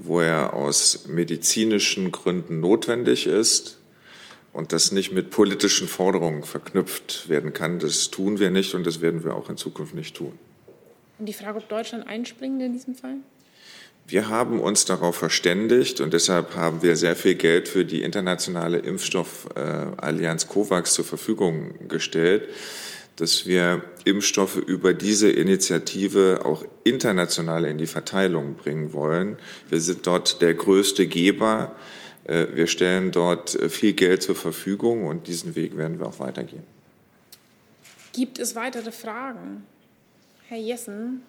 wo 0.05 0.21
er 0.21 0.53
aus 0.53 1.07
medizinischen 1.07 2.11
Gründen 2.11 2.59
notwendig 2.59 3.27
ist 3.27 3.77
und 4.53 4.73
das 4.73 4.91
nicht 4.91 5.11
mit 5.11 5.29
politischen 5.29 5.87
Forderungen 5.87 6.43
verknüpft 6.43 7.29
werden 7.29 7.53
kann. 7.53 7.79
Das 7.79 8.09
tun 8.09 8.39
wir 8.39 8.49
nicht 8.49 8.73
und 8.73 8.85
das 8.85 9.01
werden 9.01 9.23
wir 9.23 9.35
auch 9.35 9.49
in 9.49 9.57
Zukunft 9.57 9.93
nicht 9.93 10.15
tun. 10.15 10.37
Und 11.19 11.25
die 11.25 11.33
Frage, 11.33 11.57
ob 11.57 11.69
Deutschland 11.69 12.07
einspringt 12.07 12.61
in 12.61 12.73
diesem 12.73 12.95
Fall? 12.95 13.15
Wir 14.07 14.29
haben 14.29 14.61
uns 14.61 14.85
darauf 14.85 15.17
verständigt 15.17 15.99
und 15.99 16.13
deshalb 16.13 16.55
haben 16.55 16.81
wir 16.81 16.95
sehr 16.95 17.15
viel 17.15 17.35
Geld 17.35 17.67
für 17.67 17.83
die 17.83 18.03
internationale 18.03 18.77
Impfstoffallianz 18.77 20.47
COVAX 20.47 20.93
zur 20.93 21.03
Verfügung 21.03 21.87
gestellt 21.89 22.47
dass 23.18 23.47
wir 23.47 23.84
Impfstoffe 24.05 24.55
über 24.55 24.93
diese 24.93 25.30
Initiative 25.30 26.41
auch 26.45 26.63
international 26.84 27.65
in 27.65 27.78
die 27.78 27.88
Verteilung 27.88 28.55
bringen 28.55 28.93
wollen. 28.93 29.38
Wir 29.70 29.82
sind 29.82 30.07
dort 30.07 30.41
der 30.41 30.53
größte 30.53 31.07
Geber. 31.07 31.76
Äh, 32.26 32.47
wir 32.53 32.68
stellen 32.68 33.11
dort 33.11 33.55
äh, 33.55 33.70
viel 33.70 33.93
Geld 33.93 34.22
zur 34.22 34.36
Verfügung 34.36 35.05
und 35.05 35.28
diesen 35.28 35.55
Weg 35.55 35.76
werden 35.78 35.99
wir 35.99 36.05
auch 36.05 36.20
weitergehen. 36.20 36.63
Gibt 38.13 38.39
es 38.39 38.55
weitere 38.55 38.91
Fragen? 38.91 39.63
Herr 40.47 40.59
Jessen? 40.59 41.24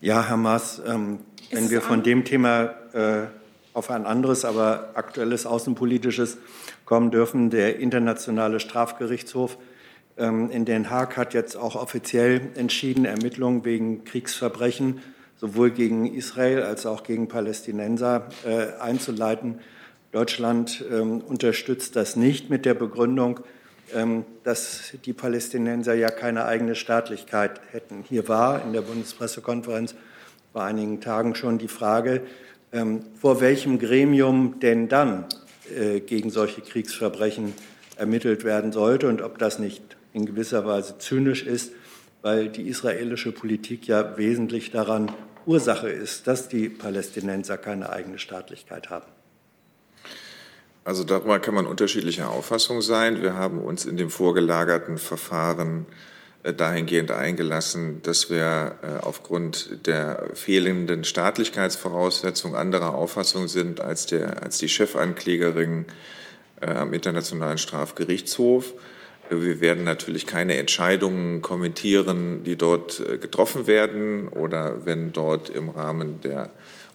Ja, 0.00 0.26
Herr 0.28 0.36
Maas, 0.36 0.82
ähm, 0.84 1.20
wenn 1.50 1.70
wir 1.70 1.80
von 1.80 2.02
dem 2.02 2.24
Thema 2.24 2.74
äh, 2.92 3.26
auf 3.72 3.90
ein 3.90 4.04
anderes, 4.04 4.44
aber 4.44 4.90
aktuelles 4.94 5.46
außenpolitisches 5.46 6.38
kommen 6.84 7.10
dürfen, 7.10 7.50
der 7.50 7.78
Internationale 7.78 8.60
Strafgerichtshof 8.60 9.56
in 10.18 10.64
Den 10.64 10.90
Haag 10.90 11.16
hat 11.16 11.32
jetzt 11.32 11.56
auch 11.56 11.76
offiziell 11.76 12.40
entschieden, 12.56 13.04
Ermittlungen 13.04 13.64
wegen 13.64 14.04
Kriegsverbrechen 14.04 15.00
sowohl 15.38 15.70
gegen 15.70 16.12
Israel 16.12 16.62
als 16.62 16.84
auch 16.86 17.04
gegen 17.04 17.28
Palästinenser 17.28 18.28
äh, 18.44 18.80
einzuleiten. 18.80 19.60
Deutschland 20.12 20.84
ähm, 20.90 21.20
unterstützt 21.20 21.96
das 21.96 22.16
nicht 22.16 22.50
mit 22.50 22.64
der 22.64 22.74
Begründung, 22.74 23.40
ähm, 23.94 24.24
dass 24.42 24.94
die 25.04 25.12
Palästinenser 25.12 25.94
ja 25.94 26.10
keine 26.10 26.44
eigene 26.46 26.74
Staatlichkeit 26.74 27.60
hätten. 27.70 28.04
Hier 28.08 28.26
war 28.28 28.64
in 28.64 28.72
der 28.72 28.82
Bundespressekonferenz 28.82 29.94
vor 30.52 30.62
einigen 30.62 31.00
Tagen 31.00 31.34
schon 31.34 31.58
die 31.58 31.68
Frage, 31.68 32.22
ähm, 32.72 33.02
vor 33.20 33.40
welchem 33.40 33.78
Gremium 33.78 34.58
denn 34.60 34.88
dann 34.88 35.26
äh, 35.74 36.00
gegen 36.00 36.30
solche 36.30 36.62
Kriegsverbrechen 36.62 37.52
ermittelt 37.96 38.44
werden 38.44 38.72
sollte 38.72 39.08
und 39.08 39.22
ob 39.22 39.38
das 39.38 39.58
nicht 39.58 39.97
in 40.18 40.26
gewisser 40.26 40.66
Weise 40.66 40.98
zynisch 40.98 41.44
ist, 41.44 41.72
weil 42.22 42.48
die 42.48 42.68
israelische 42.68 43.32
Politik 43.32 43.86
ja 43.86 44.18
wesentlich 44.18 44.70
daran 44.70 45.12
Ursache 45.46 45.88
ist, 45.88 46.26
dass 46.26 46.48
die 46.48 46.68
Palästinenser 46.68 47.56
keine 47.56 47.90
eigene 47.90 48.18
Staatlichkeit 48.18 48.90
haben. 48.90 49.06
Also 50.84 51.04
darüber 51.04 51.38
kann 51.38 51.54
man 51.54 51.66
unterschiedlicher 51.66 52.30
Auffassung 52.30 52.82
sein. 52.82 53.22
Wir 53.22 53.34
haben 53.34 53.60
uns 53.60 53.84
in 53.84 53.96
dem 53.96 54.10
vorgelagerten 54.10 54.98
Verfahren 54.98 55.86
äh, 56.42 56.54
dahingehend 56.54 57.10
eingelassen, 57.10 58.00
dass 58.02 58.30
wir 58.30 58.76
äh, 58.82 59.04
aufgrund 59.04 59.86
der 59.86 60.30
fehlenden 60.34 61.04
Staatlichkeitsvoraussetzungen 61.04 62.56
anderer 62.56 62.94
Auffassung 62.94 63.48
sind 63.48 63.80
als, 63.80 64.06
der, 64.06 64.42
als 64.42 64.58
die 64.58 64.68
Chefanklägerin 64.68 65.86
äh, 66.60 66.70
am 66.70 66.92
Internationalen 66.94 67.58
Strafgerichtshof. 67.58 68.72
Wir 69.30 69.60
werden 69.60 69.84
natürlich 69.84 70.26
keine 70.26 70.56
Entscheidungen 70.56 71.42
kommentieren, 71.42 72.44
die 72.44 72.56
dort 72.56 73.02
getroffen 73.20 73.66
werden 73.66 74.28
oder 74.28 74.86
wenn 74.86 75.12
dort 75.12 75.50
im 75.50 75.68
Rahmen 75.68 76.20
der 76.22 76.50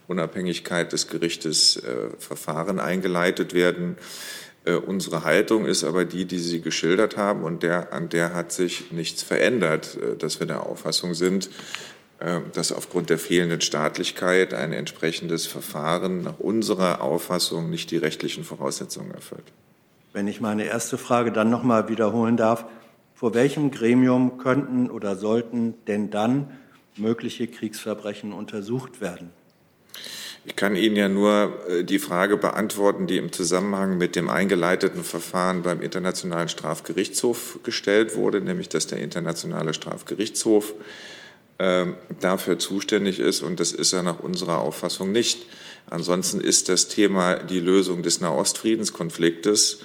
Unabhängigkeit 0.08 0.92
des 0.92 1.08
Gerichtes 1.08 1.78
äh, 1.78 2.10
Verfahren 2.20 2.80
eingeleitet 2.80 3.54
werden. 3.54 3.98
Äh, 4.66 4.74
unsere 4.74 5.24
Haltung 5.24 5.66
ist 5.66 5.84
aber 5.84 6.06
die, 6.06 6.26
die 6.26 6.40
Sie 6.40 6.62
geschildert 6.62 7.18
haben, 7.18 7.44
und 7.44 7.64
der, 7.64 7.94
an 7.94 8.10
der 8.10 8.34
hat 8.34 8.52
sich 8.52 8.92
nichts 8.92 9.24
verändert, 9.24 9.98
äh, 9.98 10.16
dass 10.18 10.40
wir 10.40 10.48
der 10.48 10.66
Auffassung 10.66 11.14
sind, 11.14 11.50
äh, 12.20 12.40
dass 12.54 12.72
aufgrund 12.72 13.10
der 13.10 13.18
fehlenden 13.18 13.62
Staatlichkeit 13.62 14.54
ein 14.54 14.74
entsprechendes 14.74 15.46
Verfahren 15.46 16.22
nach 16.22 16.40
unserer 16.40 17.02
Auffassung 17.02 17.70
nicht 17.70 17.92
die 17.92 17.98
rechtlichen 17.98 18.44
Voraussetzungen 18.44 19.12
erfüllt. 19.12 19.52
Wenn 20.14 20.28
ich 20.28 20.40
meine 20.40 20.66
erste 20.66 21.00
Frage 21.00 21.32
dann 21.32 21.50
noch 21.50 21.64
mal 21.64 21.90
wiederholen 21.90 22.38
darf, 22.38 22.66
vor 23.16 23.34
welchem 23.34 23.72
Gremium 23.72 24.38
könnten 24.38 24.92
oder 24.92 25.16
sollten 25.16 25.74
denn 25.88 26.12
dann 26.12 26.52
mögliche 26.96 27.48
Kriegsverbrechen 27.48 28.32
untersucht 28.32 29.02
werden? 29.02 29.32
Ich 30.46 30.56
kann 30.56 30.76
Ihnen 30.76 30.96
ja 30.96 31.08
nur 31.10 31.54
äh, 31.68 31.84
die 31.84 32.00
Frage 32.00 32.38
beantworten, 32.38 33.08
die 33.08 33.18
im 33.18 33.32
Zusammenhang 33.32 33.98
mit 33.98 34.16
dem 34.16 34.30
eingeleiteten 34.30 35.04
Verfahren 35.04 35.64
beim 35.64 35.82
Internationalen 35.82 36.50
Strafgerichtshof 36.50 37.60
gestellt 37.64 38.16
wurde, 38.16 38.42
nämlich 38.42 38.70
dass 38.70 38.86
der 38.86 39.00
Internationale 39.00 39.74
Strafgerichtshof 39.74 40.74
äh, 41.58 41.86
dafür 42.20 42.60
zuständig 42.60 43.20
ist 43.20 43.42
und 43.42 43.60
das 43.60 43.72
ist 43.72 43.94
er 43.94 44.04
nach 44.04 44.20
unserer 44.20 44.60
Auffassung 44.60 45.12
nicht. 45.12 45.48
Ansonsten 45.90 46.42
ist 46.42 46.70
das 46.70 46.88
Thema 46.88 47.36
die 47.36 47.60
Lösung 47.60 48.04
des 48.04 48.22
Nahostfriedenskonfliktes 48.22 49.80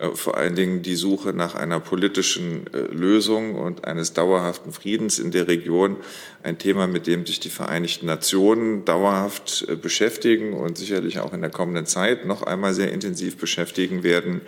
äh, 0.00 0.14
vor 0.14 0.36
allen 0.36 0.54
Dingen 0.54 0.82
die 0.82 0.94
Suche 0.94 1.32
nach 1.32 1.54
einer 1.54 1.78
politischen 1.78 2.66
äh, 2.72 2.78
Lösung 2.78 3.54
und 3.54 3.84
eines 3.84 4.14
dauerhaften 4.14 4.72
Friedens 4.72 5.18
in 5.18 5.30
der 5.30 5.46
Region 5.46 5.96
ein 6.42 6.58
Thema, 6.58 6.86
mit 6.86 7.06
dem 7.06 7.26
sich 7.26 7.38
die 7.38 7.50
Vereinigten 7.50 8.06
Nationen 8.06 8.84
dauerhaft 8.84 9.66
äh, 9.68 9.76
beschäftigen 9.76 10.54
und 10.54 10.78
sicherlich 10.78 11.20
auch 11.20 11.34
in 11.34 11.42
der 11.42 11.50
kommenden 11.50 11.86
Zeit 11.86 12.24
noch 12.24 12.42
einmal 12.42 12.72
sehr 12.72 12.92
intensiv 12.92 13.36
beschäftigen 13.36 14.02
werden. 14.02 14.40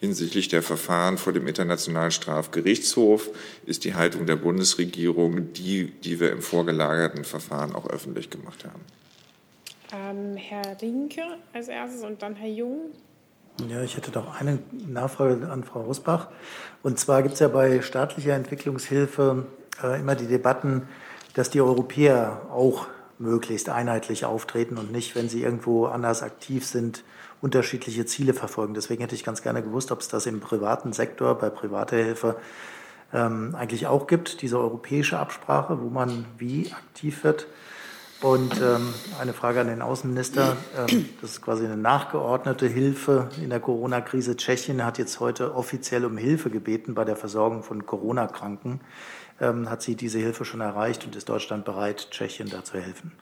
Hinsichtlich 0.00 0.48
der 0.48 0.62
Verfahren 0.62 1.18
vor 1.18 1.32
dem 1.32 1.46
Internationalen 1.46 2.10
Strafgerichtshof 2.10 3.30
ist 3.66 3.84
die 3.84 3.94
Haltung 3.94 4.26
der 4.26 4.36
Bundesregierung 4.36 5.52
die, 5.52 5.92
die 6.04 6.20
wir 6.20 6.30
im 6.32 6.40
vorgelagerten 6.42 7.24
Verfahren 7.24 7.74
auch 7.74 7.88
öffentlich 7.88 8.30
gemacht 8.30 8.64
haben. 8.64 8.80
Ähm, 9.92 10.36
Herr 10.36 10.80
Rinke 10.80 11.22
als 11.52 11.68
erstes 11.68 12.02
und 12.02 12.22
dann 12.22 12.36
Herr 12.36 12.48
Jung. 12.48 12.90
Ja, 13.68 13.82
ich 13.82 13.96
hätte 13.96 14.12
noch 14.12 14.40
eine 14.40 14.58
Nachfrage 14.70 15.48
an 15.50 15.64
Frau 15.64 15.82
Rosbach. 15.82 16.28
Und 16.82 16.98
zwar 16.98 17.22
gibt 17.22 17.34
es 17.34 17.40
ja 17.40 17.48
bei 17.48 17.82
staatlicher 17.82 18.34
Entwicklungshilfe 18.34 19.46
äh, 19.82 20.00
immer 20.00 20.14
die 20.14 20.26
Debatten, 20.26 20.88
dass 21.34 21.50
die 21.50 21.60
Europäer 21.60 22.42
auch 22.50 22.86
möglichst 23.18 23.68
einheitlich 23.68 24.24
auftreten 24.24 24.78
und 24.78 24.92
nicht, 24.92 25.14
wenn 25.14 25.28
sie 25.28 25.42
irgendwo 25.42 25.86
anders 25.86 26.22
aktiv 26.22 26.64
sind, 26.64 27.04
unterschiedliche 27.42 28.06
Ziele 28.06 28.32
verfolgen. 28.32 28.74
Deswegen 28.74 29.02
hätte 29.02 29.14
ich 29.14 29.24
ganz 29.24 29.42
gerne 29.42 29.62
gewusst, 29.62 29.92
ob 29.92 30.00
es 30.00 30.08
das 30.08 30.26
im 30.26 30.40
privaten 30.40 30.92
Sektor 30.92 31.34
bei 31.38 31.50
privater 31.50 31.96
Hilfe 31.96 32.36
ähm, 33.12 33.54
eigentlich 33.54 33.86
auch 33.86 34.06
gibt, 34.06 34.42
diese 34.42 34.58
europäische 34.58 35.18
Absprache, 35.18 35.80
wo 35.80 35.88
man 35.90 36.24
wie 36.38 36.72
aktiv 36.72 37.24
wird. 37.24 37.46
Und 38.22 38.60
ähm, 38.60 38.92
eine 39.18 39.32
Frage 39.32 39.60
an 39.60 39.68
den 39.68 39.80
Außenminister. 39.80 40.56
Ähm, 40.76 41.08
das 41.22 41.32
ist 41.32 41.42
quasi 41.42 41.64
eine 41.64 41.78
nachgeordnete 41.78 42.66
Hilfe 42.66 43.30
in 43.40 43.48
der 43.48 43.60
Corona-Krise. 43.60 44.36
Tschechien 44.36 44.84
hat 44.84 44.98
jetzt 44.98 45.20
heute 45.20 45.54
offiziell 45.54 46.04
um 46.04 46.18
Hilfe 46.18 46.50
gebeten 46.50 46.94
bei 46.94 47.04
der 47.04 47.16
Versorgung 47.16 47.62
von 47.62 47.86
Corona-Kranken. 47.86 48.80
Ähm, 49.40 49.70
hat 49.70 49.80
sie 49.80 49.96
diese 49.96 50.18
Hilfe 50.18 50.44
schon 50.44 50.60
erreicht 50.60 51.06
und 51.06 51.16
ist 51.16 51.30
Deutschland 51.30 51.64
bereit, 51.64 52.08
Tschechien 52.10 52.50
da 52.50 52.62
zu 52.62 52.78
helfen? 52.78 53.12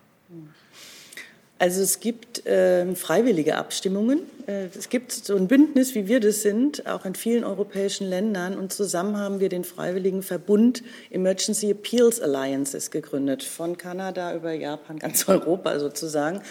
Also 1.61 1.83
es 1.83 1.99
gibt 1.99 2.47
äh, 2.47 2.95
freiwillige 2.95 3.57
Abstimmungen. 3.57 4.21
Äh, 4.47 4.67
es 4.79 4.89
gibt 4.89 5.11
so 5.11 5.35
ein 5.35 5.49
Bündnis, 5.49 5.95
wie 5.97 6.07
wir 6.07 6.21
das 6.21 6.43
sind, 6.43 6.87
auch 6.87 7.05
in 7.05 7.17
vielen 7.17 7.43
europäischen 7.43 8.09
Ländern. 8.09 8.57
Und 8.57 8.73
zusammen 8.73 9.17
haben 9.17 9.41
wir 9.41 9.49
den 9.49 9.65
freiwilligen 9.65 10.23
Verbund 10.23 10.85
Emergency 11.11 11.71
Appeals 11.71 12.21
Alliances 12.21 12.93
gegründet, 12.93 13.43
von 13.43 13.77
Kanada 13.77 14.35
über 14.35 14.53
Japan, 14.53 14.99
ganz 15.01 15.29
Europa 15.29 15.81
sozusagen. 15.81 16.43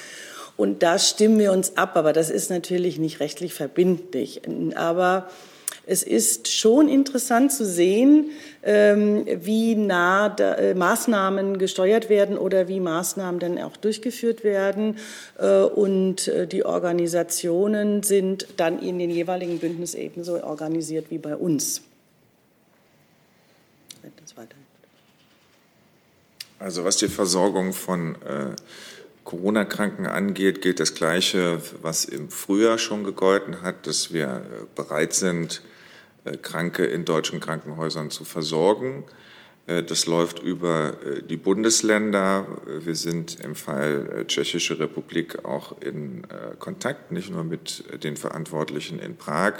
Und 0.58 0.84
da 0.84 0.99
stimmen 0.99 1.39
wir 1.39 1.53
uns 1.53 1.78
ab, 1.78 1.95
aber 1.95 2.12
das 2.12 2.30
ist 2.30 2.49
natürlich 2.49 2.97
nicht 2.97 3.20
rechtlich 3.20 3.53
verbindlich. 3.53 4.41
Aber 4.76 5.30
es 5.88 6.03
ist 6.03 6.49
schon 6.49 6.89
interessant 6.89 7.53
zu 7.53 7.65
sehen, 7.65 8.31
ähm, 8.61 9.25
wie 9.25 9.73
nah 9.75 10.35
äh, 10.38 10.73
Maßnahmen 10.73 11.57
gesteuert 11.57 12.09
werden 12.09 12.38
oder 12.38 12.67
wie 12.67 12.81
Maßnahmen 12.81 13.39
dann 13.39 13.57
auch 13.57 13.77
durchgeführt 13.77 14.43
werden. 14.43 14.97
Äh, 15.39 15.61
und 15.61 16.27
äh, 16.27 16.45
die 16.45 16.65
Organisationen 16.65 18.03
sind 18.03 18.47
dann 18.57 18.79
in 18.79 18.99
den 18.99 19.09
jeweiligen 19.09 19.59
Bündnissen 19.59 20.01
ebenso 20.01 20.43
organisiert 20.43 21.05
wie 21.09 21.17
bei 21.17 21.35
uns. 21.38 21.81
Also 26.59 26.83
was 26.83 26.97
die 26.97 27.07
Versorgung 27.07 27.71
von 27.71 28.15
Corona-Kranken 29.23 30.07
angeht, 30.07 30.61
gilt 30.61 30.79
das 30.79 30.95
Gleiche, 30.95 31.61
was 31.81 32.05
im 32.05 32.29
Frühjahr 32.29 32.77
schon 32.77 33.03
gegolten 33.03 33.61
hat, 33.61 33.85
dass 33.85 34.11
wir 34.11 34.41
bereit 34.75 35.13
sind, 35.13 35.61
Kranke 36.41 36.86
in 36.86 37.05
deutschen 37.05 37.39
Krankenhäusern 37.39 38.09
zu 38.09 38.25
versorgen. 38.25 39.05
Äh, 39.67 39.84
das 39.84 40.07
läuft 40.07 40.39
über 40.39 40.93
äh, 41.03 41.21
die 41.21 41.38
Bundesländer. 41.38 42.47
Wir 42.65 42.95
sind 42.95 43.39
im 43.41 43.55
Fall 43.55 44.25
Tschechische 44.28 44.80
Republik 44.80 45.45
auch 45.45 45.80
in 45.82 46.23
Kontakt, 46.59 47.11
nicht 47.11 47.30
nur 47.30 47.43
mit 47.43 48.03
den 48.03 48.17
Verantwortlichen 48.17 48.99
in 48.99 49.15
Prag, 49.15 49.53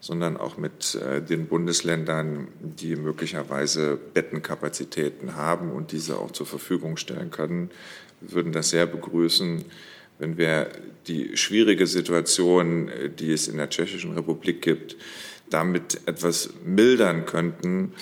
sondern 0.00 0.36
auch 0.38 0.56
mit 0.56 0.98
den 1.28 1.46
Bundesländern, 1.46 2.48
die 2.58 2.96
möglicherweise 2.96 3.98
Bettenkapazitäten 4.14 5.36
haben 5.36 5.72
und 5.72 5.92
diese 5.92 6.16
auch 6.16 6.30
zur 6.30 6.46
Verfügung 6.46 6.96
stellen 6.96 7.30
können. 7.30 7.70
Wir 8.20 8.32
würden 8.32 8.52
das 8.52 8.70
sehr 8.70 8.86
begrüßen, 8.86 9.66
wenn 10.18 10.38
wir 10.38 10.70
die 11.06 11.36
schwierige 11.36 11.86
Situation, 11.86 12.90
die 13.18 13.32
es 13.32 13.46
in 13.46 13.58
der 13.58 13.68
Tschechischen 13.68 14.14
Republik 14.14 14.62
gibt, 14.62 14.96
damit 15.50 16.00
etwas 16.06 16.50
mildern 16.64 17.26
könnten, 17.26 17.92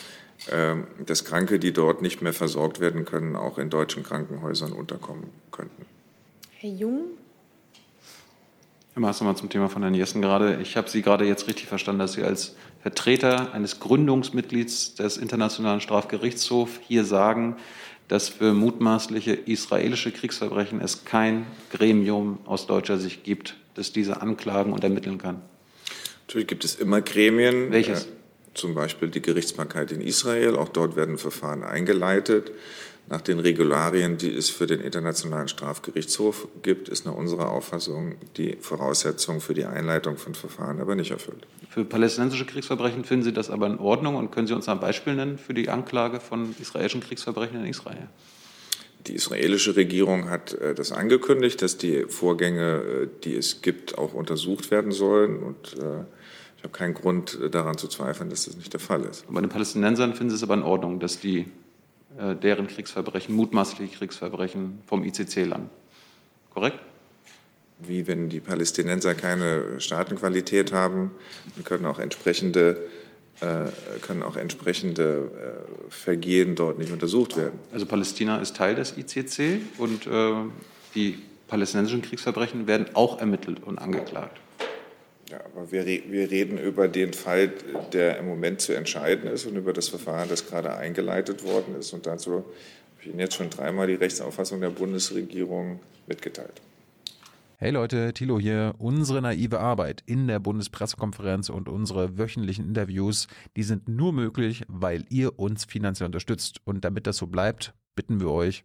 ähm, 0.50 0.86
dass 1.04 1.24
Kranke, 1.24 1.58
die 1.58 1.72
dort 1.72 2.00
nicht 2.02 2.22
mehr 2.22 2.32
versorgt 2.32 2.80
werden 2.80 3.04
können, 3.04 3.36
auch 3.36 3.58
in 3.58 3.70
deutschen 3.70 4.02
Krankenhäusern 4.02 4.72
unterkommen 4.72 5.30
könnten. 5.50 5.84
Herr 6.58 6.70
Jung? 6.70 7.04
Herr 8.94 9.00
Maas, 9.00 9.20
nochmal 9.20 9.36
zum 9.36 9.48
Thema 9.48 9.68
von 9.68 9.82
Herrn 9.82 9.94
Jessen 9.94 10.22
gerade. 10.22 10.60
Ich 10.62 10.76
habe 10.76 10.88
Sie 10.88 11.02
gerade 11.02 11.24
jetzt 11.24 11.48
richtig 11.48 11.66
verstanden, 11.66 12.00
dass 12.00 12.14
Sie 12.14 12.22
als 12.22 12.56
Vertreter 12.82 13.52
eines 13.52 13.80
Gründungsmitglieds 13.80 14.94
des 14.94 15.16
Internationalen 15.16 15.80
Strafgerichtshofs 15.80 16.80
hier 16.86 17.04
sagen, 17.04 17.56
dass 18.08 18.28
für 18.28 18.54
mutmaßliche 18.54 19.34
israelische 19.34 20.10
Kriegsverbrechen 20.10 20.80
es 20.80 21.04
kein 21.04 21.46
Gremium 21.70 22.38
aus 22.46 22.66
deutscher 22.66 22.98
Sicht 22.98 23.22
gibt, 23.24 23.56
das 23.74 23.92
diese 23.92 24.22
anklagen 24.22 24.72
und 24.72 24.82
ermitteln 24.82 25.18
kann. 25.18 25.42
Natürlich 26.28 26.46
gibt 26.46 26.64
es 26.66 26.74
immer 26.74 27.00
Gremien. 27.00 27.72
Welches? 27.72 28.04
Äh, 28.04 28.08
zum 28.52 28.74
Beispiel 28.74 29.08
die 29.08 29.22
Gerichtsbarkeit 29.22 29.92
in 29.92 30.02
Israel. 30.02 30.56
Auch 30.56 30.68
dort 30.68 30.94
werden 30.94 31.16
Verfahren 31.16 31.64
eingeleitet. 31.64 32.52
nach 33.10 33.22
den 33.22 33.38
Regularien, 33.38 34.18
die 34.18 34.30
es 34.30 34.50
für 34.50 34.66
den 34.66 34.80
Internationalen 34.80 35.48
Strafgerichtshof 35.48 36.46
gibt, 36.62 36.90
ist 36.90 37.06
nach 37.06 37.14
unserer 37.14 37.50
Auffassung 37.50 38.16
die 38.36 38.58
Voraussetzung 38.60 39.40
für 39.40 39.54
die 39.54 39.64
Einleitung 39.64 40.18
von 40.18 40.34
Verfahren 40.34 40.78
aber 40.78 40.94
nicht 40.94 41.12
erfüllt. 41.12 41.46
Für 41.70 41.86
palästinensische 41.86 42.44
Kriegsverbrechen 42.44 43.04
finden 43.04 43.24
Sie 43.24 43.32
das 43.32 43.48
aber 43.48 43.66
in 43.66 43.78
Ordnung 43.78 44.16
und 44.16 44.30
können 44.30 44.46
Sie 44.46 44.52
uns 44.52 44.68
ein 44.68 44.80
Beispiel 44.80 45.14
nennen 45.14 45.38
für 45.38 45.54
die 45.54 45.70
Anklage 45.70 46.20
von 46.20 46.54
israelischen 46.60 47.00
Kriegsverbrechen 47.00 47.58
in 47.58 47.64
Israel? 47.64 48.08
Die 49.06 49.14
israelische 49.14 49.76
Regierung 49.76 50.28
hat 50.28 50.52
äh, 50.52 50.74
das 50.74 50.92
angekündigt, 50.92 51.62
dass 51.62 51.78
die 51.78 52.04
Vorgänge, 52.08 52.82
äh, 52.82 53.08
die 53.24 53.36
es 53.36 53.62
gibt, 53.62 53.96
auch 53.96 54.12
untersucht 54.12 54.70
werden 54.70 54.92
sollen. 54.92 55.42
Und 55.42 55.78
äh, 55.78 56.04
ich 56.58 56.64
habe 56.64 56.72
keinen 56.72 56.94
Grund 56.94 57.38
daran 57.52 57.78
zu 57.78 57.88
zweifeln, 57.88 58.30
dass 58.30 58.44
das 58.44 58.56
nicht 58.56 58.72
der 58.72 58.80
Fall 58.80 59.04
ist. 59.04 59.24
Bei 59.32 59.40
den 59.40 59.48
Palästinensern 59.48 60.14
finden 60.14 60.30
Sie 60.30 60.36
es 60.36 60.42
aber 60.42 60.54
in 60.54 60.62
Ordnung, 60.62 61.00
dass 61.00 61.20
die 61.20 61.46
deren 62.42 62.66
Kriegsverbrechen, 62.66 63.32
mutmaßliche 63.32 63.96
Kriegsverbrechen 63.96 64.80
vom 64.86 65.04
ICC 65.04 65.44
landen. 65.44 65.70
Korrekt? 66.52 66.80
Wie 67.78 68.08
wenn 68.08 68.28
die 68.28 68.40
Palästinenser 68.40 69.14
keine 69.14 69.80
Staatenqualität 69.80 70.72
haben, 70.72 71.12
dann 71.54 71.62
können 71.62 71.86
auch 71.86 72.00
entsprechende 72.00 72.76
äh, 73.40 73.70
können 74.02 74.24
auch 74.24 74.36
entsprechende 74.36 75.30
äh, 75.86 75.90
Vergehen 75.90 76.56
dort 76.56 76.78
nicht 76.78 76.90
untersucht 76.90 77.36
werden. 77.36 77.56
Also 77.72 77.86
Palästina 77.86 78.38
ist 78.38 78.56
Teil 78.56 78.74
des 78.74 78.96
ICC 78.98 79.60
und 79.78 80.08
äh, 80.08 80.32
die 80.96 81.22
palästinensischen 81.46 82.02
Kriegsverbrechen 82.02 82.66
werden 82.66 82.86
auch 82.94 83.20
ermittelt 83.20 83.62
und 83.62 83.78
angeklagt. 83.78 84.40
Ja, 85.30 85.40
aber 85.44 85.70
wir, 85.70 85.84
wir 85.84 86.30
reden 86.30 86.56
über 86.56 86.88
den 86.88 87.12
Fall, 87.12 87.52
der 87.92 88.18
im 88.18 88.26
Moment 88.26 88.62
zu 88.62 88.72
entscheiden 88.72 89.30
ist 89.30 89.44
und 89.44 89.56
über 89.56 89.74
das 89.74 89.88
Verfahren, 89.88 90.28
das 90.28 90.46
gerade 90.46 90.74
eingeleitet 90.74 91.44
worden 91.44 91.74
ist. 91.78 91.92
Und 91.92 92.06
dazu 92.06 92.32
habe 92.32 92.44
ich 93.02 93.08
Ihnen 93.08 93.18
jetzt 93.18 93.34
schon 93.34 93.50
dreimal 93.50 93.86
die 93.86 93.94
Rechtsauffassung 93.94 94.60
der 94.60 94.70
Bundesregierung 94.70 95.80
mitgeteilt. 96.06 96.62
Hey 97.58 97.72
Leute, 97.72 98.14
Thilo 98.14 98.38
hier. 98.38 98.74
Unsere 98.78 99.20
naive 99.20 99.58
Arbeit 99.58 100.02
in 100.06 100.28
der 100.28 100.38
Bundespressekonferenz 100.38 101.50
und 101.50 101.68
unsere 101.68 102.16
wöchentlichen 102.16 102.64
Interviews, 102.64 103.26
die 103.56 103.64
sind 103.64 103.88
nur 103.88 104.12
möglich, 104.12 104.62
weil 104.68 105.04
ihr 105.10 105.38
uns 105.38 105.64
finanziell 105.64 106.06
unterstützt. 106.06 106.60
Und 106.64 106.84
damit 106.84 107.06
das 107.06 107.18
so 107.18 107.26
bleibt, 107.26 107.74
bitten 107.96 108.20
wir 108.20 108.30
euch, 108.30 108.62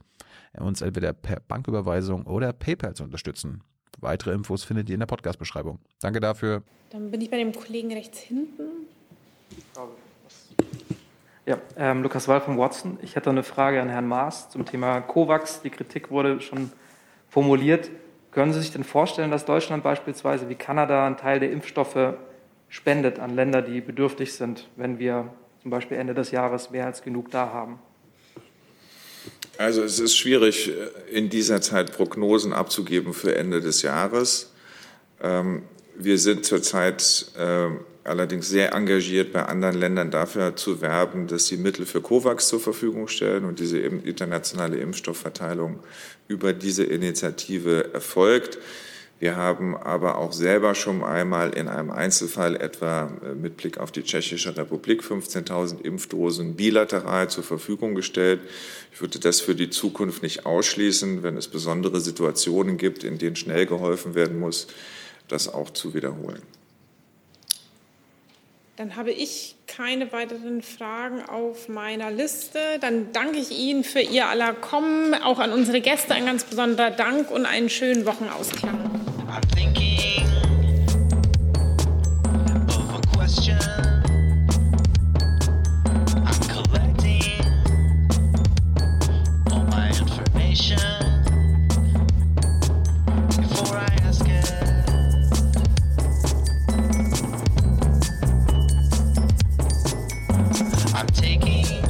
uns 0.54 0.82
entweder 0.82 1.12
per 1.12 1.40
Banküberweisung 1.40 2.28
oder 2.28 2.54
PayPal 2.54 2.94
zu 2.94 3.04
unterstützen. 3.04 3.64
Weitere 4.04 4.34
Infos 4.34 4.66
findet 4.66 4.90
ihr 4.90 4.96
in 4.96 5.00
der 5.00 5.08
Podcast-Beschreibung. 5.08 5.80
Danke 6.02 6.20
dafür. 6.20 6.62
Dann 6.90 7.10
bin 7.10 7.22
ich 7.22 7.32
bei 7.32 7.38
dem 7.38 7.54
Kollegen 7.54 7.92
rechts 7.94 8.20
hinten. 8.20 8.64
Ja, 11.46 11.58
ähm, 11.78 12.04
Lukas 12.04 12.28
Wall 12.28 12.42
von 12.42 12.58
Watson. 12.58 13.00
Ich 13.02 13.16
hätte 13.16 13.30
eine 13.30 13.44
Frage 13.44 13.82
an 13.82 13.90
Herrn 13.90 14.08
Maas 14.08 14.50
zum 14.50 14.66
Thema 14.66 15.02
COVAX. 15.02 15.62
Die 15.62 15.70
Kritik 15.70 16.12
wurde 16.12 16.42
schon 16.42 16.72
formuliert. 17.30 17.90
Können 18.32 18.52
Sie 18.52 18.60
sich 18.60 18.72
denn 18.72 18.84
vorstellen, 18.84 19.32
dass 19.32 19.46
Deutschland 19.46 19.84
beispielsweise 19.84 20.50
wie 20.50 20.56
Kanada 20.56 21.06
einen 21.06 21.18
Teil 21.18 21.40
der 21.40 21.52
Impfstoffe 21.52 22.16
spendet 22.68 23.20
an 23.20 23.36
Länder, 23.36 23.62
die 23.62 23.80
bedürftig 23.80 24.34
sind, 24.34 24.70
wenn 24.76 25.00
wir 25.00 25.30
zum 25.62 25.72
Beispiel 25.72 25.98
Ende 25.98 26.14
des 26.14 26.32
Jahres 26.32 26.72
mehr 26.72 26.86
als 26.86 27.04
genug 27.04 27.32
da 27.32 27.54
haben? 27.54 27.80
Also 29.58 29.84
es 29.84 30.00
ist 30.00 30.18
schwierig, 30.18 30.72
in 31.12 31.30
dieser 31.30 31.62
Zeit 31.62 31.92
Prognosen 31.92 32.54
abzugeben 32.54 33.14
für 33.14 33.36
Ende 33.36 33.62
des 33.62 33.84
Jahres. 33.84 34.52
Ähm, 35.22 35.64
wir 35.96 36.18
sind 36.18 36.44
zurzeit 36.44 37.28
ähm, 37.38 37.82
allerdings 38.04 38.50
sehr 38.50 38.74
engagiert, 38.74 39.32
bei 39.32 39.46
anderen 39.46 39.76
Ländern 39.78 40.12
dafür 40.12 40.56
zu 40.56 40.82
werben, 40.82 41.28
dass 41.28 41.48
sie 41.48 41.58
Mittel 41.58 41.86
für 41.86 42.02
COVAX 42.02 42.48
zur 42.48 42.60
Verfügung 42.60 43.08
stellen 43.08 43.46
und 43.46 43.60
diese 43.60 43.80
internationale 43.80 44.78
Impfstoffverteilung 44.78 45.80
über 46.28 46.54
diese 46.54 46.84
Initiative 46.84 47.94
erfolgt. 47.94 48.58
Wir 49.20 49.36
haben 49.38 49.78
aber 49.78 50.18
auch 50.18 50.34
selber 50.34 50.76
schon 50.76 51.04
einmal 51.04 51.52
in 51.52 51.68
einem 51.68 51.92
Einzelfall 51.92 52.56
etwa 52.56 53.12
äh, 53.24 53.36
mit 53.36 53.58
Blick 53.58 53.78
auf 53.78 53.92
die 53.92 54.04
Tschechische 54.04 54.56
Republik 54.58 55.02
15.000 55.02 55.82
Impfdosen 55.82 56.56
bilateral 56.56 57.30
zur 57.30 57.44
Verfügung 57.44 57.96
gestellt. 57.96 58.42
Ich 58.92 59.02
würde 59.02 59.20
das 59.20 59.40
für 59.40 59.56
die 59.56 59.70
Zukunft 59.70 60.24
nicht 60.24 60.46
ausschließen, 60.46 61.24
wenn 61.24 61.38
es 61.38 61.48
besondere 61.48 62.02
Situationen 62.02 62.78
gibt, 62.78 63.04
in 63.04 63.18
denen 63.18 63.36
schnell 63.36 63.66
geholfen 63.66 64.16
werden 64.16 64.40
muss, 64.40 64.68
das 65.28 65.48
auch 65.48 65.70
zu 65.70 65.94
wiederholen. 65.94 66.42
Dann 68.76 68.96
habe 68.96 69.12
ich 69.12 69.56
keine 69.68 70.12
weiteren 70.12 70.64
Fragen 70.64 71.22
auf 71.30 71.70
meiner 71.70 72.10
Liste. 72.10 72.58
Dann 72.82 73.12
danke 73.12 73.38
ich 73.38 73.52
Ihnen 73.52 73.84
für 73.84 74.02
Ihr 74.02 74.28
aller 74.28 74.54
Kommen, 74.54 75.14
auch 75.14 75.38
an 75.38 75.54
unsere 75.54 75.80
Gäste 75.80 76.16
ein 76.16 76.26
ganz 76.26 76.44
besonderer 76.44 76.90
Dank 76.90 77.30
und 77.30 77.46
einen 77.46 77.70
schönen 77.70 78.08
Wochenausklang. 78.08 78.90
taking. 101.14 101.83